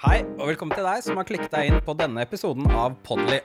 Hei, 0.00 0.22
og 0.40 0.46
velkommen 0.48 0.72
til 0.72 0.86
deg 0.86 1.02
som 1.04 1.18
har 1.20 1.26
klikket 1.28 1.52
deg 1.52 1.66
inn 1.68 1.82
på 1.84 1.92
denne 1.92 2.22
episoden 2.24 2.64
av 2.72 2.94
Podly. 3.04 3.36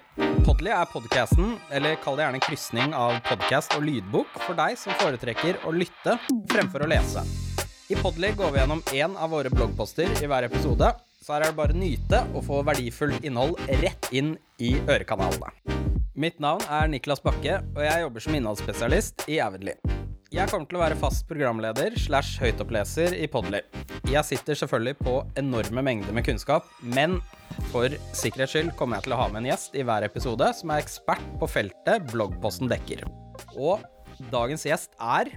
Podly 0.48 0.72
er 0.72 0.86
podcasten, 0.88 1.58
eller 1.76 1.98
kall 2.00 2.16
det 2.16 2.24
gjerne 2.24 2.40
en 2.40 2.44
krysning 2.46 2.94
av 2.96 3.18
podcast 3.28 3.76
og 3.76 3.84
lydbok, 3.84 4.38
for 4.46 4.56
deg 4.56 4.78
som 4.80 4.96
foretrekker 5.02 5.60
å 5.68 5.74
lytte 5.76 6.14
fremfor 6.54 6.86
å 6.86 6.88
lese. 6.88 7.26
I 7.92 7.98
Podly 8.00 8.32
går 8.40 8.56
vi 8.56 8.62
gjennom 8.62 8.84
én 8.96 9.18
av 9.20 9.36
våre 9.36 9.52
bloggposter 9.52 10.08
i 10.16 10.30
hver 10.32 10.48
episode, 10.48 10.94
så 11.20 11.36
her 11.36 11.44
er 11.44 11.52
det 11.52 11.60
bare 11.60 11.76
å 11.76 11.82
nyte 11.82 12.24
og 12.32 12.48
få 12.48 12.62
verdifullt 12.72 13.28
innhold 13.28 13.60
rett 13.84 14.08
inn 14.16 14.38
i 14.56 14.78
ørekanalene. 14.80 15.52
Mitt 16.16 16.40
navn 16.40 16.64
er 16.72 16.88
Niklas 16.88 17.20
Bakke, 17.26 17.60
og 17.76 17.84
jeg 17.84 18.08
jobber 18.08 18.24
som 18.24 18.40
innholdsspesialist 18.40 19.28
i 19.28 19.42
Avidly. 19.44 19.76
Jeg 20.32 20.48
kommer 20.50 20.72
til 20.72 20.80
å 20.80 20.86
være 20.86 21.04
fast 21.04 21.28
programleder 21.28 22.00
slash 22.00 22.40
høytoppleser 22.40 23.20
i 23.20 23.28
Podly. 23.28 23.60
Jeg 24.06 24.24
sitter 24.28 24.56
selvfølgelig 24.58 24.96
på 25.02 25.14
enorme 25.40 25.82
mengder 25.84 26.14
med 26.16 26.26
kunnskap, 26.28 26.68
men 26.86 27.18
for 27.72 27.92
sikkerhets 28.16 28.54
skyld 28.56 28.70
kommer 28.80 29.00
jeg 29.00 29.08
til 29.08 29.16
å 29.16 29.20
ha 29.24 29.26
med 29.32 29.42
en 29.44 29.50
gjest 29.50 29.76
i 29.80 29.84
hver 29.88 30.06
episode 30.08 30.48
som 30.56 30.72
er 30.76 30.84
ekspert 30.84 31.26
på 31.42 31.50
feltet 31.52 32.06
bloggposten 32.14 32.70
dekker. 32.72 33.02
Og 33.58 33.84
dagens 34.32 34.64
gjest 34.70 34.94
er 35.02 35.34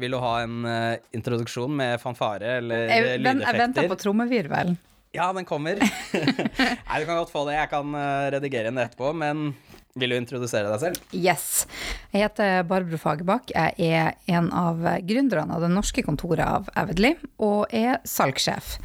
Vil 0.00 0.10
du 0.10 0.18
ha 0.18 0.32
en 0.42 0.64
uh, 0.66 0.96
introduksjon 1.14 1.70
med 1.78 2.00
fanfare 2.02 2.56
eller 2.58 2.88
Jeg, 2.90 3.04
ven- 3.22 3.44
jeg 3.44 3.54
venter 3.60 3.84
lydeffekter? 3.84 3.92
på 3.92 3.98
trommevirvelen. 4.02 4.78
Ja, 5.14 5.28
den 5.36 5.46
kommer. 5.46 5.78
Nei, 5.78 6.96
du 6.98 7.06
kan 7.06 7.20
godt 7.20 7.30
få 7.30 7.44
det. 7.46 7.54
Jeg 7.60 7.70
kan 7.70 7.92
uh, 7.94 8.26
redigere 8.34 8.72
den 8.72 8.80
etterpå, 8.82 9.12
men 9.14 9.52
vil 9.94 10.10
du 10.10 10.16
introdusere 10.18 10.70
deg 10.72 10.80
selv? 10.82 11.02
Yes. 11.14 11.64
Jeg 12.10 12.24
heter 12.24 12.64
Barbro 12.66 12.98
Fagerbakk. 12.98 13.52
Jeg 13.54 13.74
er 13.94 14.16
en 14.34 14.48
av 14.54 14.82
gründerne 15.06 15.54
av 15.54 15.62
det 15.62 15.70
norske 15.70 16.02
kontoret 16.06 16.42
av 16.44 16.70
Avidly, 16.78 17.12
og 17.38 17.70
er 17.74 18.00
salgssjef. 18.08 18.76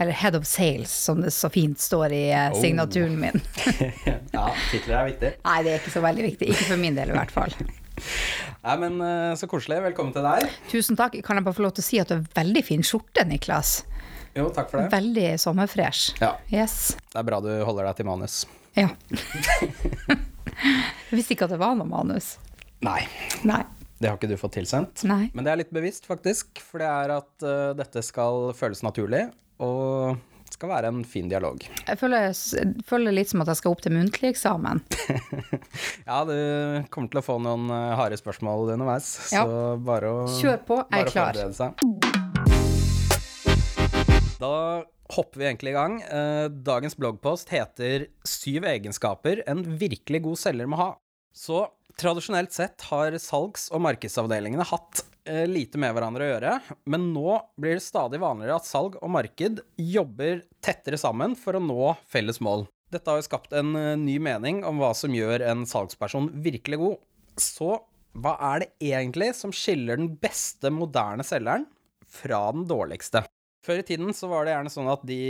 Eller 0.00 0.16
Head 0.18 0.34
of 0.38 0.46
Sales, 0.48 0.90
som 1.04 1.20
det 1.22 1.30
så 1.36 1.50
fint 1.54 1.78
står 1.78 2.14
i 2.16 2.22
eh, 2.34 2.56
signaturen 2.58 3.14
min. 3.20 3.36
ja, 4.34 4.48
titler 4.72 4.96
er 5.02 5.10
viktig. 5.12 5.30
Nei, 5.44 5.58
det 5.66 5.74
er 5.74 5.82
ikke 5.84 5.94
så 5.94 6.02
veldig 6.02 6.26
viktig. 6.32 6.50
Ikke 6.50 6.66
for 6.72 6.80
min 6.82 6.96
del, 6.98 7.12
i 7.12 7.18
hvert 7.20 7.34
fall. 7.36 7.54
Nei, 8.64 8.74
men 8.80 8.98
eh, 9.04 9.36
så 9.38 9.46
koselig. 9.52 9.82
Velkommen 9.90 10.16
til 10.16 10.24
deg. 10.26 10.48
Tusen 10.72 10.98
takk. 10.98 11.20
Kan 11.28 11.38
jeg 11.38 11.46
bare 11.46 11.60
få 11.60 11.68
lov 11.68 11.76
til 11.76 11.84
å 11.84 11.90
si 11.92 12.00
at 12.02 12.10
du 12.10 12.16
har 12.16 12.26
veldig 12.40 12.64
fin 12.66 12.82
skjorte, 12.82 13.28
Niklas? 13.28 13.82
Jo, 14.34 14.48
takk 14.50 14.72
for 14.72 14.80
det. 14.80 14.88
Veldig 14.96 15.28
sommerfresh. 15.38 16.16
Ja, 16.24 16.32
Yes. 16.50 16.96
det 17.12 17.20
er 17.20 17.28
bra 17.28 17.44
du 17.44 17.52
holder 17.68 17.92
deg 17.92 18.00
til 18.00 18.08
manus. 18.08 18.42
Ja. 18.74 18.88
Jeg 21.10 21.18
visste 21.18 21.34
ikke 21.36 21.48
at 21.48 21.54
det 21.54 21.60
var 21.62 21.74
noe 21.78 21.88
manus. 21.88 22.34
Nei, 22.84 23.00
Nei. 23.48 23.62
det 24.00 24.10
har 24.10 24.18
ikke 24.18 24.28
du 24.32 24.36
fått 24.40 24.56
tilsendt. 24.58 25.04
Nei. 25.08 25.30
Men 25.34 25.46
det 25.46 25.52
er 25.54 25.60
litt 25.62 25.72
bevisst, 25.74 26.06
faktisk. 26.10 26.60
For 26.64 26.82
det 26.82 26.88
er 26.90 27.12
at 27.20 27.46
uh, 27.46 27.72
dette 27.78 28.02
skal 28.04 28.50
føles 28.58 28.82
naturlig, 28.84 29.26
og 29.64 30.18
skal 30.54 30.70
være 30.70 30.90
en 30.92 31.00
fin 31.08 31.26
dialog. 31.30 31.64
Jeg 31.88 31.98
føler, 31.98 32.28
jeg 32.30 32.74
føler 32.86 33.14
litt 33.16 33.30
som 33.32 33.42
at 33.42 33.48
jeg 33.50 33.58
skal 33.58 33.74
opp 33.74 33.80
til 33.82 33.94
muntlig 33.96 34.30
eksamen. 34.34 34.82
Ja, 36.06 36.20
du 36.28 36.34
kommer 36.94 37.10
til 37.10 37.18
å 37.18 37.24
få 37.24 37.38
noen 37.42 37.64
eh, 37.72 37.94
harde 37.98 38.18
spørsmål 38.20 38.74
underveis, 38.76 39.08
Ja. 39.32 39.42
så 39.48 39.74
bare 39.82 40.10
å 40.12 40.26
Kjør 40.36 40.60
på, 40.68 40.76
jeg 40.92 41.06
er 41.06 41.10
klar. 41.10 41.34
Da 44.38 44.52
hopper 45.12 45.40
vi 45.40 45.46
egentlig 45.48 45.72
i 45.74 45.76
gang. 45.76 46.00
Eh, 46.02 46.48
Dagens 46.48 46.96
bloggpost 46.96 47.52
heter 47.52 48.06
'Syv 48.24 48.64
egenskaper 48.64 49.42
en 49.46 49.64
virkelig 49.78 50.22
god 50.22 50.38
selger 50.40 50.70
må 50.70 50.80
ha'. 50.80 50.94
Så 51.34 51.66
tradisjonelt 51.98 52.52
sett 52.54 52.80
har 52.90 53.12
salgs- 53.22 53.70
og 53.74 53.82
markedsavdelingene 53.84 54.66
hatt 54.66 55.04
eh, 55.26 55.46
lite 55.46 55.78
med 55.78 55.94
hverandre 55.94 56.26
å 56.26 56.30
gjøre, 56.32 56.54
men 56.90 57.12
nå 57.14 57.38
blir 57.60 57.78
det 57.78 57.86
stadig 57.86 58.20
vanligere 58.22 58.58
at 58.58 58.68
salg 58.68 58.96
og 59.00 59.10
marked 59.14 59.62
jobber 59.78 60.42
tettere 60.64 60.98
sammen 61.00 61.36
for 61.38 61.58
å 61.58 61.62
nå 61.62 61.94
felles 62.10 62.40
mål. 62.44 62.66
Dette 62.94 63.10
har 63.10 63.18
jo 63.18 63.26
skapt 63.26 63.54
en 63.56 63.74
eh, 63.78 63.94
ny 63.98 64.18
mening 64.22 64.62
om 64.66 64.78
hva 64.82 64.92
som 64.96 65.14
gjør 65.14 65.42
en 65.50 65.66
salgsperson 65.66 66.30
virkelig 66.44 66.80
god. 66.82 66.96
Så 67.40 67.76
hva 68.14 68.36
er 68.52 68.62
det 68.62 68.92
egentlig 68.92 69.32
som 69.34 69.50
skiller 69.54 69.98
den 69.98 70.12
beste 70.22 70.70
moderne 70.70 71.26
selgeren 71.26 71.66
fra 72.06 72.46
den 72.54 72.68
dårligste? 72.70 73.24
Før 73.64 73.80
i 73.80 73.86
tiden 73.86 74.12
så 74.12 74.28
var 74.28 74.44
det 74.44 74.52
gjerne 74.52 74.72
sånn 74.72 74.90
at 74.92 75.04
de 75.08 75.22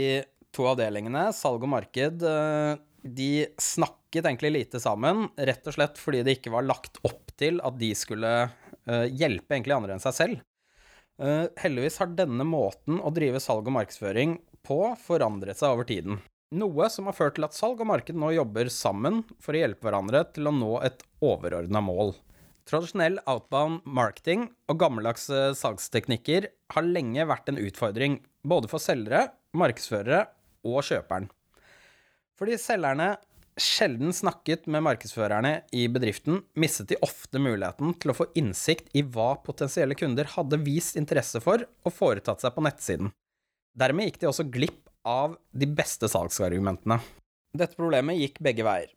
to 0.55 0.65
avdelingene, 0.67 1.29
salg 1.35 1.63
og 1.63 1.71
marked, 1.71 2.23
eh, 2.27 2.81
de 3.05 3.31
snakket 3.61 4.25
egentlig 4.25 4.51
lite 4.55 4.81
sammen, 4.81 5.29
rett 5.37 5.67
og 5.67 5.75
slett 5.75 5.99
fordi 6.01 6.23
det 6.25 6.37
ikke 6.37 6.53
var 6.55 6.67
lagt 6.67 6.99
opp 7.07 7.31
til 7.39 7.61
at 7.63 7.77
de 7.79 7.91
skulle 7.95 8.33
eh, 8.43 9.07
hjelpe 9.11 9.55
egentlig 9.55 9.75
andre 9.77 9.95
enn 9.95 10.03
seg 10.03 10.17
selv. 10.17 10.43
Eh, 11.21 11.47
heldigvis 11.61 11.99
har 12.01 12.15
denne 12.15 12.47
måten 12.47 12.99
å 12.99 13.13
drive 13.15 13.39
salg 13.43 13.67
og 13.69 13.77
markedsføring 13.77 14.39
på 14.65 14.79
forandret 14.99 15.59
seg 15.59 15.75
over 15.75 15.87
tiden. 15.87 16.19
Noe 16.55 16.89
som 16.91 17.07
har 17.09 17.15
ført 17.17 17.37
til 17.37 17.47
at 17.47 17.55
salg 17.55 17.79
og 17.79 17.89
marked 17.89 18.17
nå 18.19 18.33
jobber 18.35 18.67
sammen 18.71 19.23
for 19.43 19.55
å 19.55 19.63
hjelpe 19.63 19.87
hverandre 19.87 20.25
til 20.35 20.49
å 20.49 20.55
nå 20.55 20.75
et 20.87 21.03
overordna 21.23 21.81
mål. 21.83 22.13
Tradisjonell 22.65 23.19
outbound 23.29 23.83
marketing 23.85 24.47
og 24.71 24.79
gammeldags 24.81 25.27
eh, 25.29 25.51
salgsteknikker 25.53 26.47
har 26.73 26.87
lenge 26.87 27.27
vært 27.29 27.51
en 27.51 27.61
utfordring, 27.61 28.17
både 28.41 28.69
for 28.71 28.81
selgere, 28.81 29.27
markedsførere 29.53 30.23
og 30.65 30.81
kjøperen. 30.87 31.29
Fordi 32.35 32.57
selgerne 32.59 33.13
sjelden 33.61 34.11
snakket 34.13 34.65
med 34.67 34.83
markedsførerne 34.83 35.53
i 35.77 35.85
bedriften, 35.93 36.41
mistet 36.59 36.89
de 36.89 36.97
ofte 37.05 37.39
muligheten 37.39 37.93
til 38.01 38.11
å 38.11 38.17
få 38.17 38.27
innsikt 38.35 38.89
i 38.97 39.05
hva 39.05 39.35
potensielle 39.45 39.95
kunder 39.95 40.27
hadde 40.33 40.59
vist 40.65 40.97
interesse 40.99 41.39
for 41.43 41.63
og 41.63 41.95
foretatt 41.95 42.43
seg 42.43 42.55
på 42.55 42.65
nettsiden. 42.65 43.13
Dermed 43.77 44.09
gikk 44.09 44.21
de 44.23 44.31
også 44.31 44.49
glipp 44.49 44.89
av 45.05 45.37
de 45.53 45.69
beste 45.69 46.09
salgsargumentene. 46.11 46.97
Dette 47.55 47.77
problemet 47.77 48.19
gikk 48.19 48.41
begge 48.43 48.65
veier. 48.67 48.89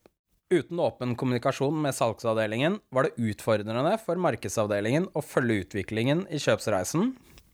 Uten 0.50 0.80
åpen 0.80 1.10
kommunikasjon 1.14 1.82
med 1.82 1.92
salgsavdelingen 1.94 2.78
var 2.88 3.04
det 3.04 3.20
utfordrende 3.20 3.90
for 4.00 4.16
markedsavdelingen 4.16 5.10
å 5.12 5.20
følge 5.20 5.66
utviklingen 5.66 6.22
i 6.32 6.38
kjøpsreisen, 6.40 7.10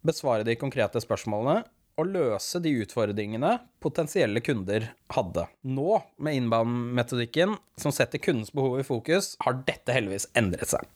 besvare 0.07 0.47
de 0.47 0.55
konkrete 0.61 1.03
spørsmålene 1.03 1.65
og 1.99 2.13
løse 2.15 2.61
de 2.63 2.71
utfordringene 2.85 3.57
potensielle 3.83 4.39
kunder 4.47 4.87
hadde. 5.11 5.49
Nå, 5.67 5.99
med 6.23 6.39
inbound-metodikken 6.39 7.57
som 7.83 7.95
setter 7.95 8.23
kundens 8.23 8.55
behov 8.55 8.79
i 8.79 8.87
fokus, 8.87 9.33
har 9.43 9.59
dette 9.67 9.95
heldigvis 9.95 10.29
endret 10.39 10.77
seg. 10.77 10.87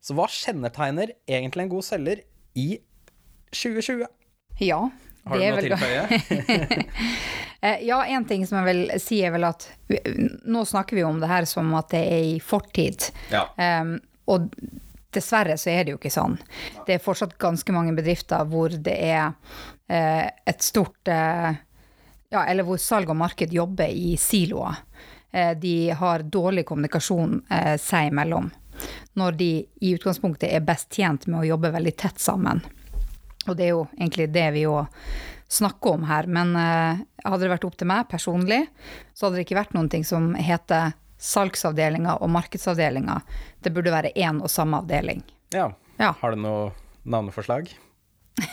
Så 0.00 0.16
hva 0.16 0.24
kjennetegner 0.24 1.12
egentlig 1.28 1.66
en 1.66 1.74
god 1.74 1.84
selger 1.84 2.24
i 2.56 2.68
2020? 3.52 4.08
Ja. 4.64 4.86
Har 5.24 5.38
du 5.38 5.44
noe 5.44 5.58
å 5.58 5.64
tilføye? 5.66 6.84
Eh, 7.60 7.82
Ja, 7.84 8.06
en 8.06 8.24
ting 8.24 8.46
som 8.48 8.56
jeg 8.62 8.68
vil 8.70 9.00
si 9.04 9.18
er 9.20 9.34
vel 9.34 9.44
at 9.44 9.66
nå 10.48 10.62
snakker 10.64 10.96
vi 10.96 11.02
om 11.04 11.18
det 11.20 11.28
her 11.28 11.44
som 11.44 11.74
at 11.76 11.90
det 11.92 12.00
er 12.08 12.22
i 12.30 12.38
fortid. 12.40 13.10
Ja. 13.28 13.42
Um, 13.82 13.98
og 14.32 14.46
dessverre 15.12 15.58
så 15.60 15.68
er 15.68 15.84
det 15.84 15.92
jo 15.92 15.98
ikke 15.98 16.14
sånn. 16.14 16.38
Det 16.86 16.96
er 16.96 17.04
fortsatt 17.04 17.36
ganske 17.36 17.74
mange 17.76 17.92
bedrifter 17.98 18.48
hvor 18.48 18.72
det 18.72 18.96
er 19.10 19.34
uh, 19.92 20.24
et 20.24 20.64
stort 20.64 21.12
uh, 21.12 21.52
Ja, 22.32 22.46
eller 22.46 22.64
hvor 22.64 22.80
salg 22.80 23.12
og 23.12 23.20
marked 23.20 23.52
jobber 23.52 23.92
i 23.92 24.16
siloer. 24.16 24.80
De 25.60 25.90
har 25.94 26.22
dårlig 26.24 26.64
kommunikasjon 26.66 27.40
seg 27.78 28.08
imellom. 28.08 28.48
Når 29.18 29.36
de 29.38 29.48
i 29.82 29.90
utgangspunktet 29.94 30.48
er 30.48 30.62
best 30.64 30.94
tjent 30.94 31.26
med 31.26 31.42
å 31.42 31.48
jobbe 31.48 31.72
veldig 31.74 31.92
tett 31.98 32.22
sammen. 32.22 32.62
Og 33.48 33.56
det 33.56 33.64
er 33.64 33.72
jo 33.74 33.86
egentlig 33.98 34.28
det 34.34 34.46
vi 34.54 34.66
òg 34.68 34.86
snakker 35.50 35.94
om 35.96 36.04
her. 36.06 36.26
Men 36.30 36.52
eh, 36.56 37.00
hadde 37.24 37.42
det 37.46 37.50
vært 37.54 37.64
opp 37.66 37.76
til 37.80 37.88
meg 37.90 38.08
personlig, 38.10 38.62
så 39.14 39.26
hadde 39.26 39.40
det 39.40 39.46
ikke 39.48 39.58
vært 39.62 39.74
noen 39.74 39.88
ting 39.90 40.04
som 40.06 40.34
heter 40.38 40.92
salgsavdelinga 41.20 42.18
og 42.22 42.30
markedsavdelinga. 42.32 43.18
Det 43.60 43.72
burde 43.76 43.92
være 43.92 44.12
én 44.16 44.40
og 44.42 44.50
samme 44.52 44.80
avdeling. 44.82 45.22
ja. 45.54 45.70
Ja. 46.00 46.14
Har 46.22 46.32
du 46.32 46.38
noe 46.40 46.70
navneforslag? 47.04 47.66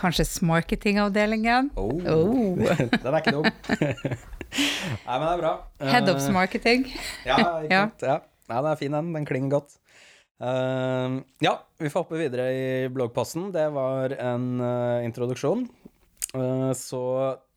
Kanskje 0.00 0.24
Smarketingavdelingen? 0.24 1.70
Oh. 1.76 1.90
Oh. 2.08 2.56
Den 3.02 3.12
er 3.12 3.18
ikke 3.20 3.34
dum. 3.36 3.44
Nei, 5.04 5.16
men 5.18 5.26
det 5.26 5.34
er 5.34 5.42
bra. 5.42 5.50
Head 5.84 6.08
of 6.08 6.22
Eh, 6.22 6.32
marketing. 6.32 6.86
Ja, 7.28 7.36
ikke 7.36 7.68
Ja. 7.74 7.82
sant. 7.90 8.02
Ja. 8.08 8.16
ja, 8.48 8.56
den 8.62 8.70
er 8.72 8.76
fin, 8.80 8.92
den. 8.96 9.12
Den 9.12 9.26
klinger 9.28 9.50
godt. 9.58 9.76
Eh, 10.42 11.22
ja, 11.38 11.66
vi 11.78 11.90
får 11.90 12.00
hoppe 12.00 12.18
videre 12.18 12.48
i 12.52 12.88
bloggposten. 12.88 13.52
Det 13.54 13.68
var 13.70 14.14
en 14.18 14.60
uh, 14.60 15.04
introduksjon. 15.04 15.68
Uh, 16.34 16.72
så 16.74 17.02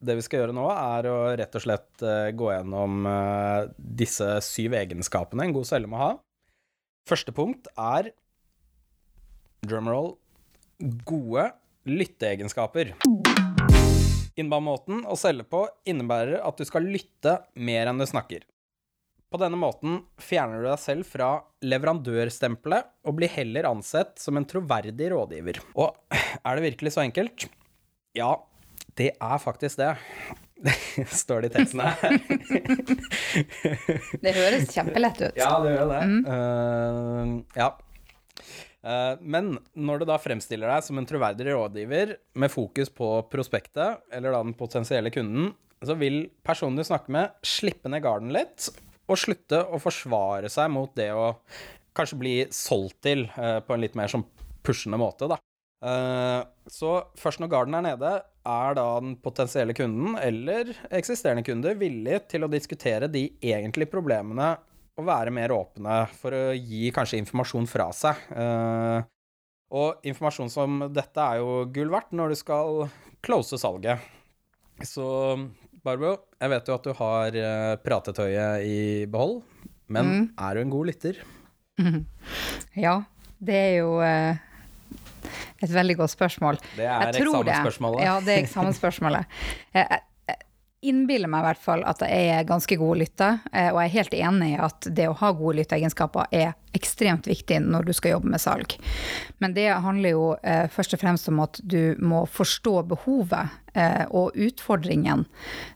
det 0.06 0.18
vi 0.20 0.26
skal 0.26 0.44
gjøre 0.44 0.56
nå, 0.56 0.68
er 0.70 1.10
å 1.10 1.18
rett 1.40 1.58
og 1.58 1.64
slett 1.64 2.04
eh, 2.06 2.30
gå 2.38 2.52
gjennom 2.52 3.08
disse 3.78 4.28
syv 4.46 4.76
egenskapene 4.78 5.48
en 5.48 5.56
god 5.56 5.66
selger 5.66 5.90
må 5.90 5.98
ha. 5.98 6.12
Første 7.10 7.34
punkt 7.34 7.72
er 7.74 8.12
drumroll 9.66 10.12
gode 11.10 11.48
lytteegenskaper. 11.90 12.94
Innbanemåten 14.38 15.08
å 15.10 15.18
selge 15.18 15.48
på 15.50 15.64
innebærer 15.90 16.44
at 16.46 16.62
du 16.62 16.70
skal 16.70 16.86
lytte 16.86 17.40
mer 17.58 17.90
enn 17.90 18.04
du 18.04 18.06
snakker. 18.06 18.46
På 19.32 19.40
denne 19.42 19.58
måten 19.60 20.00
fjerner 20.22 20.62
du 20.62 20.70
deg 20.70 20.80
selv 20.80 21.08
fra 21.10 21.30
leverandørstempelet 21.66 22.92
og 23.08 23.18
blir 23.18 23.32
heller 23.34 23.68
ansett 23.72 24.20
som 24.22 24.38
en 24.38 24.48
troverdig 24.48 25.10
rådgiver. 25.12 25.60
Og 25.76 25.98
er 26.14 26.58
det 26.58 26.66
virkelig 26.70 26.96
så 26.96 27.04
enkelt? 27.04 27.48
Ja, 28.16 28.38
det 28.96 29.12
er 29.18 29.40
faktisk 29.42 29.82
det. 29.82 29.96
står 31.22 31.42
det 31.44 31.50
i 31.50 31.56
teksten 31.58 31.82
her. 31.84 31.96
Det 34.24 34.32
høres 34.36 34.72
kjempelett 34.72 35.20
ut. 35.22 35.36
Ja, 35.38 35.52
det 35.64 35.74
gjør 35.76 35.92
det. 35.92 36.00
Eh, 36.32 37.34
ja. 37.60 37.68
Uh, 38.86 39.18
men 39.22 39.56
når 39.74 40.02
du 40.02 40.08
da 40.10 40.18
fremstiller 40.22 40.70
deg 40.70 40.86
som 40.86 41.00
en 41.02 41.08
troverdig 41.10 41.48
rådgiver 41.50 42.16
med 42.38 42.54
fokus 42.54 42.92
på 42.94 43.10
prospektet, 43.32 44.04
eller 44.14 44.36
da 44.36 44.44
den 44.46 44.56
potensielle 44.58 45.12
kunden, 45.14 45.52
så 45.86 45.98
vil 45.98 46.28
personen 46.46 46.78
du 46.80 46.86
snakker 46.86 47.14
med, 47.14 47.34
slippe 47.46 47.90
ned 47.92 48.04
garden 48.06 48.32
litt, 48.34 48.70
og 49.06 49.20
slutte 49.20 49.62
å 49.70 49.80
forsvare 49.82 50.50
seg 50.52 50.72
mot 50.74 50.92
det 50.98 51.12
å 51.14 51.34
kanskje 51.96 52.20
bli 52.20 52.36
solgt 52.54 53.00
til 53.06 53.26
uh, 53.38 53.62
på 53.66 53.76
en 53.76 53.84
litt 53.84 53.96
mer 53.98 54.12
sånn 54.12 54.26
pushende 54.66 55.00
måte, 55.00 55.30
da. 55.32 55.40
Uh, 55.86 56.42
så 56.72 56.98
først 57.20 57.42
når 57.44 57.52
garden 57.52 57.78
er 57.78 57.86
nede, 57.86 58.14
er 58.46 58.78
da 58.78 58.86
den 59.02 59.16
potensielle 59.22 59.76
kunden 59.78 60.16
eller 60.22 60.72
eksisterende 60.94 61.46
kunde 61.46 61.76
villig 61.78 62.24
til 62.32 62.46
å 62.46 62.52
diskutere 62.52 63.10
de 63.12 63.28
egentlige 63.42 63.92
problemene 63.92 64.54
og 64.96 65.08
være 65.10 65.34
mer 65.36 65.52
åpne 65.52 66.06
for 66.16 66.36
å 66.36 66.44
gi 66.56 66.90
kanskje 66.96 67.20
informasjon 67.22 67.68
fra 67.70 67.90
seg. 67.96 68.22
Uh, 68.32 69.04
og 69.76 70.06
informasjon 70.08 70.52
som 70.52 70.86
dette 70.94 71.22
er 71.22 71.42
jo 71.42 71.66
gull 71.74 71.92
verdt 71.92 72.14
når 72.16 72.32
du 72.32 72.40
skal 72.40 72.86
close 73.26 73.58
salget. 73.60 74.02
Så 74.86 75.06
Barbro, 75.86 76.16
jeg 76.42 76.50
vet 76.50 76.70
jo 76.70 76.76
at 76.80 76.88
du 76.88 76.94
har 76.98 77.36
eh, 77.38 77.76
pratetøyet 77.86 78.64
i 78.66 78.78
behold, 79.06 79.36
men 79.94 80.32
er 80.34 80.58
du 80.58 80.64
en 80.64 80.72
god 80.74 80.90
lytter? 80.90 81.20
Ja, 82.74 82.96
det 83.38 83.58
er 83.60 83.74
jo 83.84 84.00
eh, 84.02 84.40
et 85.62 85.70
veldig 85.76 85.98
godt 86.00 86.14
spørsmål. 86.16 86.58
Det 86.74 86.88
er 86.90 87.12
eksamensspørsmålet. 87.12 88.02
Ja, 88.02 88.16
det 88.26 88.34
er 88.34 88.42
eksamensspørsmålet. 88.48 89.38
Jeg 89.78 90.02
innbiller 90.90 91.30
meg 91.32 91.44
i 91.44 91.48
hvert 91.50 91.64
fall 91.64 91.84
at 91.88 92.04
jeg 92.06 92.30
er 92.34 92.48
ganske 92.48 92.78
god 92.80 93.00
lytte, 93.02 93.28
eh, 93.52 93.72
og 93.72 93.80
jeg 93.82 93.90
er 93.90 93.96
helt 93.96 94.16
enig 94.18 94.50
i 94.54 94.62
at 94.68 94.88
det 94.98 95.08
å 95.10 95.18
ha 95.20 95.32
gode 95.36 95.60
lytteegenskaper 95.60 96.32
er 96.36 96.54
ekstremt 96.76 97.28
viktig 97.30 97.62
når 97.64 97.88
du 97.88 97.94
skal 97.96 98.16
jobbe 98.16 98.32
med 98.34 98.44
salg. 98.44 98.76
Men 99.44 99.56
det 99.56 99.68
handler 99.86 100.16
jo 100.16 100.26
eh, 100.44 100.66
først 100.72 100.98
og 100.98 101.04
fremst 101.04 101.30
om 101.32 101.44
at 101.44 101.60
du 101.64 101.96
må 102.00 102.26
forstå 102.30 102.76
behovet 102.92 103.54
eh, 103.74 104.04
og 104.10 104.36
utfordringen 104.36 105.26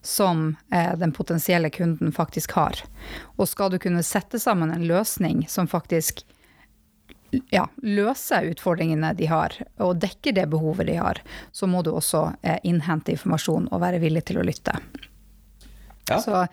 som 0.06 0.52
den 0.70 1.12
potensielle 1.16 1.70
kunden 1.74 2.12
faktisk 2.14 2.54
har. 2.58 2.78
Og 3.38 3.50
skal 3.50 3.72
du 3.74 3.80
kunne 3.82 4.04
sette 4.06 4.40
sammen 4.42 4.72
en 4.74 4.86
løsning 4.88 5.46
som 5.50 5.68
faktisk 5.70 6.24
ja, 7.54 7.66
løse 7.86 8.42
utfordringene 8.52 9.14
de 9.18 9.30
har, 9.30 9.56
og 9.84 10.00
dekker 10.02 10.36
det 10.38 10.48
behovet 10.52 10.90
de 10.90 10.98
har, 11.00 11.22
så 11.52 11.70
må 11.70 11.84
du 11.86 11.92
også 11.94 12.26
eh, 12.42 12.60
innhente 12.68 13.14
informasjon 13.16 13.70
og 13.72 13.84
være 13.84 14.02
villig 14.04 14.26
til 14.30 14.42
å 14.42 14.48
lytte. 14.48 14.76
Ja. 16.10 16.18
Så 16.24 16.46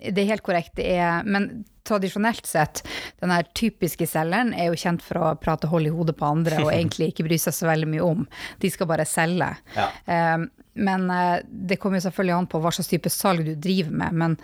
det 0.00 0.22
er 0.22 0.30
helt 0.30 0.44
korrekt. 0.46 0.74
Det 0.78 0.86
er, 0.96 1.26
men 1.28 1.64
tradisjonelt 1.84 2.46
sett, 2.48 2.80
den 3.20 3.32
her 3.34 3.44
typiske 3.58 4.06
selgeren 4.08 4.54
er 4.56 4.70
jo 4.70 4.78
kjent 4.78 5.04
for 5.04 5.20
å 5.20 5.34
prate 5.40 5.68
hold 5.68 5.90
i 5.90 5.92
hodet 5.92 6.16
på 6.18 6.28
andre 6.28 6.62
og 6.64 6.72
egentlig 6.76 7.12
ikke 7.12 7.26
bry 7.28 7.38
seg 7.42 7.56
så 7.56 7.68
veldig 7.68 7.90
mye 7.92 8.06
om. 8.06 8.26
De 8.62 8.72
skal 8.72 8.88
bare 8.90 9.08
selge. 9.08 9.50
Ja. 9.76 9.88
Eh, 10.06 10.46
Men 10.74 11.10
eh, 11.10 11.42
det 11.44 11.76
kommer 11.82 12.00
selvfølgelig 12.00 12.34
an 12.36 12.46
på 12.48 12.60
hva 12.62 12.70
slags 12.72 12.88
type 12.88 13.10
salg 13.12 13.44
du 13.44 13.52
driver 13.60 13.92
med. 14.02 14.16
Men 14.22 14.36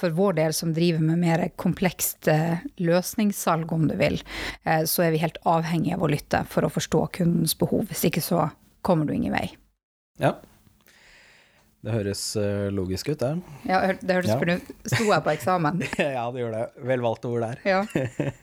for 0.00 0.14
vår 0.16 0.38
del 0.38 0.54
som 0.56 0.72
driver 0.76 1.02
med 1.04 1.20
mer 1.20 1.42
komplekst 1.60 2.28
eh, 2.32 2.62
løsningssalg, 2.80 3.72
om 3.74 3.84
du 3.90 3.96
vil, 4.00 4.16
eh, 4.64 4.84
så 4.88 5.04
er 5.04 5.12
vi 5.14 5.20
helt 5.24 5.36
avhengig 5.44 5.92
av 5.96 6.06
å 6.06 6.10
lytte 6.12 6.44
for 6.48 6.64
å 6.64 6.72
forstå 6.72 7.04
kundens 7.20 7.56
behov. 7.60 7.84
Hvis 7.90 8.06
ikke 8.08 8.24
så 8.24 8.46
kommer 8.84 9.08
du 9.08 9.12
ingen 9.16 9.36
vei. 9.36 9.50
Ja. 10.22 10.36
Det 11.84 11.92
høres 11.92 12.22
logisk 12.72 13.10
ut, 13.12 13.20
det. 13.20 13.34
Ja, 13.68 13.82
det 13.92 14.14
hørtes 14.16 14.30
Ja. 14.32 14.38
for 14.40 14.48
nå 14.48 14.54
sto 14.88 15.04
jeg 15.04 15.24
på 15.26 15.32
eksamen. 15.34 15.82
ja, 16.00 16.22
det 16.32 16.40
gjør 16.40 16.54
det. 16.54 16.62
Vel 16.88 17.02
valgte 17.04 17.28
ord 17.28 17.44
der. 17.44 17.60
Ja. 17.68 17.82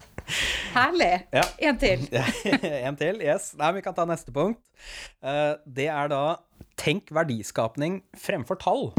Herlig. 0.75 1.23
Ja. 1.33 1.41
En 1.71 1.79
til. 1.81 2.03
en 2.85 2.99
til, 3.01 3.17
yes. 3.25 3.49
Nei, 3.57 3.71
vi 3.79 3.81
kan 3.81 3.97
ta 3.97 4.05
neste 4.05 4.29
punkt. 4.35 4.61
Det 5.65 5.89
er 5.89 6.13
da 6.13 6.21
tenk 6.81 7.11
verdiskapning 7.13 8.01
fremfor 8.17 8.57
tall. 8.61 8.89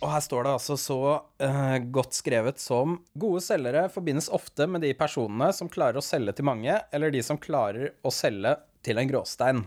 Og 0.00 0.08
her 0.08 0.22
står 0.24 0.46
det 0.46 0.52
altså 0.54 0.76
så 0.80 1.00
uh, 1.42 1.76
godt 1.92 2.16
skrevet 2.16 2.62
som 2.62 3.00
gode 3.18 3.42
selgere 3.44 3.88
forbindes 3.92 4.30
ofte 4.32 4.68
med 4.70 4.84
de 4.86 4.94
personene 4.96 5.50
som 5.56 5.68
klarer 5.68 6.00
å 6.00 6.04
selge 6.04 6.38
til 6.38 6.46
mange, 6.48 6.78
eller 6.94 7.12
de 7.12 7.20
som 7.26 7.40
klarer 7.40 7.92
å 8.06 8.14
selge 8.14 8.54
til 8.86 9.02
en 9.02 9.10
gråstein. 9.10 9.66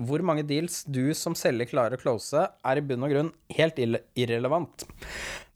Hvor 0.00 0.24
mange 0.24 0.46
deals 0.48 0.80
du 0.88 1.10
som 1.12 1.34
selger 1.36 1.68
klarer 1.68 1.98
å 1.98 2.00
close, 2.00 2.46
er 2.46 2.80
i 2.80 2.86
bunn 2.86 3.04
og 3.04 3.12
grunn 3.12 3.34
helt 3.52 3.82
irrelevant. 3.82 4.86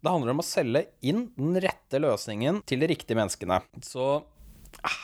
Det 0.05 0.13
handler 0.13 0.35
om 0.35 0.43
å 0.43 0.45
selge 0.45 0.85
inn 1.01 1.31
den 1.39 1.57
rette 1.65 2.03
løsningen 2.03 2.61
til 2.69 2.83
de 2.83 2.91
riktige 2.91 3.17
menneskene. 3.17 3.63
Så 3.81 4.19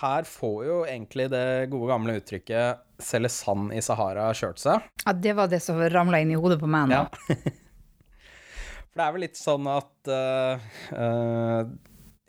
her 0.03 0.29
får 0.29 0.61
jo 0.67 0.79
egentlig 0.85 1.31
det 1.33 1.71
gode 1.73 1.89
gamle 1.89 2.19
uttrykket 2.21 2.90
'selge 3.05 3.31
sand 3.33 3.75
i 3.77 3.83
Sahara' 3.85 4.31
kjørt 4.37 4.63
seg. 4.63 4.87
Ja, 5.05 5.13
det 5.13 5.35
var 5.39 5.51
det 5.51 5.63
som 5.65 5.81
ramla 5.81 6.23
inn 6.23 6.33
i 6.35 6.39
hodet 6.41 6.61
på 6.61 6.71
meg 6.71 6.91
nå. 6.91 7.03
Ja. 7.03 7.09
For 8.91 8.99
det 8.99 9.07
er 9.07 9.15
vel 9.15 9.23
litt 9.23 9.39
sånn 9.39 9.69
at 9.71 10.11
uh, 10.11 10.71
uh, 10.99 11.63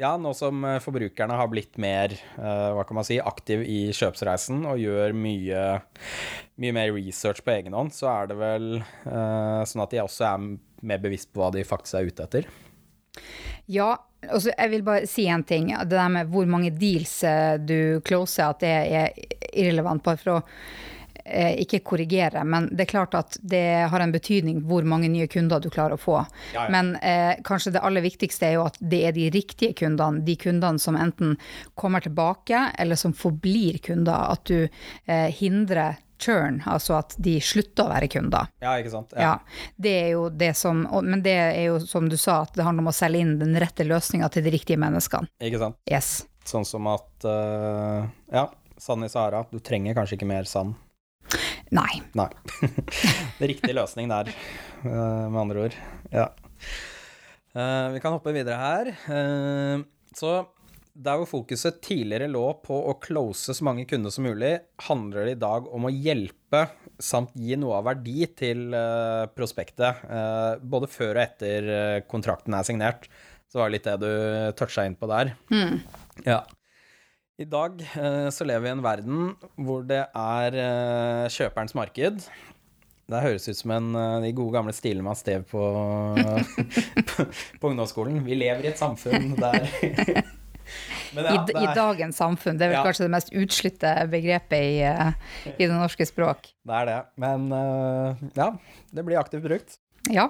Ja, 0.01 0.12
nå 0.18 0.31
som 0.38 0.63
forbrukerne 0.81 1.38
har 1.38 1.50
blitt 1.51 1.77
mer, 1.81 2.13
eh, 2.18 2.69
hva 2.73 2.81
kan 2.89 2.97
man 2.97 3.06
si, 3.06 3.19
aktiv 3.21 3.62
i 3.62 3.91
kjøpsreisen 3.94 4.63
og 4.65 4.79
gjør 4.81 5.13
mye, 5.13 5.59
mye 6.57 6.74
mer 6.74 6.89
research 6.95 7.44
på 7.45 7.53
egen 7.53 7.75
hånd, 7.77 7.94
så 7.94 8.09
er 8.09 8.31
det 8.31 8.38
vel 8.39 8.65
sånn 9.06 9.83
at 9.83 9.94
de 9.94 10.01
også 10.01 10.25
er 10.25 10.47
mer 10.89 11.03
bevisst 11.03 11.29
på 11.29 11.44
hva 11.44 11.51
de 11.53 11.62
faktisk 11.69 12.00
er 12.00 12.09
ute 12.09 12.25
etter. 12.25 12.50
Ja, 13.69 13.91
og 14.29 14.41
så 14.44 14.53
jeg 14.53 14.69
vil 14.75 14.85
bare 14.85 15.09
si 15.09 15.25
en 15.31 15.44
ting. 15.47 15.71
Det 15.73 15.97
der 15.97 16.13
med 16.13 16.29
hvor 16.31 16.45
mange 16.50 16.71
deals 16.77 17.23
eh, 17.23 17.57
du 17.57 18.01
closer, 18.06 18.51
at 18.51 18.62
det 18.62 18.71
er 18.71 19.12
irrelevant. 19.51 20.03
Bare 20.06 20.19
for 20.21 20.33
å 20.35 20.38
eh, 21.25 21.57
ikke 21.63 21.81
korrigere, 21.89 22.44
men 22.45 22.69
det 22.71 22.85
er 22.85 22.91
klart 22.91 23.18
at 23.18 23.39
det 23.41 23.63
har 23.89 24.03
en 24.03 24.13
betydning 24.13 24.62
hvor 24.69 24.85
mange 24.88 25.09
nye 25.12 25.29
kunder 25.31 25.63
du 25.63 25.71
klarer 25.73 25.97
å 25.97 26.01
få. 26.01 26.19
Ja, 26.53 26.68
ja. 26.68 26.68
Men 26.73 26.94
eh, 27.01 27.41
kanskje 27.47 27.73
det 27.75 27.83
aller 27.88 28.06
viktigste 28.06 28.51
er 28.51 28.56
jo 28.59 28.68
at 28.69 28.77
det 28.79 29.01
er 29.09 29.18
de 29.18 29.31
riktige 29.33 29.73
kundene, 29.81 30.21
de 30.27 30.38
kundene 30.39 30.81
som 30.81 31.00
enten 31.00 31.35
kommer 31.74 32.05
tilbake, 32.05 32.67
eller 32.77 33.00
som 33.00 33.17
forblir 33.17 33.81
kunder. 33.89 34.38
At 34.38 34.45
du 34.51 34.67
eh, 34.67 35.29
hindrer 35.41 35.98
churn, 36.21 36.61
altså 36.69 36.97
at 36.99 37.15
de 37.21 37.35
slutter 37.43 37.87
å 37.87 37.91
være 37.91 38.09
kunder. 38.11 38.49
Ja, 38.63 38.75
ikke 38.79 38.93
sant? 38.93 39.15
Ja, 39.17 39.35
det 39.81 39.93
er 40.03 40.09
jo 40.13 40.27
det 40.29 40.53
som, 40.59 40.83
men 41.03 41.23
det 41.25 41.35
er 41.41 41.63
jo 41.67 41.79
som 41.83 42.09
du 42.11 42.17
sa, 42.19 42.41
at 42.45 42.55
det 42.57 42.65
handler 42.67 42.85
om 42.85 42.91
å 42.91 42.95
selge 42.95 43.23
inn 43.23 43.37
den 43.41 43.57
rette 43.61 43.85
løsninga 43.87 44.29
til 44.33 44.45
de 44.45 44.53
riktige 44.53 44.79
menneskene. 44.81 45.31
Ikke 45.43 45.61
sant? 45.61 45.79
Yes. 45.89 46.21
Sånn 46.47 46.65
som 46.65 46.87
at 46.89 47.27
uh, 47.27 48.07
Ja, 48.33 48.47
sand 48.81 49.05
i 49.05 49.11
Sahara. 49.11 49.43
Du 49.51 49.59
trenger 49.61 49.97
kanskje 49.97 50.17
ikke 50.17 50.29
mer 50.29 50.49
sand. 50.49 50.77
Nei. 51.71 52.01
Nei. 52.17 52.29
det 53.39 53.51
riktig 53.53 53.75
løsning 53.77 54.09
der, 54.11 54.31
eh, 54.83 55.27
med 55.31 55.37
andre 55.45 55.67
ord. 55.67 55.77
Ja. 56.11 56.25
Uh, 57.55 57.93
vi 57.93 58.01
kan 58.03 58.17
hoppe 58.17 58.33
videre 58.35 58.57
her. 58.59 58.91
Så 60.17 60.33
der 60.91 61.21
hvor 61.21 61.29
fokuset 61.29 61.79
tidligere 61.83 62.27
lå 62.31 62.43
på 62.65 62.75
å 62.91 62.98
close 63.01 63.55
så 63.55 63.65
mange 63.65 63.86
kunder 63.89 64.12
som 64.13 64.25
mulig, 64.27 64.57
handler 64.88 65.29
det 65.29 65.36
i 65.38 65.41
dag 65.41 65.67
om 65.71 65.88
å 65.88 65.93
hjelpe 65.93 66.65
samt 67.01 67.33
gi 67.39 67.55
noe 67.60 67.79
av 67.79 67.88
verdi 67.88 68.27
til 68.38 68.75
eh, 68.75 69.25
prospektet, 69.36 70.03
eh, 70.05 70.62
både 70.62 70.89
før 70.91 71.15
og 71.15 71.24
etter 71.24 71.69
eh, 71.75 72.00
kontrakten 72.12 72.55
er 72.57 72.67
signert. 72.67 73.07
Så 73.51 73.60
var 73.60 73.69
det 73.69 73.79
litt 73.79 73.88
det 73.88 73.98
du 74.03 74.55
toucha 74.60 74.86
inn 74.88 74.95
på 75.00 75.10
der. 75.12 75.33
Ja. 76.24 76.43
I 77.41 77.48
dag 77.50 77.81
så 78.31 78.45
lever 78.45 78.63
vi 78.63 78.69
i 78.69 78.71
en 78.75 78.83
verden 78.86 79.21
hvor 79.65 79.81
det 79.88 80.05
er 80.05 80.57
kjøperens 81.33 81.74
marked. 81.75 82.21
Det 83.12 83.24
høres 83.25 83.50
ut 83.50 83.60
som 83.60 83.74
en, 83.75 83.89
de 84.24 84.31
gode 84.38 84.55
gamle 84.55 84.75
stilene 84.77 85.03
man 85.10 85.19
stev 85.19 85.43
på, 85.51 85.65
på, 87.10 87.25
på 87.27 87.74
ungdomsskolen. 87.74 88.21
Vi 88.24 88.39
lever 88.39 88.69
i 88.69 88.71
et 88.71 88.79
samfunn 88.79 89.33
der 89.41 89.67
Men 91.15 91.25
I, 91.25 91.36
ja, 91.36 91.46
I, 91.60 91.63
I 91.63 91.74
dagens 91.75 92.18
samfunn. 92.22 92.58
Det 92.58 92.65
er 92.65 92.72
vel 92.74 92.77
Ja. 92.80 92.84
kanskje 92.88 93.06
det 93.08 93.12
mest 93.12 93.32
utslitte 93.34 93.94
begrepet 94.12 94.58
i, 94.63 94.82
eh, 94.88 95.12
i 95.58 95.65
det 95.68 95.74
norske 95.75 96.06
språk. 96.08 96.51
det 96.65 96.74
er 96.82 96.86
det. 96.86 97.00
Men 97.18 97.51
eh, 97.51 98.15
ja, 98.36 98.51
det 98.91 99.03
blir 99.06 99.20
aktivt 99.20 99.44
brukt. 99.44 99.77
Ja. 100.10 100.30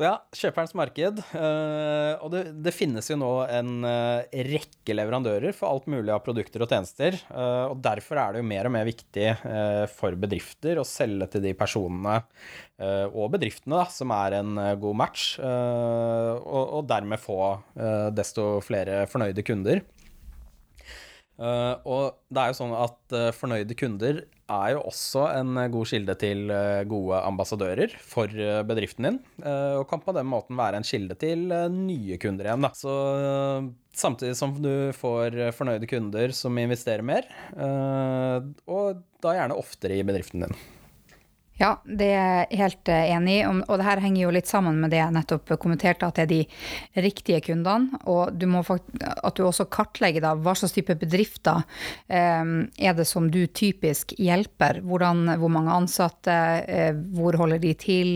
Så 0.00 0.06
ja, 0.06 0.14
kjøperens 0.32 0.70
marked. 0.72 1.18
eh, 1.36 2.22
og 2.24 2.30
det, 2.32 2.40
det 2.64 2.72
finnes 2.72 3.04
jo 3.10 3.18
nå 3.20 3.28
en 3.52 3.82
eh, 3.84 4.38
rekke 4.46 4.94
leverandører 4.96 5.52
for 5.52 5.68
alt 5.68 5.90
mulig 5.92 6.14
av 6.14 6.22
produkter 6.24 6.64
og 6.64 6.72
tjenester. 6.72 7.18
eh, 7.28 7.66
og 7.68 7.82
derfor 7.84 8.16
er 8.22 8.32
det 8.32 8.40
jo 8.40 8.46
mer 8.48 8.70
og 8.70 8.72
mer 8.78 8.88
viktig 8.88 9.26
for 9.92 10.16
bedrifter 10.16 10.80
å 10.80 10.86
selge 10.88 11.28
til 11.34 11.44
de 11.44 11.52
personene 11.52 12.22
og 12.80 13.34
bedriftene 13.34 13.76
da, 13.76 13.84
som 13.92 14.08
er 14.16 14.38
en 14.38 14.56
god 14.80 14.96
match, 14.96 15.34
og, 15.36 16.62
og 16.78 16.86
dermed 16.88 17.20
få 17.20 17.36
desto 18.16 18.54
flere 18.64 19.02
fornøyde 19.10 19.44
kunder. 19.44 19.82
Uh, 21.40 21.80
og 21.88 22.18
det 22.28 22.42
er 22.42 22.50
jo 22.50 22.56
sånn 22.58 22.72
at 22.76 23.14
uh, 23.16 23.30
fornøyde 23.32 23.76
kunder 23.78 24.18
er 24.50 24.72
jo 24.74 24.82
også 24.90 25.22
en 25.38 25.56
god 25.72 25.88
kilde 25.88 26.16
til 26.20 26.50
uh, 26.52 26.82
gode 26.90 27.20
ambassadører 27.24 27.94
for 28.04 28.28
bedriften 28.66 29.06
din, 29.06 29.18
og 29.46 29.84
kan 29.88 30.02
på 30.02 30.12
den 30.16 30.26
måten 30.28 30.58
være 30.58 30.80
en 30.80 30.86
kilde 30.86 31.14
til 31.20 31.44
nye 31.70 32.18
kunder 32.20 32.48
igjen. 32.48 32.66
Da. 32.66 32.72
Så 32.74 32.96
samtidig 33.94 34.34
som 34.38 34.56
du 34.58 34.90
får 34.98 35.38
fornøyde 35.54 35.88
kunder 35.90 36.34
som 36.34 36.58
investerer 36.58 37.06
mer, 37.06 37.30
og 38.66 39.06
da 39.22 39.36
gjerne 39.38 39.58
oftere 39.62 40.00
i 40.00 40.06
bedriften 40.10 40.48
din. 40.48 40.58
Ja, 41.60 41.74
det 41.84 42.06
er 42.16 42.46
jeg 42.48 42.58
helt 42.62 42.88
eh, 42.88 43.10
enig 43.12 43.34
i. 43.34 43.40
Og 43.44 43.74
det 43.76 43.84
her 43.84 44.00
henger 44.00 44.22
jo 44.22 44.32
litt 44.32 44.48
sammen 44.48 44.78
med 44.80 44.94
det 44.94 45.00
jeg 45.02 45.12
nettopp 45.12 45.50
kommenterte, 45.60 46.08
at 46.08 46.16
det 46.16 46.24
er 46.24 46.30
de 46.30 47.04
riktige 47.04 47.42
kundene. 47.44 48.00
Og 48.08 48.32
du 48.32 48.46
at 48.50 49.36
du 49.36 49.44
også 49.44 49.66
kartlegger 49.68 50.24
da, 50.24 50.32
hva 50.40 50.54
slags 50.56 50.72
type 50.72 50.96
bedrifter 51.02 51.60
eh, 52.08 52.54
er 52.80 52.96
det 52.96 53.06
som 53.08 53.28
du 53.28 53.42
typisk 53.46 54.14
hjelper. 54.16 54.80
Hvordan, 54.88 55.36
hvor 55.42 55.52
mange 55.52 55.76
ansatte, 55.82 56.38
eh, 56.64 56.94
hvor 57.12 57.36
holder 57.36 57.60
de 57.60 57.74
til, 57.76 58.14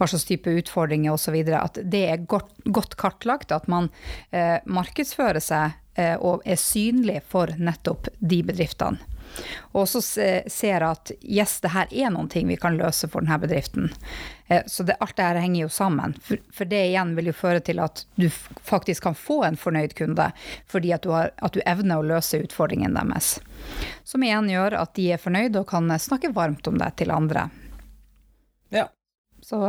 hva 0.00 0.08
slags 0.08 0.24
type 0.30 0.56
utfordringer 0.62 1.12
osv. 1.12 1.36
At 1.60 1.82
det 1.84 2.04
er 2.14 2.24
godt, 2.24 2.56
godt, 2.64 2.96
kartlagt. 2.96 3.52
At 3.52 3.68
man 3.68 3.92
eh, 4.32 4.56
markedsfører 4.64 5.44
seg 5.44 5.76
eh, 6.00 6.16
og 6.16 6.48
er 6.48 6.56
synlig 6.56 7.20
for 7.28 7.52
nettopp 7.60 8.08
de 8.24 8.40
bedriftene. 8.48 9.19
Og 9.72 9.88
så 9.88 10.00
ser 10.02 10.84
at 10.86 11.12
yes, 11.22 11.58
det 11.62 11.72
her 11.74 11.90
er 11.90 12.12
noen 12.14 12.28
ting 12.30 12.48
vi 12.50 12.58
kan 12.60 12.78
løse 12.78 13.08
for 13.10 13.24
denne 13.24 13.38
bedriften. 13.42 13.90
Eh, 14.50 14.62
så 14.66 14.82
det, 14.82 14.96
alt 15.00 15.16
det 15.16 15.28
her 15.28 15.40
henger 15.42 15.62
jo 15.62 15.68
sammen. 15.72 16.16
For, 16.24 16.42
for, 16.52 16.70
det 16.70 16.80
igjen 16.88 17.14
vil 17.18 17.30
jo 17.30 17.36
føre 17.36 17.62
til 17.64 17.82
at 17.82 18.04
du 18.18 18.28
faktisk 18.66 19.06
kan 19.06 19.18
få 19.18 19.42
en 19.46 19.58
fornøyd 19.60 19.94
kunde, 19.98 20.30
fordi 20.70 20.94
at 20.96 21.06
du, 21.06 21.12
har, 21.14 21.30
at 21.38 21.54
du 21.54 21.62
evner 21.62 22.00
å 22.00 22.06
løse 22.06 22.42
utfordringen 22.42 22.98
deres. 22.98 23.36
Som 24.04 24.26
igjen 24.26 24.50
gjør 24.50 24.80
at 24.80 24.94
de 24.98 25.10
er 25.14 25.22
fornøyd 25.22 25.60
og 25.60 25.68
kan 25.70 25.90
snakke 26.00 26.32
varmt 26.34 26.66
om 26.66 26.80
det 26.80 26.90
til 26.98 27.14
andre. 27.14 27.46
Ja. 28.74 28.88
Så 29.42 29.62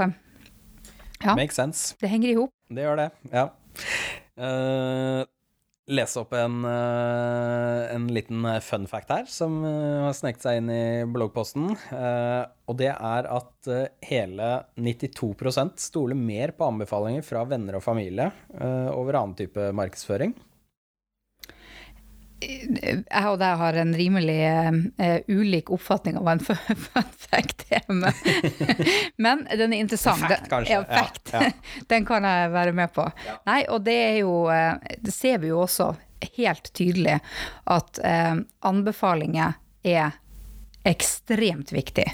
ja. 1.21 1.35
Makes 1.35 1.55
sense. 1.55 1.95
Det 2.01 2.09
henger 2.09 2.29
i 2.29 2.37
hop. 2.39 2.49
Det 2.69 2.85
gjør 2.85 2.97
det, 2.97 3.09
ja. 3.29 3.49
Uh, 4.41 5.21
lese 5.89 6.21
opp 6.21 6.33
en, 6.37 6.61
eh, 6.65 7.95
en, 7.95 8.07
liten 8.13 8.45
eh, 8.45 8.59
fun 8.63 8.87
fact 8.87 9.09
her, 9.09 9.25
som 9.29 9.63
eh, 9.65 10.03
har 10.05 10.13
sneket 10.15 10.45
seg 10.45 10.59
inn 10.59 10.69
i 10.73 10.83
bloggposten. 11.09 11.71
Og 12.71 12.77
det 12.79 12.91
er 12.93 13.27
at 13.27 13.71
hele 14.07 14.51
92% 14.79 15.81
stoler 15.81 16.17
mer 16.17 16.53
på 16.55 16.69
anbefalinger 16.69 17.25
fra 17.25 17.43
venner 17.49 17.77
og 17.77 17.83
familie 17.83 18.29
over 18.55 19.17
annen 19.19 19.35
type 19.35 19.65
markedsføring 19.75 20.31
jeg 22.41 23.25
og 23.29 23.37
deg 23.41 23.57
har 23.59 23.77
en 23.81 23.91
rimelig 23.97 24.37
uh, 24.97 25.17
ulik 25.29 25.71
oppfatning 25.73 26.17
av 26.17 26.25
hva 26.25 26.35
en 26.35 26.43
fun 26.47 27.11
fact 27.27 27.65
er. 27.69 27.83
Men, 27.91 29.45
den 29.61 29.75
er 29.75 29.77
interessant. 29.77 30.23
Fact, 30.25 30.49
kanskje. 30.51 30.73
Ja, 30.73 30.83
fact. 30.87 31.33
Ja, 31.33 31.43
ja. 31.49 31.51
Den 31.91 32.07
kan 32.07 32.25
jeg 32.27 32.51
være 32.53 32.73
med 32.75 32.93
på. 32.95 33.05
Nei, 33.49 33.61
og 33.69 33.83
det 33.85 33.97
er 33.97 34.17
jo 34.21 34.33
uh, 34.49 34.79
Det 35.01 35.13
ser 35.13 35.41
vi 35.43 35.51
jo 35.51 35.61
også 35.65 35.91
helt 36.37 36.69
tydelig 36.77 37.19
at 37.69 38.01
uh, 38.05 38.35
anbefalinger 38.69 39.57
er 39.87 40.17
ekstremt 40.87 41.73
viktig. 41.73 42.07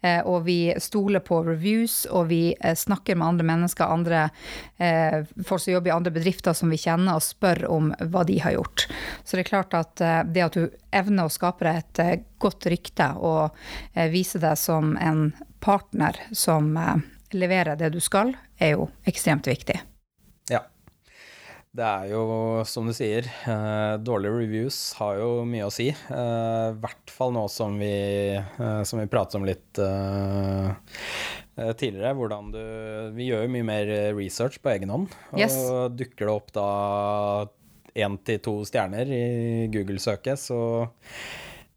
Eh, 0.00 0.20
og 0.24 0.44
vi 0.46 0.72
stoler 0.80 1.20
på 1.20 1.42
reviews, 1.44 2.06
og 2.10 2.30
vi 2.30 2.54
eh, 2.60 2.76
snakker 2.76 3.18
med 3.18 3.26
andre 3.26 3.46
mennesker, 3.50 3.84
andre 3.84 4.22
eh, 4.78 5.20
folk 5.44 5.60
som 5.60 5.74
jobber 5.74 5.92
i 5.92 5.96
andre 5.96 6.14
bedrifter 6.14 6.56
som 6.56 6.72
vi 6.72 6.80
kjenner, 6.80 7.18
og 7.18 7.24
spør 7.24 7.66
om 7.68 7.92
hva 8.12 8.24
de 8.28 8.38
har 8.40 8.56
gjort. 8.56 8.86
Så 9.24 9.36
det 9.36 9.44
er 9.44 9.50
klart 9.52 9.76
at 9.76 10.00
det 10.32 10.46
at 10.46 10.56
du 10.56 10.70
evner 10.96 11.28
å 11.28 11.32
skape 11.32 11.66
deg 11.66 11.82
et 11.82 12.26
godt 12.40 12.66
rykte 12.72 13.10
og 13.20 13.56
vise 14.12 14.40
deg 14.40 14.56
som 14.58 14.96
en 14.96 15.30
partner 15.60 16.16
som 16.32 16.72
leverer 17.36 17.78
det 17.78 17.92
du 17.94 18.00
skal, 18.02 18.32
er 18.58 18.76
jo 18.78 18.88
ekstremt 19.08 19.48
viktig. 19.50 19.76
Det 21.70 21.86
er 21.86 22.08
jo, 22.10 22.22
som 22.66 22.88
du 22.88 22.92
sier, 22.96 23.28
uh, 23.46 23.94
dårlige 24.02 24.40
reviews 24.40 24.78
har 24.98 25.20
jo 25.20 25.44
mye 25.46 25.68
å 25.68 25.70
si. 25.70 25.86
I 25.92 25.94
uh, 26.10 26.74
hvert 26.82 27.12
fall 27.14 27.30
nå 27.36 27.44
som 27.52 27.76
vi, 27.78 27.92
uh, 28.58 28.80
som 28.82 28.98
vi 28.98 29.06
pratet 29.10 29.38
om 29.38 29.46
litt 29.46 29.78
tidligere. 31.78 32.14
Hvordan 32.16 32.48
du 32.54 32.62
Vi 33.14 33.28
gjør 33.28 33.44
jo 33.44 33.52
mye 33.54 33.66
mer 33.68 33.92
research 34.16 34.58
på 34.62 34.72
egen 34.72 34.90
hånd. 34.90 35.14
Yes. 35.38 35.54
Og 35.60 35.94
dukker 35.94 36.26
det 36.26 36.32
opp 36.32 36.50
da 36.56 36.66
én 38.00 38.18
til 38.26 38.42
to 38.42 38.56
stjerner 38.66 39.06
i 39.06 39.22
Google-søket, 39.70 40.40
så 40.40 40.58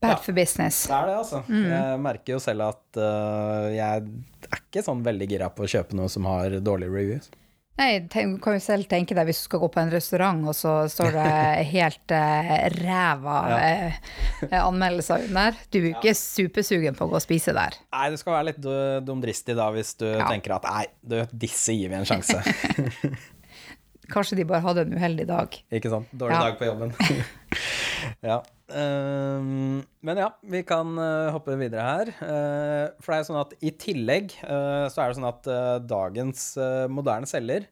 Bad 0.04 0.18
ja, 0.18 0.18
for 0.20 0.36
business. 0.36 0.82
Det 0.90 0.96
er 0.98 1.10
det, 1.10 1.20
altså. 1.22 1.44
Mm. 1.48 1.68
Jeg 1.70 2.02
merker 2.04 2.34
jo 2.34 2.42
selv 2.44 2.66
at 2.66 3.02
jeg 3.72 4.02
er 4.02 4.58
ikke 4.58 4.84
sånn 4.84 5.06
veldig 5.06 5.30
gira 5.32 5.48
på 5.54 5.64
å 5.64 5.70
kjøpe 5.70 5.96
noe 5.96 6.10
som 6.12 6.26
har 6.28 6.58
dårlige 6.66 6.92
reviews. 6.92 7.30
Nei, 7.74 8.04
du 8.06 8.36
kan 8.38 8.54
jo 8.54 8.62
selv 8.62 8.86
tenke 8.90 9.16
deg 9.18 9.26
hvis 9.26 9.40
du 9.42 9.48
skal 9.48 9.64
gå 9.64 9.70
på 9.74 9.82
en 9.82 9.90
restaurant, 9.90 10.44
og 10.46 10.54
så 10.54 10.74
står 10.94 11.16
det 11.16 11.30
helt 11.74 12.14
uh, 12.14 12.52
ræva 12.76 13.38
ja. 13.50 13.72
uh, 14.44 14.58
anmeldelser 14.60 15.26
under. 15.30 15.58
Du 15.74 15.80
er 15.80 15.88
jo 15.88 15.94
ikke 15.96 16.12
ja. 16.12 16.20
supersugen 16.20 16.98
på 17.00 17.08
å 17.08 17.14
gå 17.16 17.18
og 17.18 17.26
spise 17.26 17.56
der. 17.58 17.80
Nei, 17.96 18.08
du 18.14 18.20
skal 18.22 18.38
være 18.38 18.52
litt 18.52 18.62
dumdristig 19.08 19.58
da 19.58 19.72
hvis 19.74 19.96
du 19.98 20.06
ja. 20.12 20.28
tenker 20.30 20.60
at 20.60 20.70
nei, 20.70 20.86
du, 21.02 21.20
disse 21.34 21.74
gir 21.74 21.90
vi 21.90 21.98
en 21.98 22.10
sjanse. 22.10 22.44
Kanskje 24.14 24.38
de 24.38 24.46
bare 24.46 24.62
hadde 24.62 24.84
en 24.86 24.94
uheldig 24.94 25.26
dag. 25.30 25.56
Ikke 25.74 25.90
sant. 25.90 26.12
Dårlig 26.12 26.38
dag 26.38 26.60
på 26.60 26.68
jobben. 26.70 26.94
ja. 28.30 28.40
Uh, 28.74 29.82
men 30.04 30.22
ja, 30.22 30.30
vi 30.50 30.64
kan 30.68 30.96
uh, 30.98 31.34
hoppe 31.36 31.58
videre 31.60 31.84
her. 31.86 32.14
Uh, 32.22 32.86
for 33.00 33.12
det 33.12 33.18
er 33.18 33.22
jo 33.24 33.30
sånn 33.30 33.42
at 33.44 33.54
i 33.60 33.74
tillegg 33.86 34.34
uh, 34.46 34.88
så 34.92 35.04
er 35.04 35.12
det 35.12 35.20
sånn 35.20 35.30
at 35.30 35.52
dagens 35.90 36.48
moderne 36.92 37.30
selger, 37.30 37.70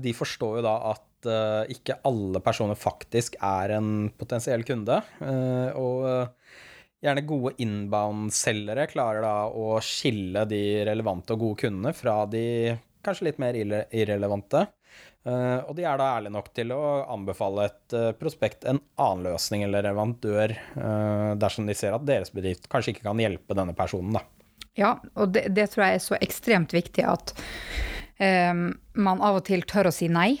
de 0.00 0.12
forstår 0.16 0.54
jo 0.56 0.60
da 0.64 0.70
at 0.94 1.26
ikke 1.68 1.98
alle 2.08 2.40
personer 2.40 2.78
faktisk 2.80 3.34
er 3.44 3.74
en 3.74 4.06
potensiell 4.16 4.62
kunde. 4.64 4.96
og 5.76 6.06
gjerne 7.04 7.26
gode 7.28 7.52
inbound-selgere 7.60 8.86
klarer 8.88 9.26
da 9.26 9.34
å 9.52 9.74
skille 9.84 10.46
de 10.48 10.62
relevante 10.88 11.36
og 11.36 11.44
gode 11.44 11.60
kundene 11.66 11.92
fra 11.96 12.22
de 12.24 12.72
kanskje 13.04 13.28
litt 13.28 13.42
mer 13.42 13.58
irrelevante. 13.60 14.64
Uh, 15.20 15.60
og 15.68 15.74
de 15.76 15.84
er 15.84 15.98
da 16.00 16.14
ærlige 16.16 16.32
nok 16.32 16.46
til 16.56 16.70
å 16.72 16.82
anbefale 17.12 17.66
et 17.68 17.92
uh, 17.92 18.06
prospekt 18.16 18.64
en 18.64 18.78
annen 18.96 19.26
løsning 19.28 19.66
eller 19.66 19.84
leverandør 19.84 20.54
uh, 20.78 21.32
dersom 21.36 21.66
de 21.68 21.76
ser 21.76 21.92
at 21.92 22.06
deres 22.08 22.32
bedrift 22.32 22.70
kanskje 22.72 22.94
ikke 22.94 23.04
kan 23.04 23.20
hjelpe 23.20 23.56
denne 23.58 23.74
personen. 23.76 24.16
Da. 24.16 24.22
Ja, 24.80 24.94
og 25.20 25.34
det, 25.36 25.50
det 25.52 25.66
tror 25.74 25.84
jeg 25.84 25.98
er 25.98 26.04
så 26.06 26.16
ekstremt 26.20 26.72
viktig 26.76 27.06
at 27.08 27.34
man 28.20 29.22
av 29.24 29.38
og 29.38 29.46
til 29.46 29.62
tør 29.64 29.88
å 29.88 29.92
si 29.96 30.10
nei. 30.12 30.34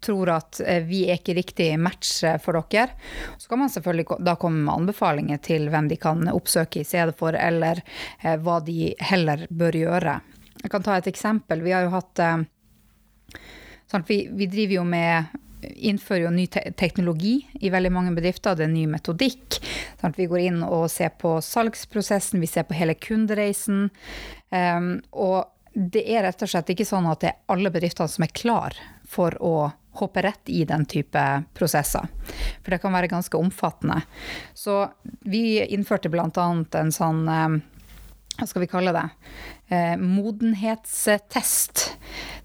tror 0.00 0.30
at 0.32 0.56
vi 0.88 1.02
er 1.04 1.18
ikke 1.18 1.34
riktig 1.36 1.66
match 1.76 2.22
for 2.40 2.56
dere. 2.72 2.94
Så 3.36 3.50
kan 3.50 3.60
man 3.60 3.68
selvfølgelig 3.68 4.16
da 4.24 4.32
komme 4.40 4.62
med 4.64 4.72
anbefalinger 4.72 5.42
til 5.44 5.68
hvem 5.68 5.90
de 5.92 5.98
kan 6.00 6.24
oppsøke 6.32 6.80
i 6.80 6.86
stedet 6.88 7.12
for, 7.18 7.36
eller 7.36 7.82
hva 8.40 8.56
de 8.64 8.94
heller 9.04 9.44
bør 9.52 9.76
gjøre. 9.82 10.16
Jeg 10.62 10.72
kan 10.72 10.88
ta 10.88 10.96
et 10.96 11.12
eksempel. 11.12 11.60
Vi 11.60 11.76
har 11.76 11.84
jo 11.84 11.92
hatt 11.92 12.24
Sånn 13.90 14.04
vi, 14.08 14.24
vi, 14.32 14.48
driver 14.50 14.78
jo 14.80 14.84
med 14.88 15.40
innfører 15.64 16.26
jo 16.26 16.32
ny 16.34 16.44
te 16.52 16.60
teknologi 16.76 17.38
i 17.64 17.70
veldig 17.72 17.92
mange 17.92 18.12
bedrifter. 18.16 18.56
Det 18.56 18.66
er 18.66 18.72
ny 18.72 18.84
metodikk. 18.90 19.58
Sånn 20.00 20.14
vi 20.16 20.28
går 20.28 20.42
inn 20.48 20.62
og 20.66 20.90
ser 20.92 21.14
på 21.20 21.38
salgsprosessen, 21.44 22.42
vi 22.42 22.50
ser 22.50 22.66
på 22.68 22.76
hele 22.76 22.96
kundereisen. 22.98 23.88
Um, 24.50 24.98
og 25.10 25.48
det 25.74 26.04
er 26.04 26.26
rett 26.26 26.44
og 26.44 26.50
slett 26.50 26.74
ikke 26.74 26.86
sånn 26.86 27.08
at 27.10 27.24
det 27.24 27.32
er 27.32 27.40
alle 27.54 27.72
bedriftene 27.74 28.12
som 28.12 28.26
er 28.26 28.36
klar 28.36 28.76
for 29.08 29.34
å 29.42 29.54
hoppe 29.98 30.24
rett 30.26 30.50
i 30.50 30.64
den 30.66 30.84
type 30.90 31.22
prosesser. 31.54 32.08
For 32.62 32.74
det 32.74 32.80
kan 32.82 32.94
være 32.94 33.10
ganske 33.12 33.38
omfattende. 33.38 34.00
Så 34.54 34.82
vi 35.24 35.62
innførte 35.64 36.10
bl.a. 36.10 36.28
en 36.28 36.92
sånn 36.94 37.24
um, 37.30 37.60
hva 38.34 38.48
skal 38.50 38.64
vi 38.64 38.70
kalle 38.70 38.94
det, 38.94 39.04
eh, 39.70 39.94
modenhetstest. 40.00 41.84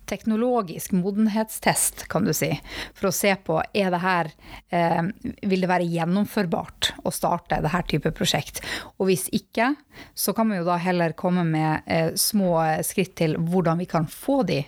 Teknologisk 0.09 0.95
modenhetstest, 0.97 2.07
kan 2.09 2.25
du 2.25 2.33
si. 2.33 2.49
For 2.97 3.09
å 3.09 3.13
se 3.13 3.35
på 3.45 3.59
er 3.61 3.91
det 3.93 4.01
her 4.01 4.31
eh, 4.73 5.03
Vil 5.45 5.61
det 5.61 5.69
være 5.69 5.85
gjennomførbart 5.85 6.93
å 7.05 7.13
starte 7.13 7.61
det 7.61 7.73
her 7.73 7.85
type 7.89 8.11
prosjekt? 8.17 8.63
Og 8.97 9.11
hvis 9.11 9.27
ikke, 9.35 9.75
så 10.17 10.33
kan 10.37 10.49
vi 10.49 10.59
jo 10.59 10.67
da 10.67 10.79
heller 10.81 11.13
komme 11.19 11.45
med 11.45 11.85
eh, 11.85 12.11
små 12.17 12.57
skritt 12.85 13.15
til 13.21 13.37
hvordan 13.37 13.79
vi 13.83 13.89
kan 13.89 14.09
få 14.09 14.41
de 14.49 14.63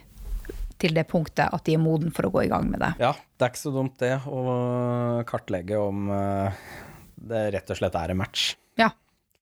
til 0.82 0.96
det 0.98 1.06
punktet 1.10 1.50
at 1.54 1.66
de 1.68 1.76
er 1.78 1.82
moden 1.82 2.14
for 2.14 2.28
å 2.28 2.34
gå 2.34 2.46
i 2.46 2.52
gang 2.52 2.70
med 2.70 2.82
det. 2.82 2.94
Ja, 3.02 3.12
det 3.14 3.46
er 3.46 3.54
ikke 3.54 3.64
så 3.66 3.74
dumt 3.74 4.00
det 4.02 4.16
å 4.26 4.42
kartlegge 5.30 5.82
om 5.82 6.10
eh, 6.14 6.64
det 7.22 7.44
rett 7.58 7.74
og 7.74 7.82
slett 7.82 7.98
er 7.98 8.14
en 8.14 8.22
match. 8.22 8.52
Ja. 8.82 8.90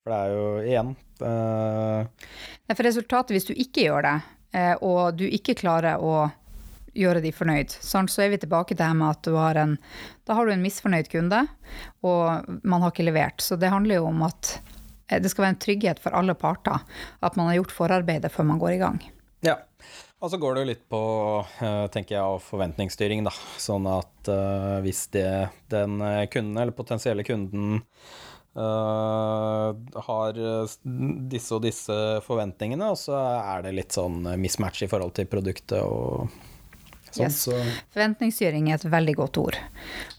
For 0.04 0.14
det 0.14 0.20
er 0.20 0.36
jo 0.36 0.50
igjen 0.64 0.98
Nei, 1.20 2.72
For 2.72 2.86
resultatet, 2.88 3.34
hvis 3.36 3.50
du 3.50 3.52
ikke 3.52 3.84
gjør 3.84 4.06
det, 4.06 4.14
og 4.82 5.18
du 5.20 5.28
ikke 5.28 5.54
klarer 5.60 6.02
å 6.02 6.30
gjøre 6.98 7.22
de 7.24 7.32
fornøyd. 7.34 7.74
Sånn, 7.84 8.10
så 8.12 8.26
er 8.26 8.34
vi 8.34 8.42
tilbake 8.42 8.74
til 8.74 8.82
det 8.82 8.90
med 8.98 9.12
at 9.12 9.22
du 9.26 9.38
har 9.38 9.60
en 9.60 9.78
Da 10.28 10.36
har 10.38 10.46
du 10.46 10.54
en 10.54 10.64
misfornøyd 10.64 11.10
kunde, 11.12 11.46
og 12.06 12.50
man 12.64 12.84
har 12.84 12.94
ikke 12.94 13.08
levert. 13.08 13.42
Så 13.42 13.58
det 13.60 13.72
handler 13.74 14.00
jo 14.00 14.10
om 14.10 14.22
at 14.28 14.60
eh, 15.10 15.20
det 15.22 15.32
skal 15.32 15.48
være 15.48 15.56
en 15.56 15.64
trygghet 15.66 16.04
for 16.04 16.18
alle 16.18 16.36
parter 16.38 16.84
at 17.26 17.40
man 17.40 17.50
har 17.50 17.60
gjort 17.60 17.76
forarbeidet 17.76 18.32
før 18.34 18.52
man 18.52 18.62
går 18.62 18.76
i 18.76 18.84
gang. 18.84 19.02
Ja. 19.46 19.58
Og 20.20 20.34
så 20.34 20.36
går 20.36 20.56
det 20.56 20.62
jo 20.62 20.68
litt 20.68 20.82
på, 20.92 21.00
eh, 21.64 21.86
tenker 21.94 22.18
jeg, 22.18 22.42
forventningsstyring, 22.44 23.24
da. 23.24 23.32
Sånn 23.62 23.88
at 23.88 24.30
hvis 24.84 25.06
det, 25.16 25.30
den 25.72 25.96
kunden, 26.30 26.58
eller 26.60 26.76
potensielle 26.76 27.24
kunden, 27.26 27.80
Uh, 28.58 29.76
har 30.08 30.38
disse 31.30 31.54
og 31.56 31.62
disse 31.64 31.96
forventningene, 32.26 32.90
og 32.92 32.98
så 33.00 33.16
er 33.40 33.68
det 33.68 33.76
litt 33.78 33.96
sånn 33.96 34.26
mismatch 34.42 34.84
i 34.84 34.90
forhold 34.90 35.14
til 35.20 35.30
produktet 35.30 35.80
og 35.86 36.32
sånn. 37.12 37.28
Yes. 37.28 37.44
Så. 37.46 37.56
Forventningsstyring 37.94 38.72
er 38.72 38.80
et 38.80 38.90
veldig 38.90 39.16
godt 39.22 39.40
ord. 39.42 39.60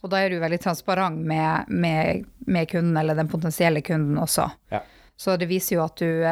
Og 0.00 0.14
da 0.14 0.22
er 0.22 0.32
du 0.32 0.38
veldig 0.42 0.60
transparent 0.62 1.20
med, 1.26 1.68
med, 1.68 2.24
med 2.46 2.70
kunden, 2.70 2.96
eller 2.96 3.18
den 3.18 3.30
potensielle 3.30 3.82
kunden 3.86 4.18
også. 4.22 4.48
Ja. 4.72 4.84
Så 5.20 5.36
det 5.36 5.50
viser 5.50 5.76
jo 5.76 5.84
at 5.84 6.00
du 6.00 6.24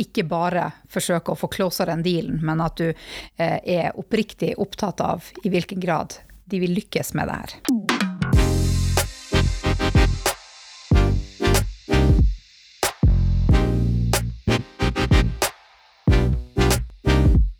ikke 0.00 0.24
bare 0.28 0.68
forsøker 0.92 1.34
å 1.34 1.40
få 1.40 1.50
closere 1.52 1.96
den 1.96 2.04
dealen, 2.06 2.38
men 2.46 2.62
at 2.62 2.78
du 2.78 2.92
er 3.36 3.90
oppriktig 3.98 4.54
opptatt 4.62 5.02
av 5.04 5.32
i 5.42 5.50
hvilken 5.52 5.82
grad 5.82 6.20
de 6.50 6.62
vil 6.62 6.78
lykkes 6.78 7.12
med 7.18 7.28
det 7.28 7.42
her. 7.42 8.09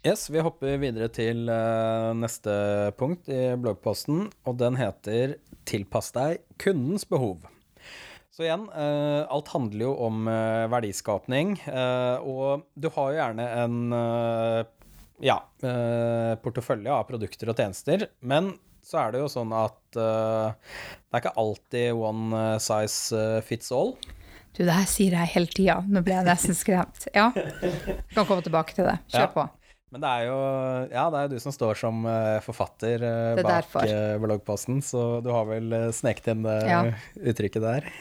Yes, 0.01 0.31
vi 0.33 0.41
hopper 0.41 0.79
videre 0.81 1.11
til 1.13 1.43
uh, 1.53 2.17
neste 2.17 2.53
punkt 2.97 3.27
i 3.29 3.51
bloggposten, 3.61 4.31
og 4.49 4.55
den 4.57 4.79
heter 4.81 5.35
'Tilpass 5.69 6.09
deg 6.17 6.41
kundens 6.57 7.05
behov'. 7.05 7.45
Så 8.33 8.47
igjen, 8.47 8.65
uh, 8.73 9.29
alt 9.29 9.51
handler 9.53 9.85
jo 9.85 9.91
om 10.07 10.25
uh, 10.25 10.65
verdiskapning, 10.73 11.59
og 12.25 12.65
du 12.81 12.89
har 12.97 13.11
jo 13.11 13.19
gjerne 13.19 13.49
en 13.61 13.77
ja, 15.21 15.37
portefølje 16.41 16.97
av 16.97 17.05
produkter 17.05 17.53
og 17.53 17.61
tjenester, 17.61 18.07
men 18.25 18.55
så 18.81 19.03
er 19.03 19.13
det 19.13 19.21
jo 19.21 19.29
sånn 19.29 19.53
at 19.53 19.77
det 19.93 21.13
er 21.13 21.21
ikke 21.21 21.37
alltid 21.37 21.93
one 21.93 22.57
size 22.57 23.21
fits 23.45 23.69
all. 23.69 23.99
Du, 24.57 24.65
det 24.65 24.73
her 24.73 24.89
sier 24.89 25.13
jeg 25.13 25.35
hele 25.37 25.53
tida. 25.53 25.83
Nå 25.85 26.01
ble 26.07 26.17
jeg 26.17 26.27
nesten 26.27 26.57
skremt. 26.57 27.05
Ja, 27.13 27.29
kan 28.17 28.25
komme 28.25 28.41
tilbake 28.41 28.73
til 28.73 28.89
det. 28.89 28.97
Kjør 29.13 29.29
ja. 29.29 29.33
på. 29.37 29.51
Men 29.91 30.03
det 30.05 30.11
er 30.11 30.27
jo 30.29 30.41
ja, 30.93 31.05
det 31.11 31.21
er 31.21 31.31
du 31.33 31.39
som 31.43 31.55
står 31.55 31.79
som 31.81 32.05
uh, 32.07 32.39
forfatter 32.45 33.03
uh, 33.03 33.41
bak 33.43 33.75
uh, 33.75 34.19
bloggposten, 34.23 34.79
så 34.87 35.19
du 35.25 35.33
har 35.35 35.49
vel 35.51 35.75
sneket 35.95 36.31
inn 36.35 36.45
det 36.47 36.59
ja. 36.69 36.83
uttrykket 37.33 37.65
der. 37.65 37.89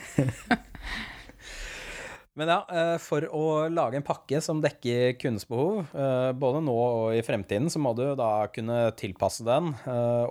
Men 2.39 2.47
ja, 2.53 2.59
for 3.03 3.25
å 3.35 3.45
lage 3.67 3.97
en 3.99 4.05
pakke 4.05 4.39
som 4.39 4.61
dekker 4.63 5.17
kundens 5.19 5.43
behov, 5.49 5.89
både 6.39 6.61
nå 6.63 6.75
og 6.77 7.17
i 7.17 7.23
fremtiden, 7.25 7.67
så 7.73 7.81
må 7.83 7.91
du 7.97 8.05
da 8.15 8.45
kunne 8.53 8.77
tilpasse 8.95 9.43
den. 9.43 9.73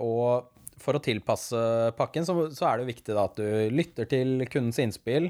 Og 0.01 0.47
for 0.81 0.97
å 0.97 1.01
tilpasse 1.03 1.59
pakken, 1.99 2.25
så, 2.25 2.47
er 2.65 2.81
det 2.81 2.89
viktig 2.89 3.13
at 3.19 3.37
du 3.37 3.45
lytter 3.75 4.09
til 4.09 4.47
kundens 4.49 4.81
innspill. 4.81 5.29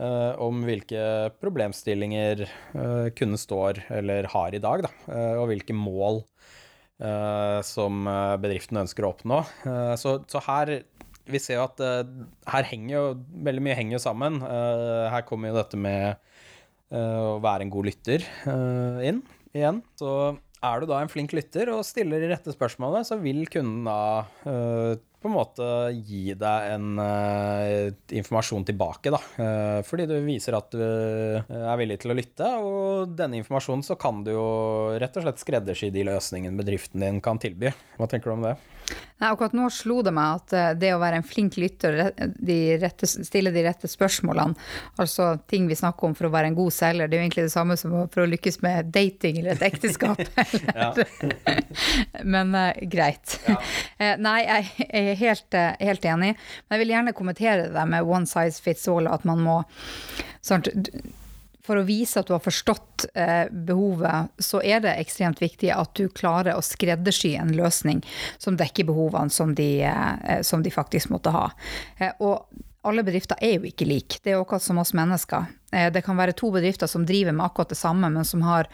Uh, 0.00 0.32
om 0.40 0.62
hvilke 0.64 1.28
problemstillinger 1.42 2.46
uh, 2.72 3.10
kunden 3.12 3.36
står 3.36 3.82
eller 3.92 4.30
har 4.32 4.54
i 4.56 4.60
dag, 4.62 4.86
da, 4.86 4.90
uh, 5.10 5.34
og 5.42 5.50
hvilke 5.52 5.76
mål 5.76 6.24
som 7.64 8.02
bedriften 8.42 8.76
ønsker 8.76 9.06
å 9.06 9.14
oppnå. 9.14 9.38
Så, 9.96 10.10
så, 10.28 10.40
her 10.44 10.82
Vi 11.32 11.38
ser 11.40 11.56
jo 11.56 11.62
at 11.62 11.80
her 12.52 12.66
henger 12.68 12.92
jo 12.92 13.04
veldig 13.46 13.62
mye 13.64 13.76
henger 13.78 13.94
jo 13.94 14.00
sammen. 14.04 14.36
her 14.44 15.24
kommer 15.24 15.48
jo 15.48 15.56
dette 15.56 15.80
med 15.80 16.20
å 16.92 17.38
være 17.40 17.64
en 17.64 17.72
god 17.72 17.88
lytter 17.88 18.26
inn 19.00 19.22
igjen. 19.56 19.80
Så 19.96 20.12
er 20.60 20.84
du 20.84 20.90
da 20.92 21.00
en 21.00 21.08
flink 21.08 21.32
lytter 21.32 21.72
og 21.72 21.86
stiller 21.88 22.20
de 22.20 22.28
rette 22.34 22.52
spørsmålene, 22.52 23.08
så 23.08 23.16
vil 23.24 23.48
kunden 23.48 23.88
da 23.88 25.00
på 25.20 25.28
en 25.28 25.34
måte 25.36 25.66
gi 26.08 26.32
deg 26.38 26.74
en 26.74 26.96
uh, 26.96 27.90
informasjon 28.16 28.64
tilbake, 28.70 29.12
da. 29.12 29.20
Uh, 29.36 29.80
fordi 29.84 30.06
du 30.08 30.16
viser 30.24 30.56
at 30.56 30.72
du 30.72 30.80
uh, 30.80 31.44
er 31.60 31.80
villig 31.80 31.98
til 32.00 32.14
å 32.14 32.16
lytte, 32.16 32.48
og 32.64 33.12
denne 33.18 33.36
informasjonen 33.42 33.84
så 33.84 33.98
kan 34.00 34.22
du 34.24 34.32
jo 34.32 34.48
rett 35.00 35.20
og 35.20 35.26
slett 35.26 35.42
skreddersy 35.42 35.92
de 35.92 36.06
løsningene 36.08 36.56
bedriften 36.60 37.04
din 37.04 37.20
kan 37.24 37.40
tilby. 37.42 37.74
Hva 37.98 38.08
tenker 38.08 38.32
du 38.32 38.38
om 38.38 38.48
det? 38.48 38.56
Nei, 39.20 39.28
akkurat 39.28 39.52
nå 39.52 39.66
slo 39.74 39.98
det 40.04 40.14
meg 40.16 40.38
at 40.40 40.54
eh, 40.56 40.70
det 40.80 40.94
å 40.94 41.00
være 41.02 41.20
en 41.20 41.26
flink 41.26 41.58
lytter, 41.60 41.98
de 42.40 42.58
rette, 42.80 43.08
stille 43.10 43.52
de 43.52 43.64
rette 43.66 43.90
spørsmålene, 43.90 44.56
altså 45.02 45.34
ting 45.50 45.68
vi 45.68 45.76
snakker 45.76 46.08
om 46.08 46.16
for 46.16 46.30
å 46.30 46.32
være 46.32 46.50
en 46.50 46.56
god 46.56 46.72
selger, 46.72 47.10
det 47.10 47.18
er 47.18 47.20
jo 47.20 47.26
egentlig 47.28 47.46
det 47.48 47.52
samme 47.52 47.76
som 47.80 47.96
for 48.08 48.24
å 48.24 48.30
lykkes 48.30 48.60
med 48.64 48.88
dating 48.94 49.42
eller 49.42 49.58
et 49.58 49.66
ekteskap. 49.68 50.22
Men 52.34 52.54
uh, 52.56 52.72
greit. 52.90 53.36
Ja. 53.46 53.58
Uh, 54.00 54.14
nei, 54.26 54.38
jeg 54.46 54.88
er 54.88 55.14
helt, 55.20 55.48
uh, 55.54 55.70
helt, 55.80 56.04
enig. 56.04 56.34
Men 56.66 56.76
jeg 56.76 56.84
vil 56.84 56.94
gjerne 56.96 57.16
kommentere 57.16 57.70
det 57.74 57.86
med 57.92 58.08
one 58.08 58.28
size 58.30 58.62
fits 58.62 58.88
all, 58.90 59.10
at 59.10 59.26
man 59.28 59.44
må 59.44 59.60
sånn, 60.40 60.64
for 61.70 61.78
å 61.78 61.86
vise 61.86 62.18
at 62.18 62.26
du 62.26 62.32
har 62.34 62.42
forstått 62.42 63.04
eh, 63.14 63.46
behovet, 63.46 64.32
så 64.42 64.58
er 64.66 64.82
det 64.82 64.96
ekstremt 64.98 65.38
viktig 65.38 65.68
at 65.70 65.92
du 65.94 66.08
klarer 66.10 66.56
å 66.58 66.64
skreddersy 66.66 67.36
en 67.38 67.52
løsning 67.54 68.00
som 68.42 68.56
dekker 68.58 68.88
behovene 68.88 69.30
som 69.30 69.52
de, 69.54 69.84
eh, 69.86 70.40
som 70.42 70.64
de 70.66 70.72
faktisk 70.74 71.12
måtte 71.14 71.30
ha. 71.30 71.44
Eh, 72.02 72.10
og 72.26 72.48
alle 72.82 73.04
bedrifter 73.06 73.38
er 73.38 73.60
jo 73.60 73.68
ikke 73.68 73.86
like. 73.86 74.18
Det 74.18 74.32
er 74.32 74.40
jo 74.40 74.42
akkurat 74.42 74.64
som 74.64 74.80
oss 74.82 74.90
mennesker. 74.96 75.46
Det 75.70 76.00
kan 76.02 76.16
være 76.18 76.32
to 76.34 76.48
bedrifter 76.50 76.88
som 76.90 77.04
driver 77.06 77.36
med 77.36 77.44
akkurat 77.44 77.70
det 77.70 77.78
samme, 77.78 78.08
men 78.10 78.24
som 78.26 78.40
har 78.42 78.66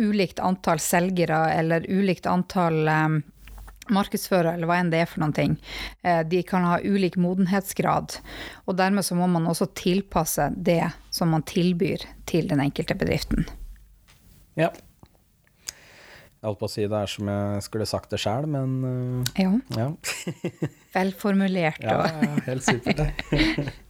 ulikt 0.00 0.40
antall 0.42 0.80
selgere 0.82 1.44
eller 1.52 1.84
ulikt 1.84 2.26
antall 2.26 2.88
markedsfører, 3.92 4.54
eller 4.54 4.70
hva 4.70 4.80
enn 4.80 4.90
det 4.90 5.02
er 5.04 5.10
for 5.10 5.20
noen 5.20 5.36
ting. 5.36 5.58
De 6.32 6.40
kan 6.48 6.64
ha 6.64 6.80
ulik 6.80 7.20
modenhetsgrad, 7.20 8.16
og 8.64 8.80
dermed 8.80 9.04
så 9.04 9.20
må 9.20 9.28
man 9.28 9.52
også 9.52 9.68
tilpasse 9.76 10.48
det 10.56 10.86
som 11.12 11.32
man 11.32 11.44
tilbyr 11.48 12.06
til 12.28 12.48
den 12.50 12.62
enkelte 12.64 12.96
bedriften. 12.98 13.44
Ja. 14.58 14.70
Jeg 16.42 16.48
holdt 16.48 16.58
på 16.58 16.66
å 16.66 16.72
si 16.72 16.82
det 16.90 16.98
er 16.98 17.10
som 17.10 17.28
jeg 17.30 17.62
skulle 17.68 17.86
sagt 17.86 18.10
det 18.10 18.18
sjæl, 18.18 18.48
men 18.50 18.70
uh, 18.82 19.22
Ja. 19.38 19.52
ja. 19.78 19.88
Velformulert. 20.96 21.78
ja, 21.84 22.00
ja, 22.02 22.32
helt 22.48 22.66
supert, 22.66 22.98
det. 22.98 23.10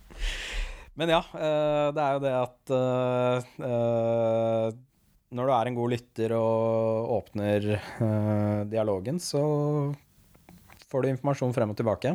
men 1.01 1.15
ja, 1.15 1.23
uh, 1.33 1.89
det 1.97 2.03
er 2.05 2.13
jo 2.19 2.23
det 2.27 2.35
at 2.43 2.75
uh, 2.77 4.69
når 5.33 5.49
du 5.49 5.55
er 5.57 5.71
en 5.71 5.79
god 5.81 5.95
lytter 5.95 6.37
og 6.37 7.17
åpner 7.17 7.71
uh, 7.79 8.69
dialogen, 8.69 9.17
så 9.23 9.41
får 10.93 11.07
du 11.07 11.13
informasjon 11.15 11.57
frem 11.57 11.73
og 11.73 11.79
tilbake. 11.79 12.13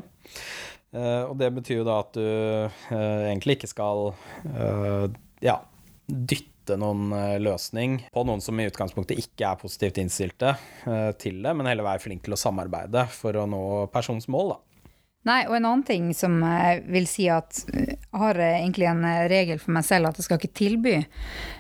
Uh, 0.98 1.30
og 1.30 1.36
det 1.38 1.52
betyr 1.54 1.82
jo 1.82 1.88
da 1.88 2.00
at 2.02 2.14
du 2.18 2.24
uh, 2.26 2.86
egentlig 3.30 3.60
ikke 3.60 3.70
skal 3.70 4.16
ja, 5.46 5.60
dytte 6.08 6.76
noen 6.82 7.12
løsning 7.40 8.00
på 8.12 8.24
noen 8.28 8.42
som 8.44 8.58
i 8.60 8.66
utgangspunktet 8.68 9.22
ikke 9.22 9.46
er 9.52 9.60
positivt 9.62 10.00
innstilte 10.02 10.56
til 11.22 11.38
det, 11.46 11.54
men 11.54 11.70
heller 11.70 11.86
være 11.86 12.02
flink 12.04 12.26
til 12.26 12.34
å 12.36 12.40
samarbeide 12.42 13.06
for 13.14 13.38
å 13.38 13.46
nå 13.48 13.62
persons 13.94 14.26
mål, 14.34 14.56
da. 14.56 14.67
Nei, 15.28 15.42
og 15.50 15.58
en 15.58 15.66
annen 15.68 15.84
ting 15.88 16.12
som 16.16 16.40
jeg 16.40 16.84
vil 16.88 17.08
si 17.10 17.28
at 17.32 17.64
jeg 17.74 17.98
har 18.16 18.40
egentlig 18.40 18.88
en 18.88 19.04
regel 19.28 19.60
for 19.60 19.76
meg 19.76 19.86
selv, 19.86 20.08
at 20.08 20.20
jeg 20.20 20.28
skal 20.28 20.40
ikke 20.40 20.56
tilby 20.56 20.94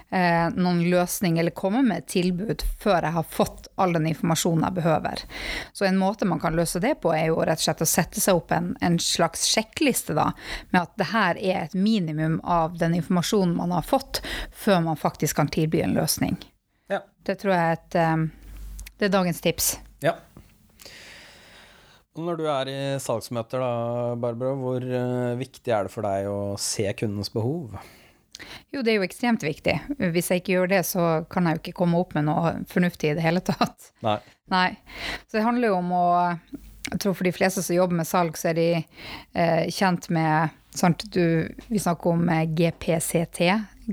eh, 0.09 0.47
noen 0.55 0.81
løsning 0.89 1.39
eller 1.39 1.55
komme 1.55 1.81
med 1.85 2.03
et 2.03 2.09
tilbud 2.13 2.63
før 2.79 3.01
jeg 3.01 3.15
har 3.17 3.27
fått 3.27 3.67
all 3.75 3.95
den 3.97 4.07
informasjonen 4.11 4.65
jeg 4.67 4.77
behøver. 4.79 5.23
Så 5.73 5.87
en 5.87 5.99
måte 5.99 6.27
man 6.29 6.41
kan 6.43 6.55
løse 6.57 6.81
det 6.83 6.95
på, 7.03 7.11
er 7.13 7.27
jo 7.29 7.41
rett 7.41 7.61
og 7.61 7.65
slett 7.67 7.83
å 7.83 7.89
sette 7.89 8.23
seg 8.23 8.39
opp 8.39 8.53
en, 8.55 8.71
en 8.81 8.99
slags 9.03 9.45
sjekkliste, 9.51 10.15
da, 10.17 10.29
med 10.71 10.83
at 10.85 10.95
det 10.99 11.09
her 11.11 11.41
er 11.41 11.65
et 11.65 11.75
minimum 11.77 12.39
av 12.43 12.77
den 12.79 12.95
informasjonen 12.97 13.57
man 13.57 13.75
har 13.75 13.85
fått, 13.87 14.21
før 14.55 14.83
man 14.87 14.99
faktisk 14.99 15.41
kan 15.41 15.51
tilby 15.51 15.83
en 15.83 15.97
løsning. 15.97 16.39
Ja. 16.91 17.03
Det 17.27 17.39
tror 17.41 17.57
jeg 17.57 17.67
er 17.67 17.81
et 17.81 17.99
eh, 17.99 18.27
Det 18.97 19.09
er 19.09 19.13
dagens 19.13 19.43
tips. 19.43 19.75
Ja. 20.01 20.15
Når 22.17 22.39
du 22.39 22.47
er 22.49 22.71
i 22.71 22.79
salgsmøter, 23.01 23.61
da, 23.61 24.15
Barbara, 24.19 24.55
hvor 24.57 24.83
uh, 24.83 25.37
viktig 25.37 25.73
er 25.73 25.87
det 25.87 25.93
for 25.93 26.07
deg 26.07 26.29
å 26.31 26.39
se 26.61 26.87
kundens 26.97 27.29
behov? 27.33 27.77
Jo, 28.73 28.81
det 28.81 28.93
er 28.93 28.99
jo 28.99 29.07
ekstremt 29.07 29.43
viktig. 29.45 29.75
Hvis 30.13 30.31
jeg 30.31 30.41
ikke 30.41 30.55
gjør 30.55 30.71
det, 30.75 30.81
så 30.85 31.05
kan 31.31 31.47
jeg 31.47 31.57
jo 31.57 31.63
ikke 31.63 31.77
komme 31.79 31.99
opp 32.01 32.15
med 32.17 32.27
noe 32.27 32.53
fornuftig 32.69 33.11
i 33.11 33.17
det 33.17 33.25
hele 33.25 33.41
tatt. 33.45 33.91
Nei. 34.05 34.19
Nei. 34.53 34.69
Så 35.27 35.39
det 35.39 35.45
handler 35.47 35.73
jo 35.73 35.81
om 35.81 35.93
å 35.95 36.07
Jeg 36.87 37.01
tror 37.03 37.15
for 37.19 37.27
de 37.27 37.35
fleste 37.35 37.59
som 37.65 37.75
jobber 37.75 37.97
med 37.99 38.07
salg, 38.07 38.37
så 38.39 38.53
er 38.53 38.55
de 38.55 38.67
eh, 38.77 39.65
kjent 39.75 40.05
med 40.13 40.53
sant, 40.71 41.03
du, 41.11 41.49
Vi 41.67 41.81
snakker 41.83 42.13
om 42.13 42.29
eh, 42.31 42.45
GPCT. 42.47 43.41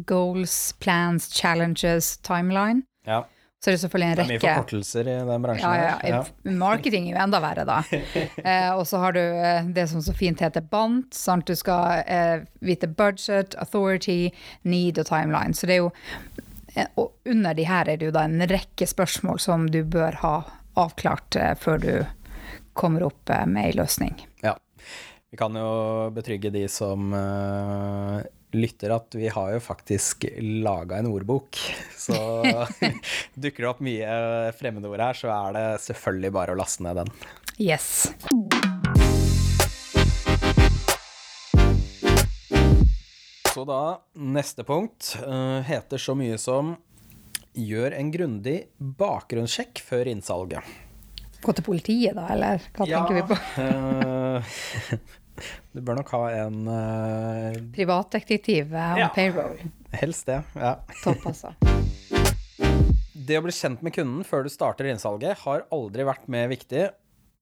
Goals, 0.07 0.75
plans, 0.79 1.27
challenges, 1.35 2.17
timeline. 2.23 2.85
Ja. 3.07 3.25
Så 3.65 3.71
er 3.71 3.79
det 3.79 3.81
selvfølgelig 3.81 4.07
en 4.11 4.17
Det 4.19 4.25
er 4.25 4.29
mye 4.29 4.41
forkortelser 4.43 5.07
i 5.09 5.13
den 5.25 5.45
bransjen. 5.47 5.71
ja, 5.81 5.85
ja, 6.05 6.09
ja. 6.45 6.53
Marketing 6.61 7.07
er 7.09 7.15
jo 7.15 7.21
enda 7.23 7.39
verre, 7.41 7.65
da. 7.65 7.79
Eh, 8.45 8.71
og 8.77 8.83
så 8.87 8.99
har 9.01 9.15
du 9.17 9.21
eh, 9.23 9.65
det 9.73 9.87
som 9.89 10.03
så 10.05 10.13
fint 10.13 10.43
heter 10.45 10.61
BANT. 10.61 11.15
Sant? 11.17 11.47
Du 11.49 11.57
skal 11.57 12.03
eh, 12.05 12.43
vite 12.61 12.91
budget, 12.93 13.57
authority, 13.57 14.35
need 14.69 15.01
og 15.01 15.07
timeline. 15.09 15.57
Så 15.57 15.65
det 15.71 15.79
er 15.79 15.81
jo 15.87 15.89
eh, 16.75 16.91
Og 17.01 17.15
under 17.25 17.57
de 17.57 17.65
her 17.65 17.89
er 17.89 17.97
det 17.97 18.11
jo 18.11 18.13
da 18.13 18.27
en 18.29 18.45
rekke 18.53 18.85
spørsmål 18.91 19.41
som 19.41 19.65
du 19.73 19.81
bør 19.81 20.21
ha 20.21 20.35
avklart 20.77 21.41
eh, 21.41 21.55
før 21.57 21.81
du 21.81 21.93
kommer 22.77 23.07
opp 23.09 23.33
eh, 23.33 23.47
med 23.49 23.71
ei 23.71 23.73
løsning. 23.81 24.27
Ja. 24.45 24.59
Vi 25.33 25.41
kan 25.41 25.57
jo 25.57 26.11
betrygge 26.13 26.53
de 26.53 26.67
som 26.69 27.17
lytter 28.55 28.95
at 28.95 29.15
vi 29.19 29.29
har 29.33 29.53
jo 29.55 29.61
faktisk 29.63 30.27
laga 30.65 30.99
en 30.99 31.11
ordbok. 31.11 31.59
Så 32.05 32.17
dukker 33.35 33.65
det 33.65 33.71
opp 33.71 33.83
mye 33.85 34.17
fremmedord 34.59 35.01
her, 35.01 35.17
så 35.17 35.31
er 35.33 35.55
det 35.57 35.67
selvfølgelig 35.87 36.33
bare 36.37 36.55
å 36.55 36.59
laste 36.59 36.85
ned 36.85 37.01
den. 37.01 37.13
Yes. 37.57 38.11
Så 43.55 43.63
da, 43.69 43.83
neste 44.19 44.67
punkt 44.67 45.15
uh, 45.23 45.63
heter 45.65 46.03
så 46.03 46.17
mye 46.19 46.37
som 46.43 46.75
Gjør 47.55 47.95
en 47.95 48.09
grundig 48.11 48.57
bakgrunnssjekk 48.99 49.79
før 49.87 50.09
innsalget. 50.11 50.73
Gå 51.45 51.53
til 51.55 51.67
politiet, 51.67 52.17
da, 52.17 52.25
eller 52.35 52.65
hva 52.75 52.89
tenker 52.89 53.15
vi 53.15 53.23
på? 53.31 53.37
Du 55.75 55.81
bør 55.83 55.99
nok 55.99 56.11
ha 56.15 56.23
en 56.45 56.61
uh, 56.69 57.57
Privatdetektiv 57.75 58.75
eh, 58.75 58.93
on 58.95 59.01
Ja. 59.03 59.09
payroll. 59.15 59.57
Helst 59.95 60.27
det, 60.31 60.41
ja. 60.59 60.77
Topp, 61.03 61.25
altså. 61.31 61.55
Det 63.25 63.39
å 63.39 63.45
bli 63.47 63.55
kjent 63.57 63.81
med 63.85 63.95
kunden 63.97 64.25
før 64.27 64.45
du 64.45 64.51
starter 64.53 64.91
innsalget, 64.91 65.39
har 65.47 65.63
aldri 65.73 66.05
vært 66.05 66.27
mer 66.29 66.51
viktig. 66.51 66.91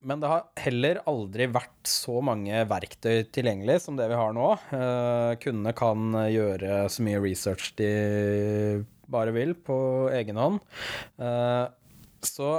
Men 0.06 0.20
det 0.22 0.28
har 0.30 0.44
heller 0.58 1.00
aldri 1.10 1.46
vært 1.50 1.86
så 1.90 2.20
mange 2.22 2.60
verktøy 2.70 3.24
tilgjengelig 3.34 3.80
som 3.84 3.96
det 3.98 4.08
vi 4.10 4.18
har 4.18 4.34
nå. 4.34 4.48
Eh, 4.74 5.32
kundene 5.42 5.72
kan 5.78 6.14
gjøre 6.30 6.84
så 6.90 7.04
mye 7.06 7.20
research 7.22 7.72
de 7.78 7.90
bare 9.12 9.34
vil 9.34 9.54
på 9.58 9.76
egen 10.14 10.38
hånd. 10.42 10.60
Eh, 11.22 11.66
så 12.26 12.52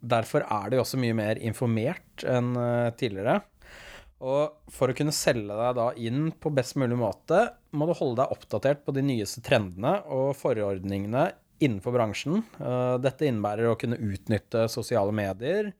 derfor 0.00 0.44
er 0.48 0.72
de 0.72 0.80
også 0.80 1.00
mye 1.00 1.16
mer 1.16 1.40
informert 1.44 2.24
enn 2.28 2.52
tidligere. 3.00 3.40
Og 4.24 4.72
for 4.72 4.90
å 4.90 4.96
kunne 4.96 5.14
selge 5.14 5.56
deg 5.58 5.76
da 5.76 5.90
inn 6.00 6.30
på 6.32 6.52
best 6.54 6.76
mulig 6.80 6.96
måte, 7.00 7.42
må 7.76 7.88
du 7.88 7.92
holde 7.98 8.22
deg 8.22 8.32
oppdatert 8.32 8.84
på 8.86 8.94
de 8.96 9.04
nyeste 9.04 9.42
trendene 9.44 9.98
og 10.12 10.32
forordningene 10.38 11.28
innenfor 11.62 11.94
bransjen. 11.96 12.42
Eh, 12.60 12.96
Dette 13.04 13.28
innebærer 13.28 13.70
å 13.70 13.78
kunne 13.80 13.98
utnytte 14.00 14.66
sosiale 14.72 15.12
medier, 15.16 15.72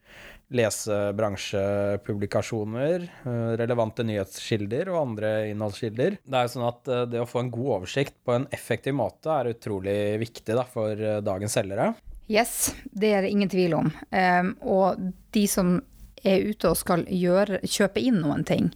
lese 0.57 0.99
bransjepublikasjoner, 1.19 3.03
eh, 3.03 3.53
relevante 3.61 4.05
nyhetskilder 4.07 4.93
og 4.93 5.01
andre 5.03 5.33
innholdskilder. 5.51 6.21
Det 6.23 6.39
er 6.39 6.47
jo 6.47 6.55
sånn 6.55 6.69
at 6.69 6.93
eh, 6.93 7.05
det 7.13 7.23
å 7.23 7.29
få 7.29 7.43
en 7.45 7.53
god 7.53 7.73
oversikt 7.81 8.17
på 8.25 8.37
en 8.37 8.49
effektiv 8.55 8.97
måte 8.97 9.33
er 9.33 9.53
utrolig 9.53 9.99
viktig 10.23 10.57
da, 10.57 10.65
for 10.69 10.97
dagens 11.25 11.57
selgere. 11.59 11.95
Yes, 12.27 12.75
det 12.91 13.13
er 13.15 13.23
det 13.23 13.31
ingen 13.31 13.51
tvil 13.51 13.77
om. 13.79 13.93
Og 14.67 14.99
de 15.37 15.45
som 15.47 15.77
er 16.27 16.47
ute 16.51 16.71
og 16.73 16.79
skal 16.79 17.05
gjøre, 17.11 17.63
kjøpe 17.65 18.03
inn 18.03 18.21
noen 18.23 18.45
ting, 18.47 18.71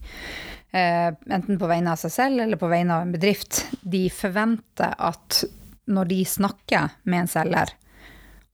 eh, 0.72 1.10
enten 1.10 1.58
på 1.60 1.70
vegne 1.70 1.94
av 1.94 2.00
seg 2.00 2.14
selv 2.14 2.44
eller 2.44 2.60
på 2.60 2.70
vegne 2.70 2.96
av 2.96 3.06
en 3.06 3.14
bedrift, 3.14 3.64
de 3.82 4.06
forventer 4.14 4.94
at 4.96 5.42
når 5.90 6.10
de 6.12 6.20
snakker 6.28 6.94
med 7.02 7.24
en 7.24 7.30
selger, 7.30 7.74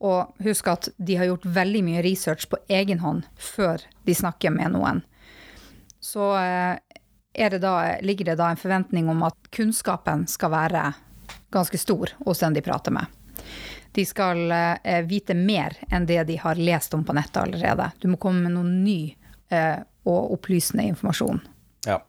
og 0.05 0.37
husk 0.45 0.69
at 0.69 0.89
de 0.97 1.17
har 1.17 1.29
gjort 1.31 1.49
veldig 1.57 1.83
mye 1.87 2.05
research 2.05 2.49
på 2.53 2.61
egen 2.69 3.01
hånd 3.01 3.25
før 3.41 3.85
de 4.05 4.17
snakker 4.17 4.53
med 4.53 4.75
noen, 4.77 5.03
så 6.01 6.33
eh, 6.41 7.51
det 7.51 7.61
da, 7.61 7.99
ligger 8.01 8.33
det 8.33 8.39
da 8.41 8.51
en 8.51 8.61
forventning 8.61 9.09
om 9.13 9.25
at 9.27 9.37
kunnskapen 9.53 10.25
skal 10.31 10.53
være 10.55 10.85
ganske 11.53 11.79
stor 11.79 12.13
hos 12.25 12.41
den 12.41 12.57
de 12.57 12.65
prater 12.65 12.95
med. 12.95 13.07
De 13.97 14.05
skal 14.05 14.51
eh, 14.53 15.03
vite 15.09 15.35
mer 15.37 15.77
enn 15.89 16.07
det 16.09 16.23
de 16.29 16.37
har 16.41 16.59
lest 16.61 16.95
om 16.95 17.05
på 17.07 17.15
nettet 17.17 17.39
allerede. 17.43 17.91
Du 18.03 18.11
må 18.13 18.19
komme 18.21 18.45
med 18.45 18.53
noe 18.57 18.69
ny 18.69 19.15
eh, 19.49 19.79
og 20.07 20.35
opplysende 20.37 20.85
informasjon. 20.91 21.41
Ja. 21.87 22.03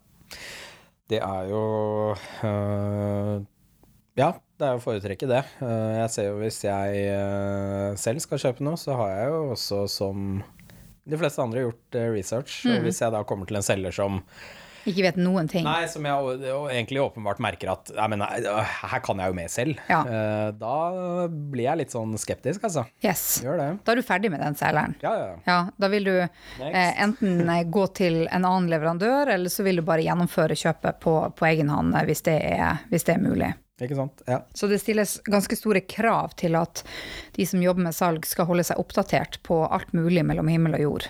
Det 1.07 1.21
er 1.23 1.47
jo 1.47 1.61
øh, 2.43 3.37
Ja, 4.17 4.29
det 4.57 4.65
er 4.67 4.75
jo 4.75 4.81
å 4.81 4.83
foretrekke 4.83 5.29
det. 5.29 5.43
Øh, 5.63 5.95
jeg 6.01 6.11
ser 6.11 6.29
jo 6.29 6.37
hvis 6.41 6.59
jeg 6.65 7.07
øh, 7.13 7.95
selv 8.01 8.23
skal 8.25 8.43
kjøpe 8.43 8.67
noe, 8.67 8.79
så 8.81 8.97
har 8.99 9.13
jeg 9.13 9.33
jo 9.33 9.41
også 9.55 9.83
som 9.91 10.29
de 11.07 11.19
fleste 11.19 11.39
andre 11.39 11.63
gjort 11.63 11.99
research. 12.11 12.17
research. 12.65 12.73
Og 12.73 12.83
hvis 12.83 12.99
jeg 12.99 13.15
da 13.15 13.23
kommer 13.23 13.47
til 13.47 13.61
en 13.61 13.65
selger 13.65 13.95
som 13.95 14.19
Ikke 14.87 15.03
vet 15.03 15.17
noen 15.19 15.49
ting. 15.51 15.65
Nei, 15.67 15.85
som 15.91 16.05
jeg 16.07 16.39
egentlig 16.71 17.01
åpenbart 17.03 17.41
merker 17.43 17.73
at 17.73 17.91
men 18.07 18.23
her 18.23 19.01
kan 19.03 19.19
jeg 19.19 19.33
jo 19.33 19.37
med 19.37 19.51
selv. 19.51 19.81
Ja. 19.91 20.01
Eh, 20.07 20.51
Da 20.57 21.27
blir 21.27 21.65
jeg 21.67 21.81
litt 21.83 21.93
sånn 21.93 22.15
skeptisk, 22.19 22.63
altså. 22.69 22.85
Yes. 23.03 23.41
Da 23.43 23.91
er 23.91 23.99
du 23.99 24.05
ferdig 24.05 24.31
med 24.33 24.41
den 24.43 24.55
selgeren. 24.57 24.95
Ja, 25.03 25.13
ja. 25.19 25.29
ja. 25.47 25.59
Da 25.77 25.91
vil 25.91 26.07
du 26.07 26.15
eh, 26.23 26.91
enten 27.03 27.43
eh, 27.49 27.63
gå 27.67 27.87
til 27.97 28.23
en 28.27 28.47
annen 28.47 28.71
leverandør, 28.71 29.33
eller 29.35 29.53
så 29.53 29.65
vil 29.67 29.81
du 29.81 29.85
bare 29.87 30.05
gjennomføre 30.05 30.57
kjøpet 30.57 30.99
på, 31.03 31.17
på 31.35 31.49
egen 31.51 31.71
hånd, 31.73 31.95
eh, 31.95 32.07
hvis 32.07 32.23
hvis 32.27 33.05
det 33.07 33.13
er 33.13 33.21
mulig. 33.23 33.53
Ikke 33.77 33.93
sant? 33.93 34.21
Ja. 34.25 34.39
Så 34.57 34.65
det 34.67 34.79
stilles 34.81 35.19
ganske 35.29 35.53
store 35.53 35.83
krav 35.85 36.31
til 36.41 36.55
at 36.57 36.81
de 37.35 37.45
som 37.45 37.61
jobber 37.61 37.85
med 37.85 37.93
salg, 37.93 38.23
skal 38.25 38.47
holde 38.49 38.63
seg 38.65 38.79
oppdatert 38.81 39.37
på 39.45 39.59
alt 39.69 39.91
mulig 39.93 40.23
mellom 40.25 40.49
himmel 40.49 40.79
og 40.79 40.81
jord. 40.81 41.05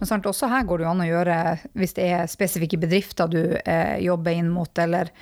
Men 0.00 0.10
sant, 0.10 0.26
også 0.26 0.48
her 0.50 0.66
går 0.66 0.80
det 0.80 0.86
jo 0.88 0.90
an 0.90 1.04
å 1.04 1.06
gjøre, 1.06 1.36
hvis 1.78 1.94
det 1.94 2.08
er 2.16 2.32
spesifikke 2.32 2.80
bedrifter 2.82 3.30
du 3.30 3.42
eh, 3.62 4.00
jobber 4.02 4.34
inn 4.34 4.50
mot, 4.50 4.82
eller 4.82 5.12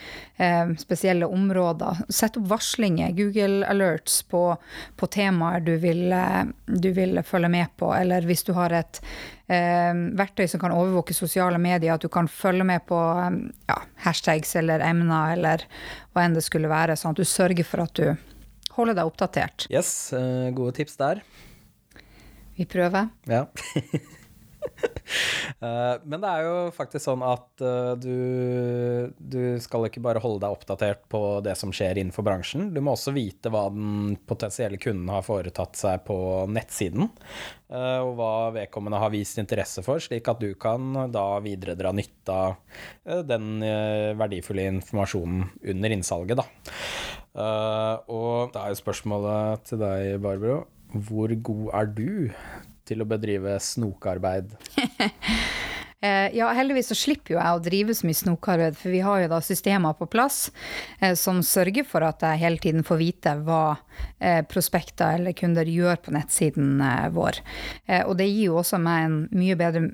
eh, 0.40 0.72
spesielle 0.80 1.28
områder, 1.28 2.00
sett 2.08 2.40
opp 2.40 2.48
varslinger, 2.54 3.12
Google 3.18 3.68
alerts 3.68 4.22
på, 4.32 4.46
på 4.96 5.12
temaer 5.12 5.60
du 5.68 5.74
vil, 5.82 6.06
eh, 6.16 6.44
du 6.64 6.94
vil 6.96 7.20
følge 7.28 7.52
med 7.52 7.76
på, 7.76 7.92
eller 7.92 8.24
hvis 8.24 8.48
du 8.48 8.54
har 8.56 8.72
et 8.72 9.04
verktøy 9.46 10.48
som 10.50 10.60
kan 10.62 10.74
overvåke 10.74 11.14
sosiale 11.14 11.58
medier, 11.62 11.94
at 11.94 12.02
du 12.02 12.08
kan 12.10 12.26
følge 12.26 12.66
med 12.66 12.82
på 12.88 12.98
eh, 12.98 13.38
ja, 13.70 13.78
hashtags 14.02 14.56
eller 14.58 14.82
emner, 14.82 15.36
eller 15.36 15.66
hva 16.12 16.26
enn 16.26 16.34
det 16.34 16.42
skulle 16.46 16.70
være, 16.72 16.96
sånn 16.98 17.14
at 17.14 17.22
du 17.22 17.28
sørger 17.28 17.66
for 17.66 17.86
at 17.86 17.94
du 17.94 18.74
holder 18.76 18.98
deg 18.98 19.08
oppdatert. 19.08 19.68
Yes, 19.72 20.12
øh, 20.16 20.50
gode 20.56 20.76
tips 20.80 20.98
der. 21.00 21.22
Vi 22.56 22.66
prøver. 22.68 23.10
Ja. 23.30 23.46
Eh, 25.56 25.96
Men 26.04 26.20
det 26.20 26.28
er 26.28 26.42
jo 26.44 26.54
faktisk 26.74 27.04
sånn 27.06 27.22
at 27.24 27.62
eh, 27.64 27.92
du, 28.02 29.12
du 29.16 29.56
skal 29.62 29.86
ikke 29.86 30.02
bare 30.04 30.20
holde 30.20 30.42
deg 30.42 30.52
oppdatert 30.52 31.06
på 31.12 31.20
det 31.46 31.54
som 31.56 31.72
skjer 31.72 32.00
innenfor 32.02 32.26
bransjen. 32.26 32.66
Du 32.74 32.80
må 32.84 32.92
også 32.92 33.14
vite 33.16 33.48
hva 33.54 33.62
den 33.72 34.18
potensielle 34.28 34.76
kunden 34.82 35.08
har 35.14 35.24
foretatt 35.24 35.78
seg 35.78 36.02
på 36.04 36.18
nettsiden, 36.52 37.08
eh, 37.70 38.00
og 38.04 38.12
hva 38.18 38.32
vedkommende 38.58 39.00
har 39.00 39.14
vist 39.14 39.40
interesse 39.40 39.84
for, 39.86 40.02
slik 40.02 40.28
at 40.28 40.42
du 40.42 40.50
kan 40.60 40.92
da 41.14 41.24
videre 41.44 41.78
dra 41.78 41.94
nytte 41.96 42.36
av 42.36 43.24
den 43.30 43.62
verdifulle 44.18 44.66
informasjonen 44.74 45.46
under 45.72 45.94
innsalget, 45.94 46.42
da. 46.42 46.46
Og 48.12 48.52
da 48.52 48.66
er 48.66 48.74
jo 48.74 48.82
spørsmålet 48.82 49.68
til 49.70 49.80
deg, 49.80 50.16
Barbro, 50.24 50.64
hvor 51.06 51.32
god 51.48 51.68
er 51.80 51.94
du 51.96 52.10
til 52.86 53.02
å 53.02 53.08
bedrive 53.08 53.58
snokarbeid? 53.62 54.54
Eh, 56.00 56.36
ja, 56.36 56.50
heldigvis 56.52 56.90
så 56.92 56.96
slipper 56.98 57.34
jo 57.34 57.38
jeg 57.40 57.56
å 57.56 57.62
drive 57.64 57.94
så 57.96 58.06
mye 58.06 58.18
snokarbeid, 58.18 58.76
for 58.76 58.92
vi 58.92 59.00
har 59.00 59.22
jo 59.22 59.30
da 59.32 59.38
systemer 59.40 59.96
på 59.96 60.08
plass 60.12 60.50
eh, 61.00 61.14
som 61.16 61.40
sørger 61.40 61.86
for 61.88 62.04
at 62.04 62.20
jeg 62.20 62.42
hele 62.42 62.60
tiden 62.60 62.84
får 62.84 63.00
vite 63.00 63.32
hva 63.46 63.78
eh, 64.20 64.42
prospekter 64.46 65.16
eller 65.16 65.36
kunder 65.36 65.68
gjør 65.72 66.02
på 66.04 66.12
nettsiden 66.14 66.82
eh, 66.84 67.08
vår. 67.16 67.40
Eh, 67.88 68.04
og 68.04 68.18
det 68.20 68.28
gir 68.28 68.50
jo 68.50 68.60
også 68.60 68.80
meg 68.82 69.06
en 69.06 69.18
mye 69.32 69.56
bedre 69.56 69.86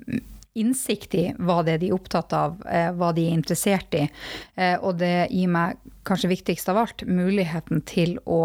innsikt 0.59 1.15
i 1.17 1.23
hva 1.39 1.61
det 1.65 1.77
er 1.77 1.81
de 1.81 1.93
er 1.93 1.95
opptatt 1.95 2.35
av, 2.37 2.59
eh, 2.67 2.91
hva 2.93 3.13
de 3.15 3.23
er 3.29 3.37
interessert 3.39 3.95
i. 3.97 4.03
Og 4.85 4.99
det 4.99 5.29
gir 5.31 5.49
meg, 5.49 5.79
kanskje 6.05 6.29
viktigst 6.29 6.67
av 6.69 6.83
alt, 6.83 7.07
muligheten 7.07 7.81
til 7.89 8.19
å 8.29 8.43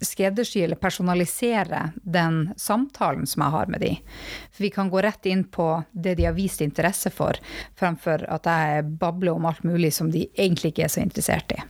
skreddersy 0.00 0.62
eller 0.64 0.76
personalisere 0.80 1.90
den 2.02 2.52
samtalen 2.56 3.26
som 3.26 3.42
jeg 3.44 3.54
har 3.54 3.70
med 3.72 3.80
de. 3.80 3.92
For 4.52 4.64
vi 4.64 4.70
kan 4.74 4.90
gå 4.90 5.02
rett 5.04 5.26
inn 5.26 5.44
på 5.44 5.68
det 5.92 6.14
de 6.18 6.26
har 6.28 6.36
vist 6.36 6.60
interesse 6.64 7.12
for, 7.12 7.36
fremfor 7.78 8.24
at 8.28 8.48
jeg 8.48 8.84
babler 9.00 9.36
om 9.36 9.48
alt 9.50 9.64
mulig 9.64 9.92
som 9.96 10.10
de 10.12 10.26
egentlig 10.34 10.72
ikke 10.72 10.86
er 10.86 10.94
så 10.94 11.02
interessert 11.04 11.52
i. 11.56 11.60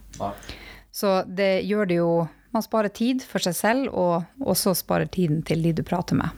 Så 0.93 1.23
det 1.27 1.63
gjør 1.69 1.87
det 1.87 2.03
jo 2.03 2.13
Man 2.51 2.65
sparer 2.67 2.91
tid 2.91 3.23
for 3.23 3.39
seg 3.39 3.55
selv, 3.55 3.93
og 3.95 4.25
også 4.43 4.73
sparer 4.75 5.07
tiden 5.07 5.45
til 5.47 5.63
de 5.63 5.71
du 5.71 5.85
prater 5.87 6.19
med. 6.19 6.35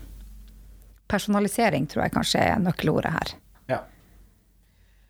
Personalisering 1.09 1.87
tror 1.89 2.03
jeg 2.05 2.13
kanskje 2.13 2.43
er 2.51 2.61
nøkkelordet 2.61 3.15
her. 3.15 3.33
Ja. 3.73 3.79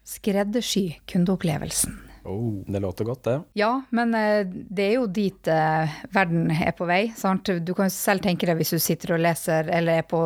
Skreddersy 0.06 1.00
kundeopplevelsen. 1.10 2.11
Oh, 2.24 2.62
det 2.66 2.80
låter 2.80 3.04
godt, 3.04 3.24
det. 3.24 3.42
Ja, 3.58 3.82
men 3.90 4.14
eh, 4.14 4.46
det 4.46 4.82
er 4.82 4.92
jo 4.94 5.06
dit 5.06 5.48
eh, 5.50 5.94
verden 6.14 6.50
er 6.54 6.70
på 6.78 6.86
vei. 6.86 7.12
Sant? 7.16 7.50
Du 7.66 7.74
kan 7.74 7.90
selv 7.90 8.22
tenke 8.22 8.46
deg 8.46 8.60
hvis 8.60 8.74
du 8.76 8.78
sitter 8.82 9.16
og 9.16 9.24
leser 9.24 9.66
eller 9.66 10.02
er 10.02 10.06
på 10.06 10.20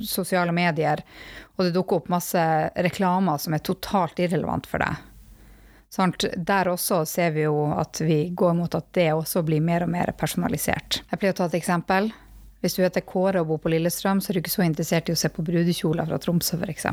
sosiale 0.00 0.54
medier, 0.56 1.04
og 1.56 1.66
det 1.66 1.74
dukker 1.76 2.00
opp 2.00 2.08
masse 2.12 2.44
reklamer 2.86 3.42
som 3.42 3.56
er 3.56 3.64
totalt 3.64 4.24
irrelevant 4.24 4.68
for 4.70 4.84
deg. 4.84 5.02
Sant? 5.92 6.24
Der 6.34 6.72
også 6.72 7.04
ser 7.06 7.36
vi 7.36 7.44
jo 7.44 7.68
at 7.76 8.00
vi 8.02 8.24
går 8.34 8.56
mot 8.58 8.74
at 8.74 8.88
det 8.96 9.12
også 9.14 9.44
blir 9.46 9.62
mer 9.62 9.84
og 9.84 9.92
mer 9.92 10.10
personalisert. 10.18 11.04
Jeg 11.10 11.20
pleier 11.20 11.36
å 11.36 11.42
ta 11.42 11.50
et 11.50 11.60
eksempel. 11.60 12.10
Hvis 12.64 12.78
du 12.78 12.82
heter 12.82 13.04
Kåre 13.04 13.44
og 13.44 13.52
bor 13.52 13.60
på 13.60 13.70
Lillestrøm, 13.70 14.24
så 14.24 14.32
er 14.32 14.38
du 14.38 14.40
ikke 14.40 14.56
så 14.56 14.64
interessert 14.64 15.12
i 15.12 15.14
å 15.14 15.20
se 15.20 15.28
på 15.30 15.44
brudekjoler 15.44 16.08
fra 16.08 16.18
Tromsø, 16.18 16.56
f.eks. 16.56 16.88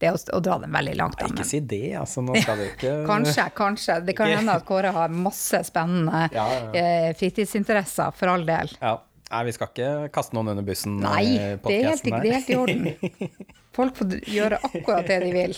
Det 0.00 0.08
er 0.10 0.16
å, 0.16 0.18
å 0.36 0.40
dra 0.42 0.56
den 0.58 0.72
veldig 0.74 0.94
langt. 0.98 1.18
da, 1.20 1.26
Ikke 1.30 1.44
si 1.46 1.60
det, 1.70 1.82
altså. 2.00 2.20
Nå 2.26 2.34
skal 2.42 2.58
du 2.60 2.64
ikke 2.66 2.92
Kanskje, 3.12 3.44
kanskje. 3.56 3.98
Det 4.04 4.14
kan 4.18 4.28
hende 4.32 4.56
at 4.58 4.64
Kåre 4.68 4.90
har 4.96 5.08
masse 5.14 5.60
spennende 5.68 6.24
Ja, 6.34 6.46
ja. 6.50 6.70
eh, 6.80 7.10
fritidsinteresser, 7.18 8.10
for 8.18 8.26
all 8.34 8.44
del. 8.48 8.72
Ja. 8.82 8.96
Nei, 9.30 9.40
vi 9.48 9.52
skal 9.56 9.70
ikke 9.72 9.90
kaste 10.14 10.36
noen 10.36 10.52
under 10.52 10.62
bussen 10.66 10.98
Nei, 11.02 11.22
i 11.24 11.38
det 11.38 11.78
er, 11.78 11.86
helt, 11.88 12.04
det 12.04 12.12
er 12.12 12.34
helt 12.36 12.50
i 12.52 12.56
orden. 12.60 12.82
Folk 13.74 13.96
får 13.98 14.12
gjøre 14.30 14.58
akkurat 14.68 15.08
det 15.10 15.18
de 15.24 15.30
vil. 15.34 15.54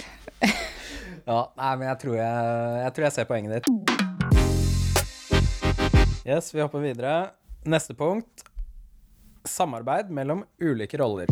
Ja, 1.27 1.41
nei, 1.59 1.73
men 1.81 1.89
jeg 1.89 1.99
tror 2.05 2.15
jeg, 2.21 2.35
jeg 2.85 2.93
tror 2.95 3.05
jeg 3.09 3.15
ser 3.17 3.25
poenget 3.27 3.51
ditt. 3.57 3.67
Yes, 6.23 6.53
vi 6.55 6.63
hopper 6.63 6.79
videre. 6.85 7.15
Neste 7.67 7.97
punkt. 7.99 8.45
Samarbeid 9.43 10.07
mellom 10.15 10.45
ulike 10.63 10.99
roller. 11.03 11.27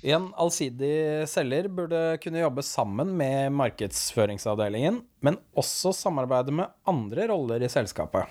En 0.00 0.30
allsidig 0.40 1.28
selger 1.28 1.68
burde 1.68 2.16
kunne 2.22 2.40
jobbe 2.40 2.62
sammen 2.64 3.10
med 3.18 3.52
markedsføringsavdelingen, 3.52 5.02
men 5.20 5.36
også 5.52 5.92
samarbeide 5.92 6.54
med 6.56 6.72
andre 6.88 7.26
roller 7.28 7.60
i 7.60 7.68
selskapet. 7.68 8.24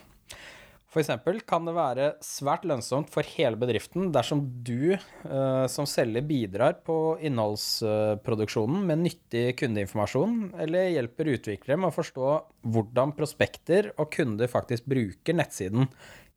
Eksempel 0.97 1.37
kan 1.45 1.67
det 1.67 1.75
være 1.77 2.05
svært 2.25 2.63
lønnsomt 2.65 3.11
for 3.13 3.27
hele 3.35 3.59
bedriften 3.61 4.07
dersom 4.09 4.41
du 4.65 4.95
eh, 4.95 5.65
som 5.69 5.85
selger 5.85 6.25
bidrar 6.25 6.79
på 6.81 7.19
innholdsproduksjonen 7.29 8.87
med 8.89 9.03
nyttig 9.03 9.43
kundeinformasjon, 9.61 10.55
eller 10.57 10.89
hjelper 10.95 11.29
utviklere 11.35 11.77
med 11.77 11.91
å 11.91 11.97
forstå 11.99 12.31
hvordan 12.73 13.13
prospekter 13.19 13.91
og 13.99 14.09
kunder 14.17 14.49
faktisk 14.49 14.89
bruker 14.89 15.37
nettsiden 15.37 15.85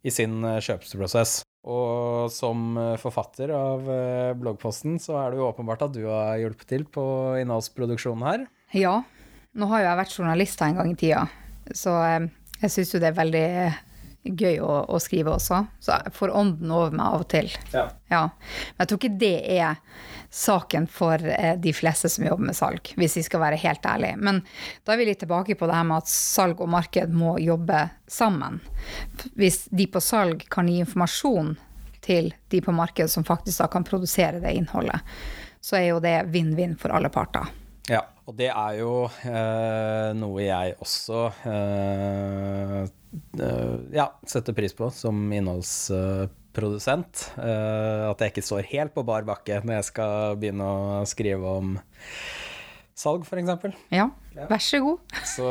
i 0.05 0.13
sin 0.13 0.43
eh, 0.45 0.61
kjøpsprosess. 0.61 1.41
Og 1.63 2.27
som 2.35 2.75
eh, 2.81 2.97
forfatter 2.99 3.53
av 3.55 3.87
eh, 3.87 4.33
bloggposten, 4.39 4.97
så 5.03 5.15
er 5.21 5.31
det 5.31 5.39
jo 5.39 5.47
åpenbart 5.47 5.85
at 5.87 5.95
du 5.95 6.03
har 6.09 6.41
hjulpet 6.41 6.67
til 6.73 6.87
på 6.91 7.05
innholdsproduksjonen 7.39 8.27
her. 8.27 8.47
Ja, 8.75 8.97
nå 9.55 9.69
har 9.71 9.83
jo 9.83 9.89
jeg 9.91 10.01
vært 10.01 10.17
journalist 10.17 10.65
en 10.67 10.81
gang 10.81 10.91
i 10.91 10.99
tida, 10.99 11.23
så 11.71 11.95
eh, 12.03 12.27
jeg 12.65 12.75
syns 12.75 12.95
jo 12.95 13.03
det 13.03 13.13
er 13.13 13.21
veldig 13.21 13.47
gøy 14.23 14.59
å, 14.63 14.73
å 14.91 14.99
skrive 15.03 15.37
også. 15.37 15.61
Så 15.83 15.95
jeg 15.99 16.15
får 16.17 16.35
ånden 16.39 16.75
over 16.75 16.95
meg 16.95 17.07
av 17.07 17.25
og 17.25 17.31
til. 17.31 17.51
Ja. 17.75 17.89
Ja. 18.11 18.25
Men 18.75 18.85
jeg 18.85 18.91
tror 18.91 19.01
ikke 19.01 19.21
det 19.23 19.37
er 19.55 19.81
saken 20.33 20.87
for 20.89 21.21
eh, 21.29 21.57
de 21.61 21.73
fleste 21.77 22.09
som 22.09 22.25
jobber 22.25 22.49
med 22.49 22.57
salg, 22.57 22.93
hvis 22.97 23.19
vi 23.19 23.25
skal 23.27 23.43
være 23.43 23.61
helt 23.61 23.85
ærlige. 23.87 24.17
Men 24.17 24.41
da 24.85 24.95
er 24.95 25.03
vi 25.03 25.11
litt 25.11 25.21
tilbake 25.21 25.57
på 25.61 25.69
det 25.69 25.77
her 25.77 25.85
med 25.85 26.01
at 26.01 26.09
salg 26.09 26.63
og 26.65 26.71
marked 26.73 27.13
må 27.13 27.35
jobbe 27.43 27.85
sammen. 28.09 28.63
Hvis 29.37 29.67
de 29.69 29.87
på 29.93 30.01
salg 30.01 30.47
kan 30.53 30.71
gi 30.73 30.79
informasjon 30.81 31.53
til 32.03 32.33
de 32.49 32.63
på 32.65 32.73
marked 32.75 33.13
som 33.13 33.29
faktisk 33.29 33.61
da 33.61 33.69
kan 33.77 33.85
produsere 33.85 34.41
det 34.41 34.57
innholdet, 34.57 35.05
så 35.61 35.77
er 35.79 35.91
jo 35.93 36.01
det 36.03 36.17
vinn-vinn 36.33 36.79
for 36.81 36.97
alle 36.97 37.13
parter. 37.13 37.53
Ja, 37.91 38.01
og 38.25 38.39
det 38.39 38.49
er 38.49 38.79
jo 38.81 38.95
eh, 39.29 40.11
noe 40.17 40.43
jeg 40.47 40.77
også 40.81 41.27
eh, 41.51 42.83
eh, 43.37 43.75
ja, 43.93 44.09
setter 44.25 44.57
pris 44.57 44.73
på 44.79 44.89
som 44.97 45.27
innholdsprodusent. 45.29 46.39
Eh, 46.57 48.05
at 48.11 48.23
jeg 48.23 48.33
ikke 48.33 48.45
står 48.45 48.71
helt 48.73 48.95
på 48.95 49.05
bar 49.09 49.27
bakke 49.29 49.61
når 49.65 49.79
jeg 49.81 49.91
skal 49.93 50.39
begynne 50.41 50.69
å 50.69 51.03
skrive 51.09 51.59
om 51.61 51.77
salg, 53.03 53.25
f.eks. 53.25 53.75
Ja, 53.93 54.09
vær 54.37 54.63
så 54.63 54.81
god. 54.85 55.17
Så 55.27 55.49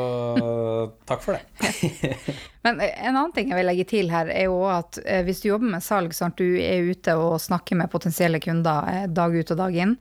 takk 1.08 1.24
for 1.24 1.36
det. 1.36 1.72
Men 2.64 2.80
eh, 2.80 2.94
en 3.02 3.16
annen 3.16 3.34
ting 3.34 3.50
jeg 3.50 3.58
vil 3.58 3.68
legge 3.68 3.86
til 3.90 4.12
her, 4.12 4.30
er 4.30 4.48
jo 4.48 4.62
at 4.70 5.00
eh, 5.04 5.22
hvis 5.26 5.42
du 5.42 5.50
jobber 5.50 5.74
med 5.74 5.84
salg, 5.84 6.14
sånn 6.16 6.32
at 6.32 6.40
du 6.40 6.56
er 6.62 6.88
ute 6.92 7.16
og 7.18 7.40
snakker 7.42 7.78
med 7.78 7.92
potensielle 7.92 8.40
kunder 8.42 8.88
eh, 8.92 9.06
dag 9.10 9.34
ut 9.34 9.54
og 9.54 9.60
dag 9.60 9.78
inn, 9.84 9.96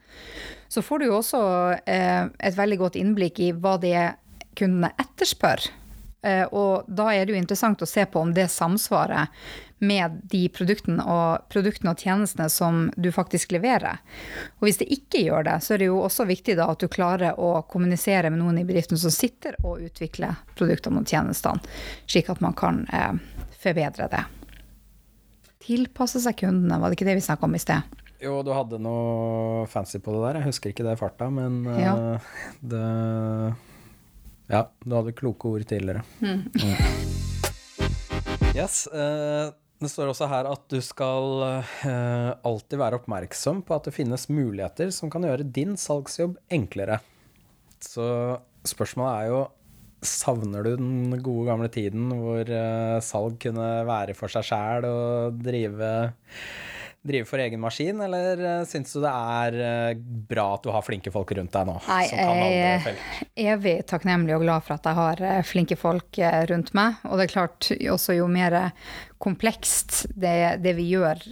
så 0.71 0.83
får 0.85 1.01
du 1.01 1.09
jo 1.09 1.19
også 1.19 1.43
eh, 1.89 2.29
et 2.39 2.57
veldig 2.57 2.79
godt 2.85 2.99
innblikk 3.01 3.41
i 3.43 3.51
hva 3.57 3.75
det 3.81 3.95
er 4.05 4.17
kundene 4.57 4.93
etterspør. 5.01 5.65
Eh, 6.21 6.45
og 6.53 6.85
da 6.87 7.09
er 7.15 7.25
det 7.25 7.33
jo 7.33 7.41
interessant 7.41 7.81
å 7.81 7.89
se 7.89 8.05
på 8.05 8.21
om 8.21 8.33
det 8.33 8.45
samsvarer 8.53 9.29
med 9.81 10.19
de 10.29 10.43
produktene 10.53 11.01
og, 11.09 11.47
produktene 11.49 11.95
og 11.95 12.03
tjenestene 12.03 12.45
som 12.53 12.83
du 12.93 13.09
faktisk 13.13 13.55
leverer. 13.55 13.97
Og 14.59 14.67
hvis 14.67 14.77
det 14.83 14.91
ikke 14.93 15.23
gjør 15.23 15.47
det, 15.47 15.55
så 15.65 15.73
er 15.73 15.81
det 15.81 15.87
jo 15.89 16.03
også 16.05 16.27
viktig 16.29 16.55
da 16.59 16.67
at 16.69 16.83
du 16.83 16.85
klarer 16.91 17.39
å 17.41 17.63
kommunisere 17.69 18.29
med 18.29 18.43
noen 18.43 18.59
i 18.61 18.67
bedriften 18.67 18.99
som 19.01 19.13
sitter 19.13 19.57
og 19.65 19.81
utvikler 19.87 20.37
produktene 20.53 21.01
og 21.01 21.09
tjenestene, 21.09 21.73
slik 22.05 22.29
at 22.29 22.43
man 22.45 22.53
kan 22.57 22.83
eh, 22.93 23.17
forbedre 23.63 24.11
det. 24.13 24.21
Tilpasse 25.65 26.21
seg 26.21 26.37
kundene, 26.37 26.77
var 26.77 26.89
det 26.89 26.99
ikke 26.99 27.09
det 27.09 27.17
vi 27.17 27.25
snakka 27.25 27.49
om 27.49 27.57
i 27.57 27.61
sted? 27.61 27.97
Jo, 28.21 28.43
du 28.45 28.53
hadde 28.53 28.77
noe 28.77 29.65
fancy 29.69 29.97
på 29.97 30.13
det 30.13 30.21
der. 30.27 30.37
Jeg 30.37 30.51
husker 30.51 30.69
ikke 30.69 30.85
det 30.85 30.93
i 30.93 30.99
farta, 30.99 31.25
men 31.33 31.63
ja. 31.73 31.97
uh, 31.97 32.33
det 32.61 32.85
Ja, 34.51 34.65
du 34.83 34.95
hadde 34.97 35.13
kloke 35.15 35.47
ord 35.47 35.63
tidligere. 35.63 36.03
Mm. 36.19 36.43
Yes. 38.51 38.83
Uh, 38.91 39.53
det 39.81 39.89
står 39.89 40.11
også 40.11 40.27
her 40.29 40.49
at 40.49 40.65
du 40.69 40.77
skal 40.83 41.39
uh, 41.39 42.33
alltid 42.43 42.75
være 42.81 42.99
oppmerksom 42.99 43.63
på 43.65 43.77
at 43.77 43.87
det 43.87 43.95
finnes 43.95 44.27
muligheter 44.29 44.91
som 44.93 45.09
kan 45.13 45.23
gjøre 45.25 45.47
din 45.55 45.77
salgsjobb 45.79 46.35
enklere. 46.51 46.99
Så 47.81 48.03
spørsmålet 48.67 49.13
er 49.15 49.31
jo 49.31 49.41
Savner 50.01 50.65
du 50.65 50.71
den 50.79 51.11
gode 51.21 51.45
gamle 51.45 51.67
tiden 51.69 52.07
hvor 52.09 52.41
uh, 52.41 52.97
salg 53.05 53.35
kunne 53.43 53.67
være 53.85 54.15
for 54.17 54.33
seg 54.33 54.47
sjæl 54.47 54.87
og 54.89 55.37
drive 55.45 55.91
drive 57.01 57.25
for 57.25 57.41
egen 57.41 57.61
maskin, 57.61 58.01
eller 58.05 58.41
uh, 58.45 58.65
syns 58.69 58.93
du 58.93 58.99
det 59.01 59.11
er 59.11 59.55
eh, 59.65 60.01
bra 60.29 60.43
at 60.55 60.65
du 60.65 60.69
har 60.73 60.85
flinke 60.85 61.09
folk 61.13 61.31
rundt 61.37 61.53
deg 61.55 61.65
nå? 61.65 61.77
Nei, 61.87 62.03
som 62.09 62.19
kan 62.19 62.29
alle 62.29 62.49
jeg 62.51 62.81
er 62.93 63.53
evig 63.55 63.75
takknemlig 63.89 64.35
og 64.37 64.45
glad 64.45 64.67
for 64.67 64.77
at 64.77 64.89
jeg 64.89 64.99
har 64.99 65.23
eh, 65.25 65.41
flinke 65.47 65.77
folk 65.79 66.21
rundt 66.51 66.73
meg. 66.77 67.01
Og 67.09 67.17
det 67.17 67.25
er 67.25 67.33
klart, 67.33 67.71
også 67.95 68.19
jo 68.19 68.27
mer 68.29 68.57
komplekst 69.21 70.03
det, 70.13 70.61
det 70.61 70.75
vi 70.77 70.91
gjør 70.93 71.25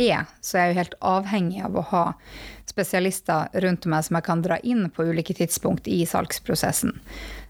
er, 0.00 0.24
så 0.40 0.56
jeg 0.56 0.62
er 0.62 0.72
jo 0.72 0.80
helt 0.80 0.96
avhengig 1.04 1.60
av 1.66 1.76
å 1.76 1.84
ha 1.90 2.04
spesialister 2.70 3.60
rundt 3.64 3.86
meg 3.90 4.06
som 4.06 4.16
jeg 4.18 4.26
kan 4.26 4.42
dra 4.44 4.58
inn 4.64 4.88
på 4.94 5.04
ulike 5.10 5.34
tidspunkt 5.36 5.88
i 5.90 6.02
salgsprosessen. 6.08 6.94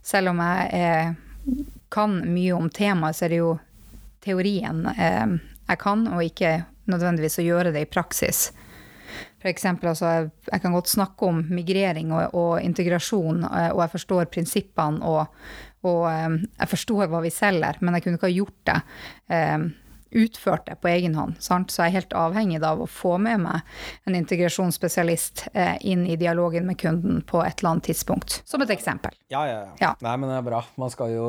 Selv 0.02 0.32
om 0.32 0.40
jeg 0.42 0.80
eh, 0.80 1.12
kan 1.92 2.20
mye 2.26 2.56
om 2.56 2.70
temaet, 2.72 3.18
så 3.18 3.26
er 3.26 3.34
det 3.34 3.40
jo 3.42 3.54
teorien 4.24 4.84
eh, 4.96 5.36
jeg 5.70 5.80
kan, 5.80 6.06
og 6.10 6.24
ikke 6.24 6.54
nødvendigvis 6.92 7.40
å 7.40 7.46
gjøre 7.46 7.72
det 7.74 7.84
i 7.86 7.90
praksis. 7.90 8.48
Eksempel, 9.50 9.88
altså, 9.92 10.08
jeg, 10.12 10.30
jeg 10.50 10.62
kan 10.62 10.74
godt 10.76 10.90
snakke 10.92 11.28
om 11.30 11.40
migrering 11.48 12.12
og, 12.12 12.34
og 12.36 12.50
integrasjon, 12.60 13.44
eh, 13.48 13.70
og 13.72 13.84
jeg 13.86 13.94
forstår 13.94 14.28
prinsippene, 14.32 15.00
og, 15.00 15.30
og 15.88 16.02
eh, 16.10 16.34
jeg 16.58 16.72
forstår 16.74 17.08
hva 17.08 17.22
vi 17.24 17.32
selger, 17.32 17.80
men 17.80 17.96
jeg 17.96 18.04
kunne 18.04 18.20
ikke 18.20 18.28
ha 18.28 18.36
gjort 18.36 18.58
det, 18.68 18.76
eh, 19.36 19.56
utført 20.10 20.66
det 20.66 20.76
på 20.82 20.90
egen 20.90 21.14
hånd. 21.14 21.36
Sant? 21.42 21.70
Så 21.70 21.84
jeg 21.84 21.92
er 21.92 21.98
helt 22.00 22.14
avhengig 22.18 22.60
av 22.66 22.82
å 22.82 22.88
få 22.90 23.16
med 23.22 23.42
meg 23.44 23.60
en 24.08 24.16
integrasjonsspesialist 24.18 25.46
eh, 25.52 25.76
inn 25.86 26.06
i 26.06 26.16
dialogen 26.20 26.66
med 26.66 26.78
kunden 26.80 27.20
på 27.26 27.42
et 27.44 27.60
eller 27.60 27.74
annet 27.74 27.88
tidspunkt. 27.90 28.40
Som 28.48 28.64
et 28.64 28.72
eksempel. 28.74 29.14
Ja, 29.32 29.44
ja, 29.48 29.60
ja, 29.64 29.74
Ja. 29.80 29.92
Nei, 30.04 30.16
men 30.20 30.32
det 30.32 30.38
er 30.40 30.46
bra. 30.46 30.62
Man 30.80 30.92
skal 30.92 31.14
jo 31.14 31.28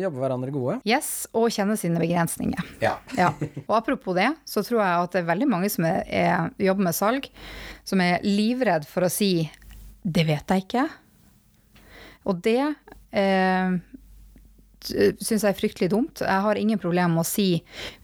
jobbe 0.00 0.22
hverandre 0.22 0.54
gode. 0.54 0.78
Yes, 0.88 1.26
og 1.32 1.50
kjenne 1.54 1.78
sine 1.80 2.02
begrensninger. 2.02 2.74
Ja. 2.84 2.96
Ja. 3.24 3.30
Og 3.68 3.76
apropos 3.76 4.16
det, 4.16 4.26
så 4.48 4.60
tror 4.66 4.80
jeg 4.82 5.04
at 5.04 5.12
det 5.14 5.20
er 5.22 5.28
veldig 5.28 5.46
mange 5.48 5.68
som 5.70 5.86
er, 5.86 6.02
er, 6.10 6.48
jobber 6.60 6.88
med 6.88 6.96
salg, 6.96 7.28
som 7.86 8.02
er 8.02 8.24
livredd 8.26 8.88
for 8.90 9.06
å 9.06 9.12
si 9.12 9.46
'det 10.04 10.24
vet 10.26 10.50
jeg 10.50 10.64
ikke'. 10.66 10.88
Og 12.28 12.42
det 12.44 12.74
eh, 13.12 13.76
syns 14.86 15.44
jeg 15.44 15.50
er 15.50 15.58
fryktelig 15.58 15.90
dumt. 15.92 16.22
Jeg 16.24 16.44
har 16.46 16.60
ingen 16.60 16.80
problem 16.80 17.16
med 17.16 17.24
å 17.24 17.28
si 17.28 17.48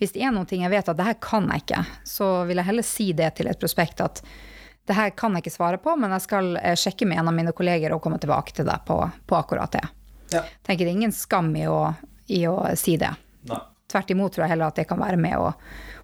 Hvis 0.01 0.15
det 0.15 0.25
er 0.25 0.33
noe 0.35 0.47
jeg 0.49 0.73
vet 0.73 0.89
at 0.89 0.99
det 0.99 1.07
her 1.07 1.19
kan 1.23 1.49
jeg 1.53 1.65
ikke, 1.65 1.83
så 2.09 2.31
vil 2.49 2.61
jeg 2.61 2.69
heller 2.71 2.87
si 2.87 3.11
det 3.17 3.35
til 3.39 3.51
et 3.51 3.61
prospekt 3.61 4.03
at 4.05 4.23
det 4.89 4.97
her 4.97 5.13
kan 5.15 5.37
jeg 5.37 5.45
ikke 5.45 5.55
svare 5.55 5.79
på, 5.79 5.93
men 6.01 6.11
jeg 6.17 6.25
skal 6.25 6.57
eh, 6.59 6.75
sjekke 6.79 7.07
med 7.07 7.21
en 7.21 7.29
av 7.31 7.37
mine 7.37 7.53
kolleger 7.55 7.93
og 7.95 8.01
komme 8.03 8.19
tilbake 8.19 8.57
til 8.57 8.67
deg 8.67 8.83
på, 8.89 8.97
på 9.29 9.37
akkurat 9.39 9.77
det. 9.77 9.85
Ja. 10.31 10.45
tenker 10.67 10.87
det 10.87 10.93
er 10.93 10.99
ingen 10.99 11.15
skam 11.15 11.51
i 11.59 11.67
å, 11.67 11.93
i 12.31 12.45
å 12.47 12.57
si 12.79 12.97
det. 12.99 13.11
Nei. 13.51 13.61
Tvert 13.91 14.11
imot 14.15 14.35
tror 14.35 14.47
jeg 14.47 14.55
heller 14.55 14.71
at 14.71 14.79
det 14.79 14.87
kan 14.91 15.01
være 15.03 15.19
med 15.19 15.39
å, 15.39 15.51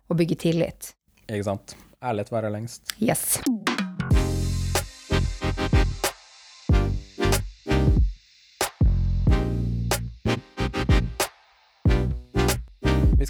å 0.07 0.19
bygge 0.19 0.39
tillit. 0.47 0.93
Ikke 1.27 1.47
sant. 1.47 1.77
Ærlighet 2.03 2.35
varer 2.35 2.55
lengst. 2.55 2.95
Yes. 2.99 3.39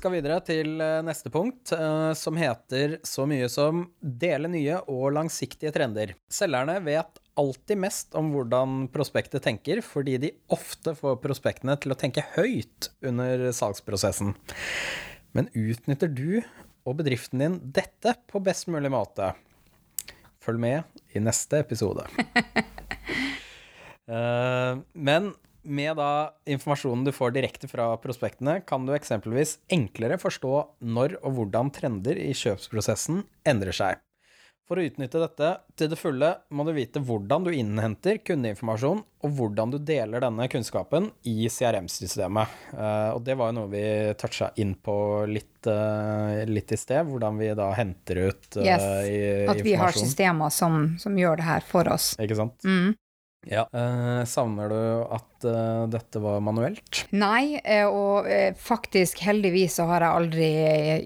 Skal 0.07 0.21
videre 0.21 0.38
til 0.47 0.77
eh, 0.79 1.01
neste 1.03 1.31
punkt, 1.35 1.73
eh, 1.75 2.12
som 2.14 2.37
heter 2.38 3.01
så 3.03 3.25
mye 3.27 3.49
som 3.51 3.88
dele 3.99 4.47
nye 4.53 4.77
og 4.87 5.09
langsiktige 5.16 5.73
trender. 5.75 6.12
Selgerne 6.31 6.77
vet 6.85 7.19
alltid 7.35 7.81
mest 7.83 8.14
om 8.14 8.29
hvordan 8.31 8.85
prospektet 8.95 9.42
tenker, 9.42 9.83
fordi 9.83 10.14
de 10.23 10.31
ofte 10.55 10.95
får 10.95 11.19
prospektene 11.25 11.75
til 11.83 11.90
å 11.90 11.99
tenke 11.99 12.23
høyt 12.37 12.92
under 13.03 13.49
salgsprosessen. 13.57 14.37
Men 15.35 15.51
utnytter 15.59 16.12
du 16.14 16.38
og 16.87 17.01
bedriften 17.01 17.42
din 17.42 17.59
dette 17.75 18.14
på 18.31 18.45
best 18.47 18.71
mulig 18.71 18.92
måte? 18.95 19.33
Følg 20.38 20.62
med 20.62 21.03
i 21.19 21.25
neste 21.25 21.64
episode. 21.66 22.07
Eh, 24.07 24.77
men 24.95 25.33
med 25.66 25.98
da 25.98 26.33
informasjonen 26.48 27.05
du 27.07 27.12
får 27.14 27.35
direkte 27.37 27.68
fra 27.70 27.92
prospektene, 28.02 28.61
kan 28.66 28.87
du 28.87 28.94
eksempelvis 28.96 29.59
enklere 29.72 30.18
forstå 30.22 30.57
når 30.87 31.18
og 31.22 31.38
hvordan 31.38 31.72
trender 31.74 32.18
i 32.22 32.33
kjøpsprosessen 32.37 33.24
endrer 33.46 33.76
seg. 33.76 34.02
For 34.66 34.81
å 34.81 34.83
utnytte 34.83 35.20
dette 35.22 35.48
til 35.79 35.90
det 35.92 35.96
fulle 36.00 36.33
må 36.50 36.64
du 36.66 36.72
vite 36.74 36.98
hvordan 36.98 37.44
du 37.46 37.52
innhenter 37.55 38.18
kundeinformasjon, 38.26 39.02
og 39.22 39.37
hvordan 39.38 39.70
du 39.70 39.79
deler 39.79 40.24
denne 40.24 40.48
kunnskapen 40.50 41.07
i 41.31 41.46
CRM-systemet. 41.50 42.57
Eh, 42.74 43.11
og 43.14 43.22
det 43.26 43.37
var 43.38 43.52
jo 43.52 43.61
noe 43.61 43.70
vi 43.70 43.85
toucha 44.18 44.50
inn 44.59 44.74
på 44.74 44.96
litt, 45.31 45.68
eh, 45.70 46.42
litt 46.50 46.74
i 46.74 46.81
sted, 46.83 47.07
hvordan 47.07 47.38
vi 47.38 47.52
da 47.55 47.70
henter 47.79 48.24
ut 48.26 48.59
Yes, 48.59 48.83
informasjon. 48.83 49.55
At 49.55 49.64
vi 49.68 49.79
har 49.79 49.94
systemer 49.94 50.50
som, 50.50 50.96
som 50.98 51.14
gjør 51.14 51.38
det 51.38 51.46
her 51.46 51.66
for 51.66 51.87
oss. 51.94 52.16
Ikke 52.18 52.38
sant? 52.42 52.59
Mm. 52.66 52.96
Ja. 53.46 53.64
Eh, 53.72 54.24
savner 54.26 54.68
du 54.72 54.78
at 55.14 55.44
eh, 55.46 55.87
dette 55.92 56.18
var 56.22 56.40
manuelt? 56.42 57.04
Nei, 57.14 57.61
eh, 57.62 57.87
og 57.87 58.26
eh, 58.26 58.52
faktisk 58.59 59.20
heldigvis 59.22 59.78
så 59.78 59.87
har 59.92 60.02
jeg 60.06 60.20
aldri 60.20 60.48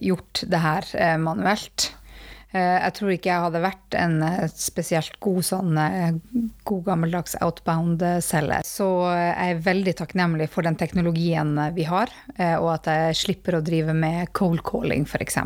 gjort 0.09 0.44
det 0.48 0.61
her 0.64 0.88
eh, 0.96 1.16
manuelt. 1.20 1.90
Eh, 2.53 2.79
Jeg 2.83 2.94
tror 2.96 3.12
ikke 3.14 3.29
jeg 3.31 3.44
hadde 3.44 3.61
vært 3.62 3.94
en 4.00 4.16
eh, 4.26 4.46
spesielt 4.57 5.20
god 5.22 5.44
sånn 5.46 5.76
eh, 5.79 6.16
god 6.66 6.81
gammeldags 6.88 7.37
outbound-celle. 7.44 8.62
Så 8.66 8.88
eh, 9.12 9.29
jeg 9.29 9.55
er 9.59 9.62
veldig 9.68 9.94
takknemlig 10.00 10.48
for 10.50 10.66
den 10.66 10.81
teknologien 10.81 11.53
eh, 11.61 11.70
vi 11.76 11.85
har, 11.92 12.11
eh, 12.38 12.57
og 12.57 12.72
at 12.79 12.88
jeg 12.90 13.20
slipper 13.20 13.61
å 13.61 13.62
drive 13.62 13.94
med 13.94 14.33
cold 14.33 14.64
calling, 14.66 15.05
f.eks. 15.07 15.38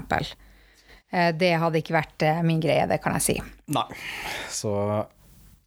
Det 1.38 1.50
hadde 1.62 1.78
ikke 1.78 1.94
vært 1.94 2.24
eh, 2.26 2.40
min 2.42 2.58
greie, 2.62 2.88
det 2.90 2.96
kan 3.04 3.14
jeg 3.14 3.22
si. 3.22 3.34
Nei. 3.74 3.84
Så 4.50 4.72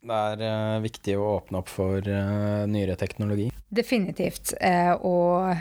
det 0.00 0.20
er 0.32 0.44
eh, 0.46 0.78
viktig 0.84 1.16
å 1.18 1.26
åpne 1.38 1.62
opp 1.62 1.70
for 1.72 1.98
eh, 1.98 2.62
nyere 2.70 2.96
teknologi. 3.00 3.48
Definitivt. 3.68 4.54
Eh, 4.60 4.94
og 4.94 5.54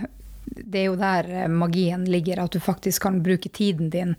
det 0.45 0.84
er 0.84 0.88
jo 0.88 0.97
der 1.00 1.30
eh, 1.43 1.50
magien 1.52 2.06
ligger, 2.10 2.43
at 2.43 2.56
du 2.56 2.62
faktisk 2.63 3.08
kan 3.08 3.21
bruke 3.23 3.50
tiden 3.50 3.89
din 3.93 4.15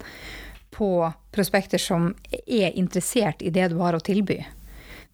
på 0.75 0.91
prospekter 1.35 1.81
som 1.81 2.13
er 2.47 2.77
interessert 2.77 3.43
i 3.43 3.51
det 3.55 3.71
du 3.73 3.79
har 3.81 3.97
å 3.97 4.03
tilby. 4.05 4.41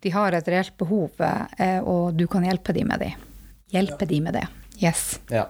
De 0.04 0.12
har 0.12 0.36
et 0.36 0.48
reelt 0.50 0.74
behov, 0.80 1.14
eh, 1.20 1.80
og 1.80 2.16
du 2.18 2.26
kan 2.28 2.44
hjelpe 2.44 2.74
dem 2.76 2.90
med 2.92 3.04
det. 3.04 3.14
Hjelpe 3.72 4.08
dem 4.08 4.26
med 4.28 4.36
det. 4.36 4.44
Yes. 4.82 5.20
Ja. 5.32 5.46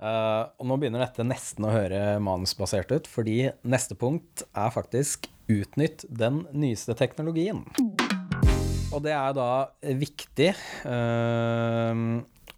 uh, 0.00 0.46
og 0.58 0.64
nå 0.70 0.78
begynner 0.78 1.02
dette 1.04 1.26
nesten 1.26 1.66
å 1.66 1.74
høre 1.74 2.16
manusbasert 2.22 2.94
ut, 2.94 3.10
fordi 3.10 3.50
neste 3.66 3.98
punkt 3.98 4.46
er 4.54 4.72
faktisk 4.74 5.28
utnytt 5.50 6.06
den 6.08 6.44
nyeste 6.52 6.96
teknologien. 6.98 7.64
Og 8.94 9.02
det 9.04 9.14
er 9.16 9.34
da 9.34 9.50
viktig 9.82 10.52
eh, 10.54 12.04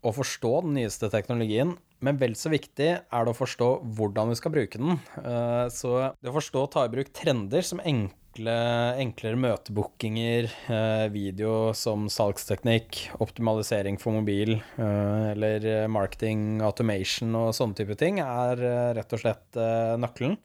å 0.06 0.14
forstå 0.14 0.52
den 0.66 0.76
nyeste 0.80 1.10
teknologien, 1.12 1.74
men 2.04 2.20
vel 2.20 2.36
så 2.36 2.52
viktig 2.52 2.90
er 2.92 3.24
det 3.24 3.32
å 3.32 3.38
forstå 3.38 3.70
hvordan 3.96 4.30
vi 4.30 4.38
skal 4.38 4.54
bruke 4.54 4.80
den. 4.80 5.00
Uh, 5.16 5.66
så 5.72 6.12
det 6.20 6.30
å 6.30 6.36
forstå 6.36 6.66
og 6.66 6.70
ta 6.74 6.84
i 6.86 6.92
bruk 6.92 7.10
trender 7.16 7.64
som 7.64 7.80
enkle, 7.80 8.56
enklere 9.00 9.40
møtebookinger, 9.40 10.50
uh, 10.68 11.06
video 11.12 11.72
som 11.76 12.06
salgsteknikk, 12.12 13.00
optimalisering 13.24 13.98
for 14.02 14.18
mobil, 14.18 14.58
uh, 14.76 15.32
eller 15.32 15.88
marketing, 15.92 16.60
automation 16.66 17.32
og 17.40 17.54
sånne 17.56 17.80
type 17.80 17.96
ting, 18.00 18.20
er 18.20 18.66
rett 18.98 19.16
og 19.16 19.24
slett 19.24 19.64
nøkkelen. 20.02 20.36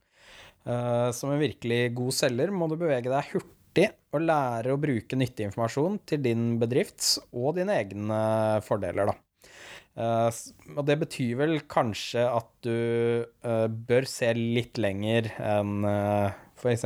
Eh, 0.66 1.10
Som 1.16 1.34
en 1.34 1.42
virkelig 1.42 1.82
god 1.98 2.14
selger 2.14 2.54
må 2.54 2.70
du 2.70 2.78
bevege 2.78 3.12
deg 3.12 3.34
hurtig 3.34 3.90
og 4.12 4.24
lære 4.28 4.74
å 4.74 4.80
bruke 4.82 5.18
nyttig 5.18 5.48
informasjon 5.48 6.02
til 6.06 6.22
din 6.26 6.56
bedrifts 6.62 7.16
og 7.32 7.56
dine 7.56 7.78
egne 7.80 8.22
fordeler, 8.66 9.14
da. 9.14 9.18
Uh, 9.92 10.32
og 10.78 10.86
det 10.88 10.96
betyr 11.02 11.34
vel 11.36 11.58
kanskje 11.68 12.22
at 12.24 12.48
du 12.64 13.26
uh, 13.44 13.68
bør 13.68 14.06
se 14.08 14.30
litt 14.38 14.80
lenger 14.80 15.28
enn 15.36 15.84
uh, 15.84 16.32
f.eks. 16.62 16.86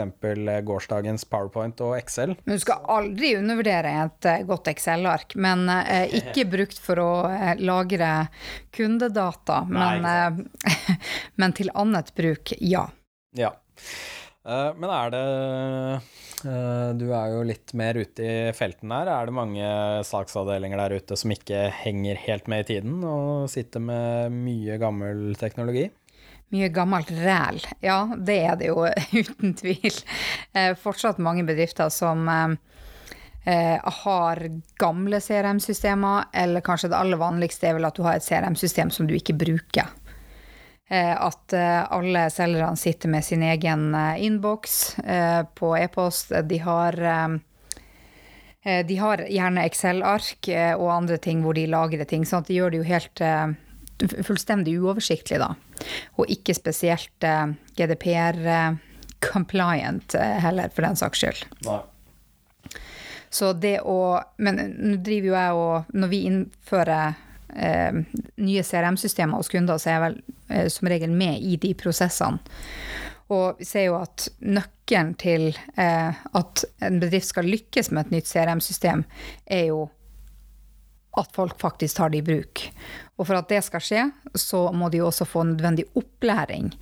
gårsdagens 0.66 1.28
PowerPoint 1.30 1.84
og 1.86 1.98
Excel. 2.00 2.34
Men 2.46 2.58
du 2.58 2.64
skal 2.64 2.86
aldri 2.90 3.34
undervurdere 3.38 3.92
et 4.06 4.28
godt 4.48 4.70
Excel-ark, 4.72 5.36
men 5.36 5.68
ikke 6.16 6.46
brukt 6.54 6.80
for 6.80 7.02
å 7.04 7.10
lagre 7.60 8.14
kundedata. 8.76 9.66
Men, 9.68 10.08
eh, 10.08 10.96
men 11.42 11.56
til 11.60 11.74
annet 11.76 12.14
bruk, 12.16 12.56
ja. 12.64 12.86
Ja. 13.36 13.52
Eh, 14.46 14.72
men 14.78 14.92
er 14.94 15.14
det 15.14 15.24
eh, 16.46 16.90
Du 17.00 17.08
er 17.10 17.34
jo 17.34 17.44
litt 17.50 17.74
mer 17.78 17.98
ute 17.98 18.26
i 18.26 18.54
felten 18.58 18.94
her. 18.94 19.10
Er 19.10 19.28
det 19.28 19.38
mange 19.38 19.70
salgsavdelinger 20.06 20.84
der 20.84 21.00
ute 21.00 21.18
som 21.18 21.34
ikke 21.34 21.68
henger 21.82 22.20
helt 22.28 22.50
med 22.52 22.66
i 22.66 22.76
tiden, 22.76 23.00
og 23.04 23.50
sitter 23.52 23.82
med 23.84 24.36
mye 24.36 24.78
gammel 24.82 25.32
teknologi? 25.42 25.88
Mye 26.54 26.70
gammelt 26.70 27.10
ræl. 27.10 27.58
Ja, 27.82 28.04
det 28.16 28.38
er 28.46 28.62
det 28.62 28.70
jo 28.70 28.86
uten 29.26 29.58
tvil. 29.58 30.00
Eh, 30.54 30.72
fortsatt 30.78 31.22
mange 31.24 31.46
bedrifter 31.48 31.92
som 31.94 32.30
har 33.46 34.40
gamle 34.82 35.20
CRM-systemer, 35.22 36.32
eller 36.34 36.64
kanskje 36.66 36.90
det 36.90 36.98
aller 36.98 37.20
vanligste 37.22 37.68
er 37.70 37.76
vel 37.78 37.86
at 37.86 37.94
du 37.94 38.02
har 38.02 38.18
et 38.18 38.26
CRM-system 38.26 38.90
som 38.90 39.06
du 39.06 39.14
ikke 39.14 39.36
bruker. 39.38 39.92
Eh, 40.88 41.22
at 41.22 41.54
eh, 41.54 41.92
alle 41.92 42.30
selgerne 42.30 42.78
sitter 42.78 43.10
med 43.10 43.26
sin 43.26 43.44
egen 43.44 43.96
eh, 43.96 44.26
innboks 44.26 44.96
på 45.56 45.78
e-post. 45.78 46.32
De 46.44 46.58
har 46.58 47.40
de 48.66 48.98
har 48.98 49.22
gjerne 49.30 49.62
Excel-ark 49.62 50.50
og 50.50 50.90
andre 50.90 51.22
ting 51.22 51.46
hvor 51.46 51.54
de 51.54 51.70
lagrer 51.70 52.02
ting, 52.10 52.26
sånn 52.26 52.42
at 52.42 52.50
de 52.50 52.58
gjør 52.58 52.74
det 52.74 52.80
jo 52.80 52.88
helt 52.88 53.22
fullstendig 54.26 54.74
uoversiktlig, 54.82 55.38
da. 55.38 55.54
Og 56.18 56.26
ikke 56.34 56.58
spesielt 56.58 57.22
GDPR-compliant 57.78 60.18
heller, 60.18 60.74
for 60.74 60.82
den 60.88 60.98
saks 60.98 61.22
skyld. 61.22 61.46
Nei. 61.70 61.78
Så 63.30 63.54
det 63.54 63.86
å 63.86 64.18
Men 64.42 64.74
nå 64.74 64.98
driver 65.04 65.28
jo 65.28 65.36
jeg 65.36 65.52
og 65.60 65.84
Når 65.94 66.08
vi 66.10 66.26
innfører 66.30 67.14
eh, 67.56 67.98
nye 68.38 68.64
CRM-systemer 68.64 69.40
hos 69.40 69.52
kunder, 69.52 69.80
så 69.82 69.90
er 69.90 69.96
jeg 69.96 70.06
vel 70.06 70.18
eh, 70.50 70.68
som 70.74 70.90
regel 70.92 71.16
med 71.16 71.42
i 71.42 71.58
de 71.62 71.74
prosessene. 71.78 72.42
Og 73.34 73.58
vi 73.58 73.66
ser 73.66 73.88
jo 73.88 73.98
at 73.98 74.28
nøkkelen 74.46 75.16
til 75.18 75.48
eh, 75.82 76.14
at 76.14 76.66
en 76.86 77.00
bedrift 77.02 77.32
skal 77.32 77.50
lykkes 77.50 77.90
med 77.92 78.06
et 78.06 78.18
nytt 78.20 78.30
CRM-system, 78.30 79.06
er 79.50 79.70
jo 79.72 79.88
at 81.16 81.32
folk 81.32 81.60
faktisk 81.60 81.98
tar 81.98 82.12
det 82.12 82.22
i 82.22 82.26
bruk. 82.28 82.62
Og 83.16 83.28
for 83.28 83.38
at 83.38 83.50
det 83.50 83.62
skal 83.64 83.84
skje, 83.84 84.02
så 84.36 84.66
må 84.76 84.90
de 84.92 85.02
også 85.04 85.28
få 85.28 85.46
nødvendig 85.48 85.86
opplæring. 85.96 86.74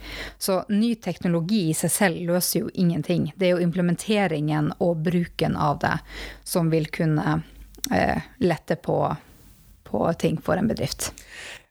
Så 0.41 0.63
ny 0.73 0.95
teknologi 1.01 1.67
i 1.69 1.75
seg 1.77 1.93
selv 1.93 2.23
løser 2.31 2.63
jo 2.63 2.71
ingenting. 2.73 3.29
Det 3.37 3.47
er 3.47 3.55
jo 3.55 3.65
implementeringen 3.65 4.71
og 4.81 5.03
bruken 5.05 5.57
av 5.57 5.77
det 5.83 5.95
som 6.49 6.71
vil 6.73 6.89
kunne 6.93 7.37
eh, 7.93 8.25
lette 8.41 8.79
på, 8.81 8.97
på 9.93 10.03
ting 10.19 10.39
for 10.41 10.57
en 10.57 10.69
bedrift. 10.69 11.11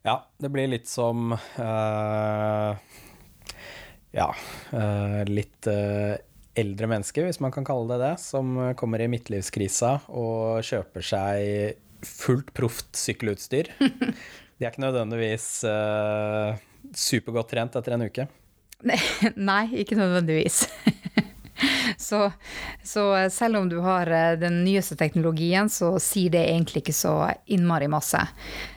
Ja, 0.06 0.22
det 0.38 0.50
blir 0.54 0.70
litt 0.70 0.88
som 0.90 1.34
uh, 1.34 2.70
Ja, 4.14 4.28
uh, 4.74 5.22
litt 5.28 5.68
uh, 5.70 6.14
eldre 6.58 6.90
mennesker, 6.90 7.26
hvis 7.26 7.40
man 7.42 7.54
kan 7.54 7.66
kalle 7.66 7.94
det 7.94 8.02
det, 8.02 8.14
som 8.22 8.58
kommer 8.78 9.02
i 9.02 9.08
midtlivskrisa 9.10 9.94
og 10.10 10.62
kjøper 10.68 11.06
seg 11.06 12.06
fullt 12.06 12.50
proft 12.54 12.92
sykkelutstyr. 12.98 13.70
De 13.78 14.66
er 14.66 14.70
ikke 14.70 14.84
nødvendigvis 14.84 15.46
supergodt 16.94 17.48
trent 17.50 17.78
etter 17.78 17.96
en 17.96 18.04
uke. 18.04 18.26
Nei, 19.50 19.64
ikke 19.82 19.96
nødvendigvis. 19.98 20.66
Så, 22.02 22.32
så 22.82 23.04
selv 23.30 23.60
om 23.60 23.68
du 23.70 23.78
har 23.84 24.10
eh, 24.10 24.32
den 24.40 24.62
nyeste 24.66 24.96
teknologien, 24.98 25.70
så 25.70 25.94
sier 26.02 26.34
det 26.34 26.44
egentlig 26.50 26.82
ikke 26.82 26.96
så 26.96 27.14
innmari 27.46 27.88
masse. 27.92 28.20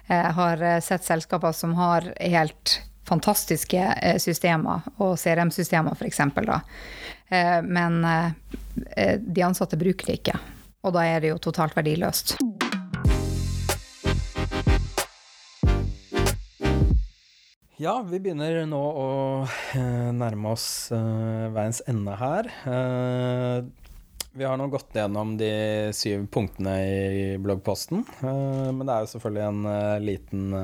Jeg 0.08 0.36
har 0.38 0.62
eh, 0.62 0.82
sett 0.86 1.08
selskaper 1.08 1.56
som 1.58 1.74
har 1.80 2.12
helt 2.22 2.80
fantastiske 3.06 3.82
eh, 4.02 4.18
systemer, 4.22 4.86
og 4.98 5.18
CRM-systemer 5.22 5.98
f.eks. 5.98 6.20
Eh, 7.30 7.62
Men 7.62 8.04
eh, 8.06 9.18
de 9.20 9.46
ansatte 9.46 9.78
bruker 9.78 10.12
det 10.12 10.20
ikke, 10.22 10.40
og 10.86 10.96
da 10.98 11.06
er 11.10 11.22
det 11.22 11.34
jo 11.34 11.42
totalt 11.50 11.78
verdiløst. 11.78 12.38
Ja, 17.82 17.96
vi 18.08 18.20
begynner 18.24 18.62
nå 18.70 18.80
å 18.80 19.08
eh, 19.76 20.12
nærme 20.16 20.54
oss 20.56 20.94
uh, 20.96 21.52
veiens 21.52 21.82
ende 21.92 22.14
her. 22.20 22.48
Uh, 22.64 23.68
vi 24.36 24.46
har 24.48 24.56
nå 24.60 24.68
gått 24.72 24.96
gjennom 24.96 25.34
de 25.40 25.50
syv 25.96 26.26
punktene 26.32 26.76
i 26.88 27.26
bloggposten. 27.42 28.06
Uh, 28.22 28.72
men 28.72 28.88
det 28.88 28.96
er 28.96 29.04
jo 29.04 29.12
selvfølgelig 29.14 29.46
en 29.50 29.62
liten 30.04 30.58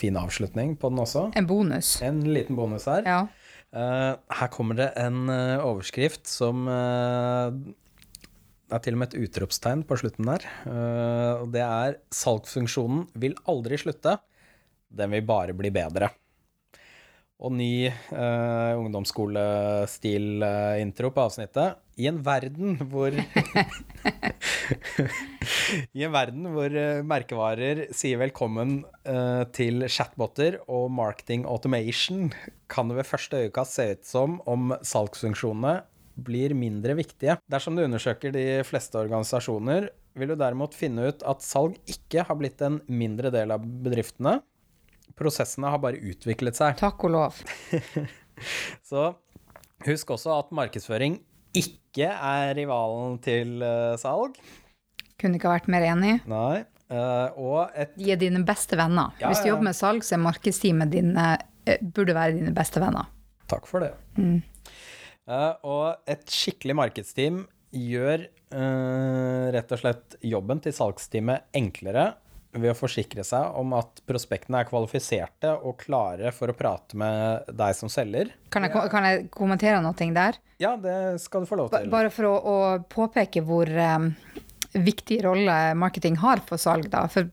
fin 0.00 0.16
avslutning 0.20 0.76
på 0.80 0.92
den 0.92 1.04
også. 1.04 1.26
En 1.36 1.48
bonus. 1.48 1.98
En 2.04 2.22
liten 2.28 2.56
bonus 2.56 2.88
her. 2.90 3.08
Ja. 3.08 3.22
Her 3.74 4.48
kommer 4.54 4.76
det 4.78 4.92
en 5.02 5.26
overskrift 5.26 6.28
som 6.30 6.60
Det 6.68 8.76
er 8.76 8.82
til 8.84 8.94
og 8.94 9.00
med 9.00 9.10
et 9.10 9.26
utropstegn 9.26 9.82
på 9.88 9.98
slutten 9.98 10.30
der. 10.30 10.46
Og 11.42 11.50
det 11.50 11.64
er 11.64 11.98
'Salgsfunksjonen 12.06 13.08
vil 13.18 13.34
aldri 13.50 13.74
slutte. 13.82 14.14
Den 14.94 15.10
vil 15.10 15.26
bare 15.26 15.58
bli 15.58 15.74
bedre'. 15.74 16.12
Og 17.42 17.50
ny 17.50 17.90
uh, 17.90 18.78
ungdomsskolestil-intro 18.78 21.10
på 21.14 21.20
avsnittet. 21.24 21.74
I 21.98 22.06
en 22.10 22.22
verden 22.26 22.76
hvor 22.90 23.12
I 25.98 26.00
en 26.06 26.14
verden 26.14 26.46
hvor 26.54 26.70
eh, 26.74 27.02
merkevarer 27.06 27.86
sier 27.94 28.18
velkommen 28.22 28.84
uh, 29.06 29.44
til 29.54 29.88
chatboter 29.90 30.58
og 30.66 30.90
marketing 30.94 31.44
automation, 31.46 32.32
kan 32.70 32.88
det 32.90 32.96
ved 32.98 33.10
første 33.10 33.36
øyekast 33.44 33.72
se 33.76 33.84
ut 33.92 34.04
som 34.08 34.40
om 34.50 34.74
salgsfunksjonene 34.82 35.82
blir 36.14 36.54
mindre 36.56 36.94
viktige. 36.98 37.36
Dersom 37.50 37.76
du 37.76 37.84
undersøker 37.84 38.32
de 38.34 38.62
fleste 38.66 38.98
organisasjoner, 39.00 39.88
vil 40.14 40.30
du 40.30 40.36
derimot 40.38 40.74
finne 40.78 41.08
ut 41.10 41.24
at 41.26 41.42
salg 41.42 41.74
ikke 41.90 42.22
har 42.28 42.36
blitt 42.38 42.62
en 42.62 42.80
mindre 42.86 43.32
del 43.34 43.50
av 43.54 43.60
bedriftene. 43.84 44.38
Prosessene 45.18 45.70
har 45.70 45.80
bare 45.82 46.00
utviklet 46.02 46.58
seg. 46.58 46.76
Takk 46.80 47.06
og 47.06 47.14
lov. 47.14 47.38
Så 48.90 49.12
husk 49.86 50.14
også 50.16 50.34
at 50.40 50.52
markedsføring 50.54 51.20
ikke 51.54 52.10
er 52.10 52.54
rivalen 52.58 53.18
til 53.22 53.62
uh, 53.62 53.94
salg. 54.00 54.38
Kunne 55.20 55.38
ikke 55.38 55.50
ha 55.50 55.58
vært 55.58 55.70
mer 55.70 55.86
enig. 55.92 56.16
Nei. 56.30 56.64
Uh, 56.90 57.28
og 57.40 57.76
et 57.78 57.94
De 57.96 58.10
er 58.12 58.18
dine 58.20 58.42
beste 58.46 58.76
venner. 58.78 59.14
Ja, 59.20 59.30
Hvis 59.30 59.44
du 59.44 59.52
jobber 59.52 59.70
med 59.70 59.78
salg, 59.78 60.04
så 60.04 60.16
er 60.18 60.24
markedsteamet 60.24 60.90
dine 60.92 61.28
uh, 61.38 61.76
burde 61.80 62.16
være 62.16 62.36
dine 62.40 62.54
beste 62.56 62.82
venner. 62.82 63.08
Takk 63.50 63.68
for 63.68 63.84
det. 63.84 63.92
Eh, 65.24 65.52
og 65.68 66.08
et 66.08 66.24
skikkelig 66.32 66.74
markedsteam 66.76 67.42
gjør 67.74 68.24
rett 69.52 69.72
og 69.74 69.80
slett 69.80 70.14
jobben 70.24 70.60
til 70.62 70.72
salgsteamet 70.76 71.48
enklere 71.58 72.04
ved 72.54 72.70
å 72.72 72.76
forsikre 72.78 73.24
seg 73.26 73.56
om 73.58 73.74
at 73.76 74.00
prospektene 74.08 74.62
er 74.62 74.68
kvalifiserte 74.68 75.52
og 75.66 75.78
klare 75.82 76.32
for 76.34 76.52
å 76.52 76.56
prate 76.56 76.98
med 77.00 77.50
deg 77.50 77.76
som 77.76 77.90
selger. 77.92 78.32
Kan 78.54 78.66
jeg, 78.66 78.74
kan 78.92 79.08
jeg 79.08 79.28
kommentere 79.34 79.82
noe 79.84 80.10
der? 80.14 80.38
Ja, 80.62 80.76
det 80.80 81.20
skal 81.24 81.44
du 81.44 81.50
få 81.50 81.58
lov 81.58 81.72
til. 81.74 81.90
Bare 81.92 82.12
for 82.14 82.30
å, 82.30 82.34
å 82.34 82.58
påpeke 82.90 83.42
hvor 83.44 83.68
um, 83.68 84.12
viktig 84.74 85.22
rolle 85.26 85.56
marketing 85.78 86.20
har 86.22 86.42
for 86.46 86.60
salg, 86.60 86.86
da. 86.92 87.06
For 87.10 87.30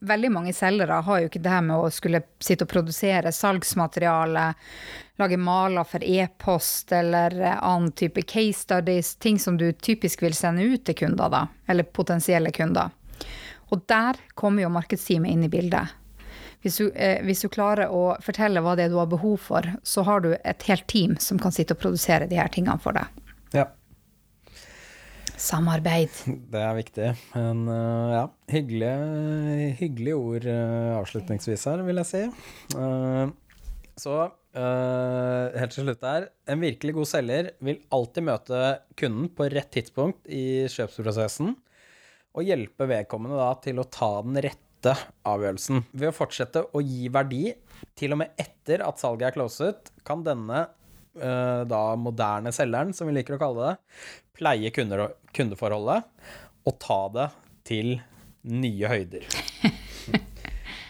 veldig 0.00 0.30
mange 0.32 0.52
selgere 0.52 1.00
har 1.04 1.20
jo 1.22 1.28
ikke 1.30 1.40
det 1.40 1.52
her 1.52 1.64
med 1.64 1.80
å 1.80 1.90
skulle 1.92 2.20
sitte 2.44 2.66
og 2.66 2.72
produsere 2.72 3.32
salgsmateriale, 3.32 4.44
lage 5.18 5.38
maler 5.40 5.88
for 5.88 6.04
e-post 6.04 6.92
eller 6.92 7.34
annen 7.56 7.92
type 7.96 8.22
case 8.28 8.60
studies, 8.66 9.14
ting 9.16 9.38
som 9.40 9.56
du 9.58 9.70
typisk 9.72 10.22
vil 10.22 10.36
sende 10.36 10.68
ut 10.68 10.84
til 10.84 10.98
kunder, 11.00 11.32
da, 11.32 11.46
eller 11.66 11.88
potensielle 11.88 12.52
kunder. 12.54 12.92
Og 13.74 13.84
der 13.90 14.18
kommer 14.38 14.64
jo 14.64 14.72
markedsteamet 14.72 15.34
inn 15.34 15.46
i 15.46 15.52
bildet. 15.52 15.96
Hvis 16.64 16.80
du, 16.80 16.88
eh, 16.90 17.20
hvis 17.22 17.44
du 17.44 17.48
klarer 17.52 17.92
å 17.94 18.16
fortelle 18.24 18.62
hva 18.64 18.74
det 18.76 18.88
er 18.88 18.92
du 18.92 18.98
har 18.98 19.10
behov 19.10 19.38
for, 19.46 19.66
så 19.86 20.02
har 20.08 20.24
du 20.24 20.32
et 20.36 20.64
helt 20.66 20.86
team 20.90 21.14
som 21.22 21.38
kan 21.38 21.54
sitte 21.54 21.76
og 21.76 21.82
produsere 21.84 22.26
de 22.30 22.38
her 22.40 22.50
tingene 22.50 22.80
for 22.82 22.98
deg. 22.98 23.26
Ja. 23.54 23.68
Samarbeid. 25.38 26.10
Det 26.52 26.62
er 26.64 26.74
viktig. 26.74 27.12
Men 27.36 27.62
uh, 27.70 28.10
ja, 28.16 28.24
hyggelige, 28.50 29.68
hyggelig 29.78 30.16
ord 30.16 30.48
uh, 30.50 30.98
avslutningsvis 30.98 31.68
her, 31.70 31.84
vil 31.86 32.02
jeg 32.02 32.10
si. 32.10 32.24
Uh, 32.74 33.30
så 33.98 34.18
helt 34.58 35.70
til 35.70 35.84
slutt 35.84 36.02
her. 36.02 36.24
En 36.50 36.58
virkelig 36.58 36.96
god 36.96 37.06
selger 37.06 37.50
vil 37.62 37.76
alltid 37.94 38.24
møte 38.26 38.62
kunden 38.98 39.28
på 39.30 39.46
rett 39.52 39.68
tidspunkt 39.70 40.26
i 40.26 40.64
kjøpsprosessen, 40.72 41.52
og 42.38 42.46
hjelpe 42.46 42.86
vedkommende 42.88 43.38
da 43.38 43.52
til 43.62 43.80
å 43.82 43.86
ta 43.90 44.10
den 44.22 44.38
rette 44.46 44.94
avgjørelsen. 45.26 45.82
Ved 45.90 46.12
å 46.12 46.14
fortsette 46.14 46.64
å 46.70 46.82
gi 46.84 47.08
verdi 47.12 47.48
til 47.98 48.14
og 48.14 48.22
med 48.22 48.38
etter 48.38 48.84
at 48.86 49.00
salget 49.02 49.30
er 49.30 49.36
closet, 49.36 49.90
kan 50.06 50.22
denne 50.26 50.66
eh, 51.18 51.64
da 51.68 51.82
moderne 51.98 52.54
selgeren, 52.54 52.94
som 52.94 53.10
vi 53.10 53.16
liker 53.18 53.36
å 53.36 53.42
kalle 53.42 53.72
det, 53.72 53.98
pleie 54.38 54.70
kunder, 54.74 55.08
kundeforholdet 55.34 56.06
og 56.68 56.78
ta 56.82 57.00
det 57.14 57.28
til 57.68 57.98
nye 58.48 58.94
høyder. 58.94 59.26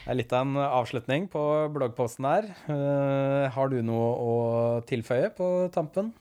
Det 0.08 0.14
er 0.14 0.16
litt 0.22 0.30
av 0.32 0.46
en 0.46 0.56
avslutning 0.56 1.26
på 1.28 1.40
bloggposten 1.74 2.24
her. 2.24 2.46
Uh, 2.64 3.44
har 3.52 3.68
du 3.68 3.82
noe 3.84 4.06
å 4.16 4.36
tilføye 4.88 5.28
på 5.36 5.48
tampen? 5.74 6.14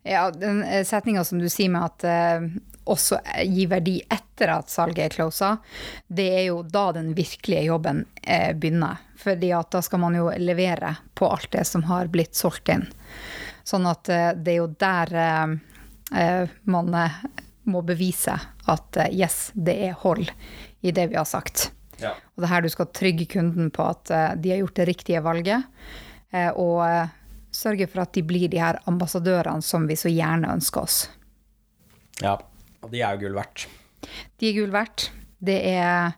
Ja, 0.00 0.30
den 0.32 0.62
setninga 0.88 1.20
som 1.28 1.36
du 1.42 1.44
sier 1.52 1.68
med 1.74 1.84
at 1.90 2.06
eh, 2.08 2.46
også 2.84 3.20
gi 3.46 3.66
verdi 3.70 3.98
etter 4.10 4.50
at 4.56 4.70
salget 4.72 5.04
er 5.04 5.14
closa, 5.14 5.56
det 6.08 6.28
er 6.40 6.44
jo 6.48 6.62
da 6.66 6.88
den 6.96 7.12
virkelige 7.14 7.68
jobben 7.68 8.04
eh, 8.22 8.52
begynner. 8.56 8.98
Fordi 9.22 9.52
at 9.54 9.70
da 9.70 9.82
skal 9.82 10.02
man 10.02 10.16
jo 10.18 10.30
levere 10.38 10.96
på 11.14 11.28
alt 11.30 11.52
det 11.52 11.64
som 11.68 11.84
har 11.86 12.10
blitt 12.10 12.34
solgt 12.34 12.72
inn. 12.74 12.88
Sånn 13.62 13.86
at 13.86 14.10
eh, 14.10 14.32
det 14.34 14.56
er 14.56 14.58
jo 14.58 14.72
der 14.82 15.14
eh, 15.14 15.54
eh, 16.18 16.56
man 16.64 16.90
eh, 16.98 17.22
må 17.70 17.84
bevise 17.86 18.34
at 18.66 18.98
eh, 18.98 19.14
yes, 19.14 19.52
det 19.54 19.78
er 19.90 19.98
hold 20.02 20.26
i 20.82 20.90
det 20.90 21.06
vi 21.12 21.20
har 21.20 21.28
sagt. 21.28 21.70
Ja. 22.02 22.16
Og 22.34 22.42
det 22.42 22.48
er 22.48 22.54
her 22.56 22.66
du 22.66 22.72
skal 22.72 22.90
trygge 22.90 23.28
kunden 23.30 23.70
på 23.70 23.86
at 23.86 24.10
de 24.42 24.50
har 24.50 24.58
gjort 24.64 24.80
det 24.80 24.88
riktige 24.90 25.20
valget, 25.22 25.68
eh, 26.34 26.50
og 26.50 26.82
sørge 27.54 27.86
for 27.86 28.02
at 28.02 28.14
de 28.16 28.24
blir 28.26 28.50
de 28.50 28.58
her 28.58 28.80
ambassadørene 28.90 29.62
som 29.62 29.86
vi 29.86 29.94
så 30.00 30.10
gjerne 30.10 30.50
ønsker 30.50 30.82
oss. 30.82 31.04
ja. 32.22 32.40
Og 32.82 32.90
de 32.92 33.02
er 33.02 33.16
jo 33.16 33.26
gull 33.26 33.38
verdt. 33.38 33.66
De 34.38 34.50
er 34.50 34.56
gull 34.58 34.74
verdt. 34.74 35.10
Det 35.42 35.58
er 35.72 36.12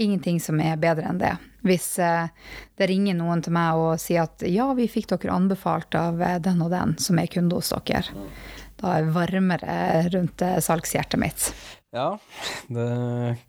ingenting 0.00 0.40
som 0.40 0.60
er 0.60 0.80
bedre 0.80 1.08
enn 1.10 1.20
det. 1.20 1.34
Hvis 1.64 1.94
eh, 2.02 2.26
det 2.76 2.88
ringer 2.90 3.16
noen 3.16 3.42
til 3.44 3.54
meg 3.56 3.78
og 3.80 4.00
sier 4.02 4.26
at 4.26 4.44
ja, 4.48 4.66
vi 4.76 4.88
fikk 4.90 5.14
dere 5.14 5.36
anbefalt 5.36 5.96
av 5.96 6.20
eh, 6.20 6.40
den 6.42 6.60
og 6.64 6.72
den 6.74 6.96
som 7.00 7.20
er 7.20 7.30
kunde 7.32 7.56
hos 7.60 7.72
dere, 7.72 8.26
da 8.80 8.96
er 8.98 9.06
det 9.06 9.14
varmere 9.14 9.78
rundt 10.12 10.44
eh, 10.44 10.58
salgshjertet 10.64 11.20
mitt. 11.20 11.48
Ja, 11.94 12.10
det 12.68 12.90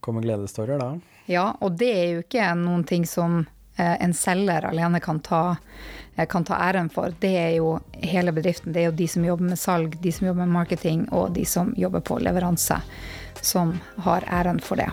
kommer 0.05 0.23
gledestårer 0.23 0.79
da. 0.79 0.93
Ja, 1.27 1.49
og 1.65 1.79
det 1.81 1.91
er 1.91 2.09
jo 2.13 2.23
ikke 2.23 2.51
noen 2.59 2.85
ting 2.87 3.07
som 3.09 3.43
en 3.75 4.13
selger 4.15 4.69
alene 4.69 5.01
kan 5.03 5.17
ta, 5.19 5.57
kan 6.31 6.45
ta 6.47 6.55
æren 6.69 6.87
for. 6.91 7.11
Det 7.19 7.33
er 7.35 7.49
jo 7.57 7.79
hele 7.99 8.31
bedriften. 8.35 8.71
Det 8.73 8.83
er 8.83 8.89
jo 8.89 8.99
de 8.99 9.07
som 9.11 9.25
jobber 9.27 9.51
med 9.51 9.59
salg, 9.59 9.97
de 10.01 10.13
som 10.15 10.29
jobber 10.29 10.45
med 10.45 10.55
marketing, 10.55 11.07
og 11.11 11.33
de 11.35 11.43
som 11.45 11.73
jobber 11.75 11.99
på 12.05 12.21
leveranse, 12.23 12.79
som 13.41 13.75
har 14.07 14.23
æren 14.31 14.63
for 14.63 14.79
det. 14.79 14.87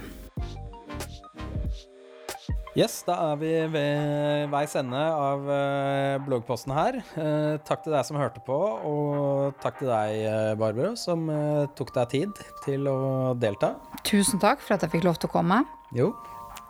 Yes, 2.73 3.03
da 3.05 3.19
er 3.29 3.37
vi 3.37 3.51
ved 3.69 4.47
veis 4.49 4.73
ende 4.81 4.97
av 4.97 5.43
eh, 5.53 6.15
bloggposten 6.25 6.73
her. 6.73 6.97
Eh, 7.21 7.59
takk 7.69 7.83
til 7.85 7.93
deg 7.93 8.07
som 8.09 8.17
hørte 8.17 8.41
på, 8.47 8.57
og 8.89 9.59
takk 9.61 9.83
til 9.83 9.91
deg, 9.93 10.23
eh, 10.25 10.55
Barbro, 10.57 10.95
som 10.97 11.29
tok 11.77 11.93
deg 11.99 12.09
tid 12.15 12.41
til 12.65 12.89
å 12.89 13.35
delta. 13.37 13.75
Tusen 14.09 14.41
takk 14.41 14.65
for 14.65 14.79
at 14.79 14.87
jeg 14.87 14.95
fikk 14.97 15.05
lov 15.05 15.21
til 15.21 15.29
å 15.29 15.35
komme. 15.35 15.61
Jo, 15.93 16.15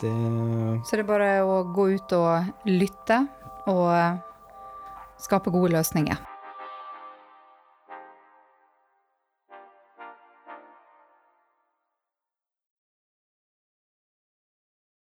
det 0.03 0.11
Så 0.83 0.99
det 0.99 1.05
er 1.05 1.11
bare 1.13 1.31
å 1.47 1.63
gå 1.71 1.87
ut 1.95 2.19
og 2.19 2.67
lytte 2.67 3.23
og 3.71 4.32
skape 5.23 5.51
gode 5.55 5.73
løsninger. 5.77 6.32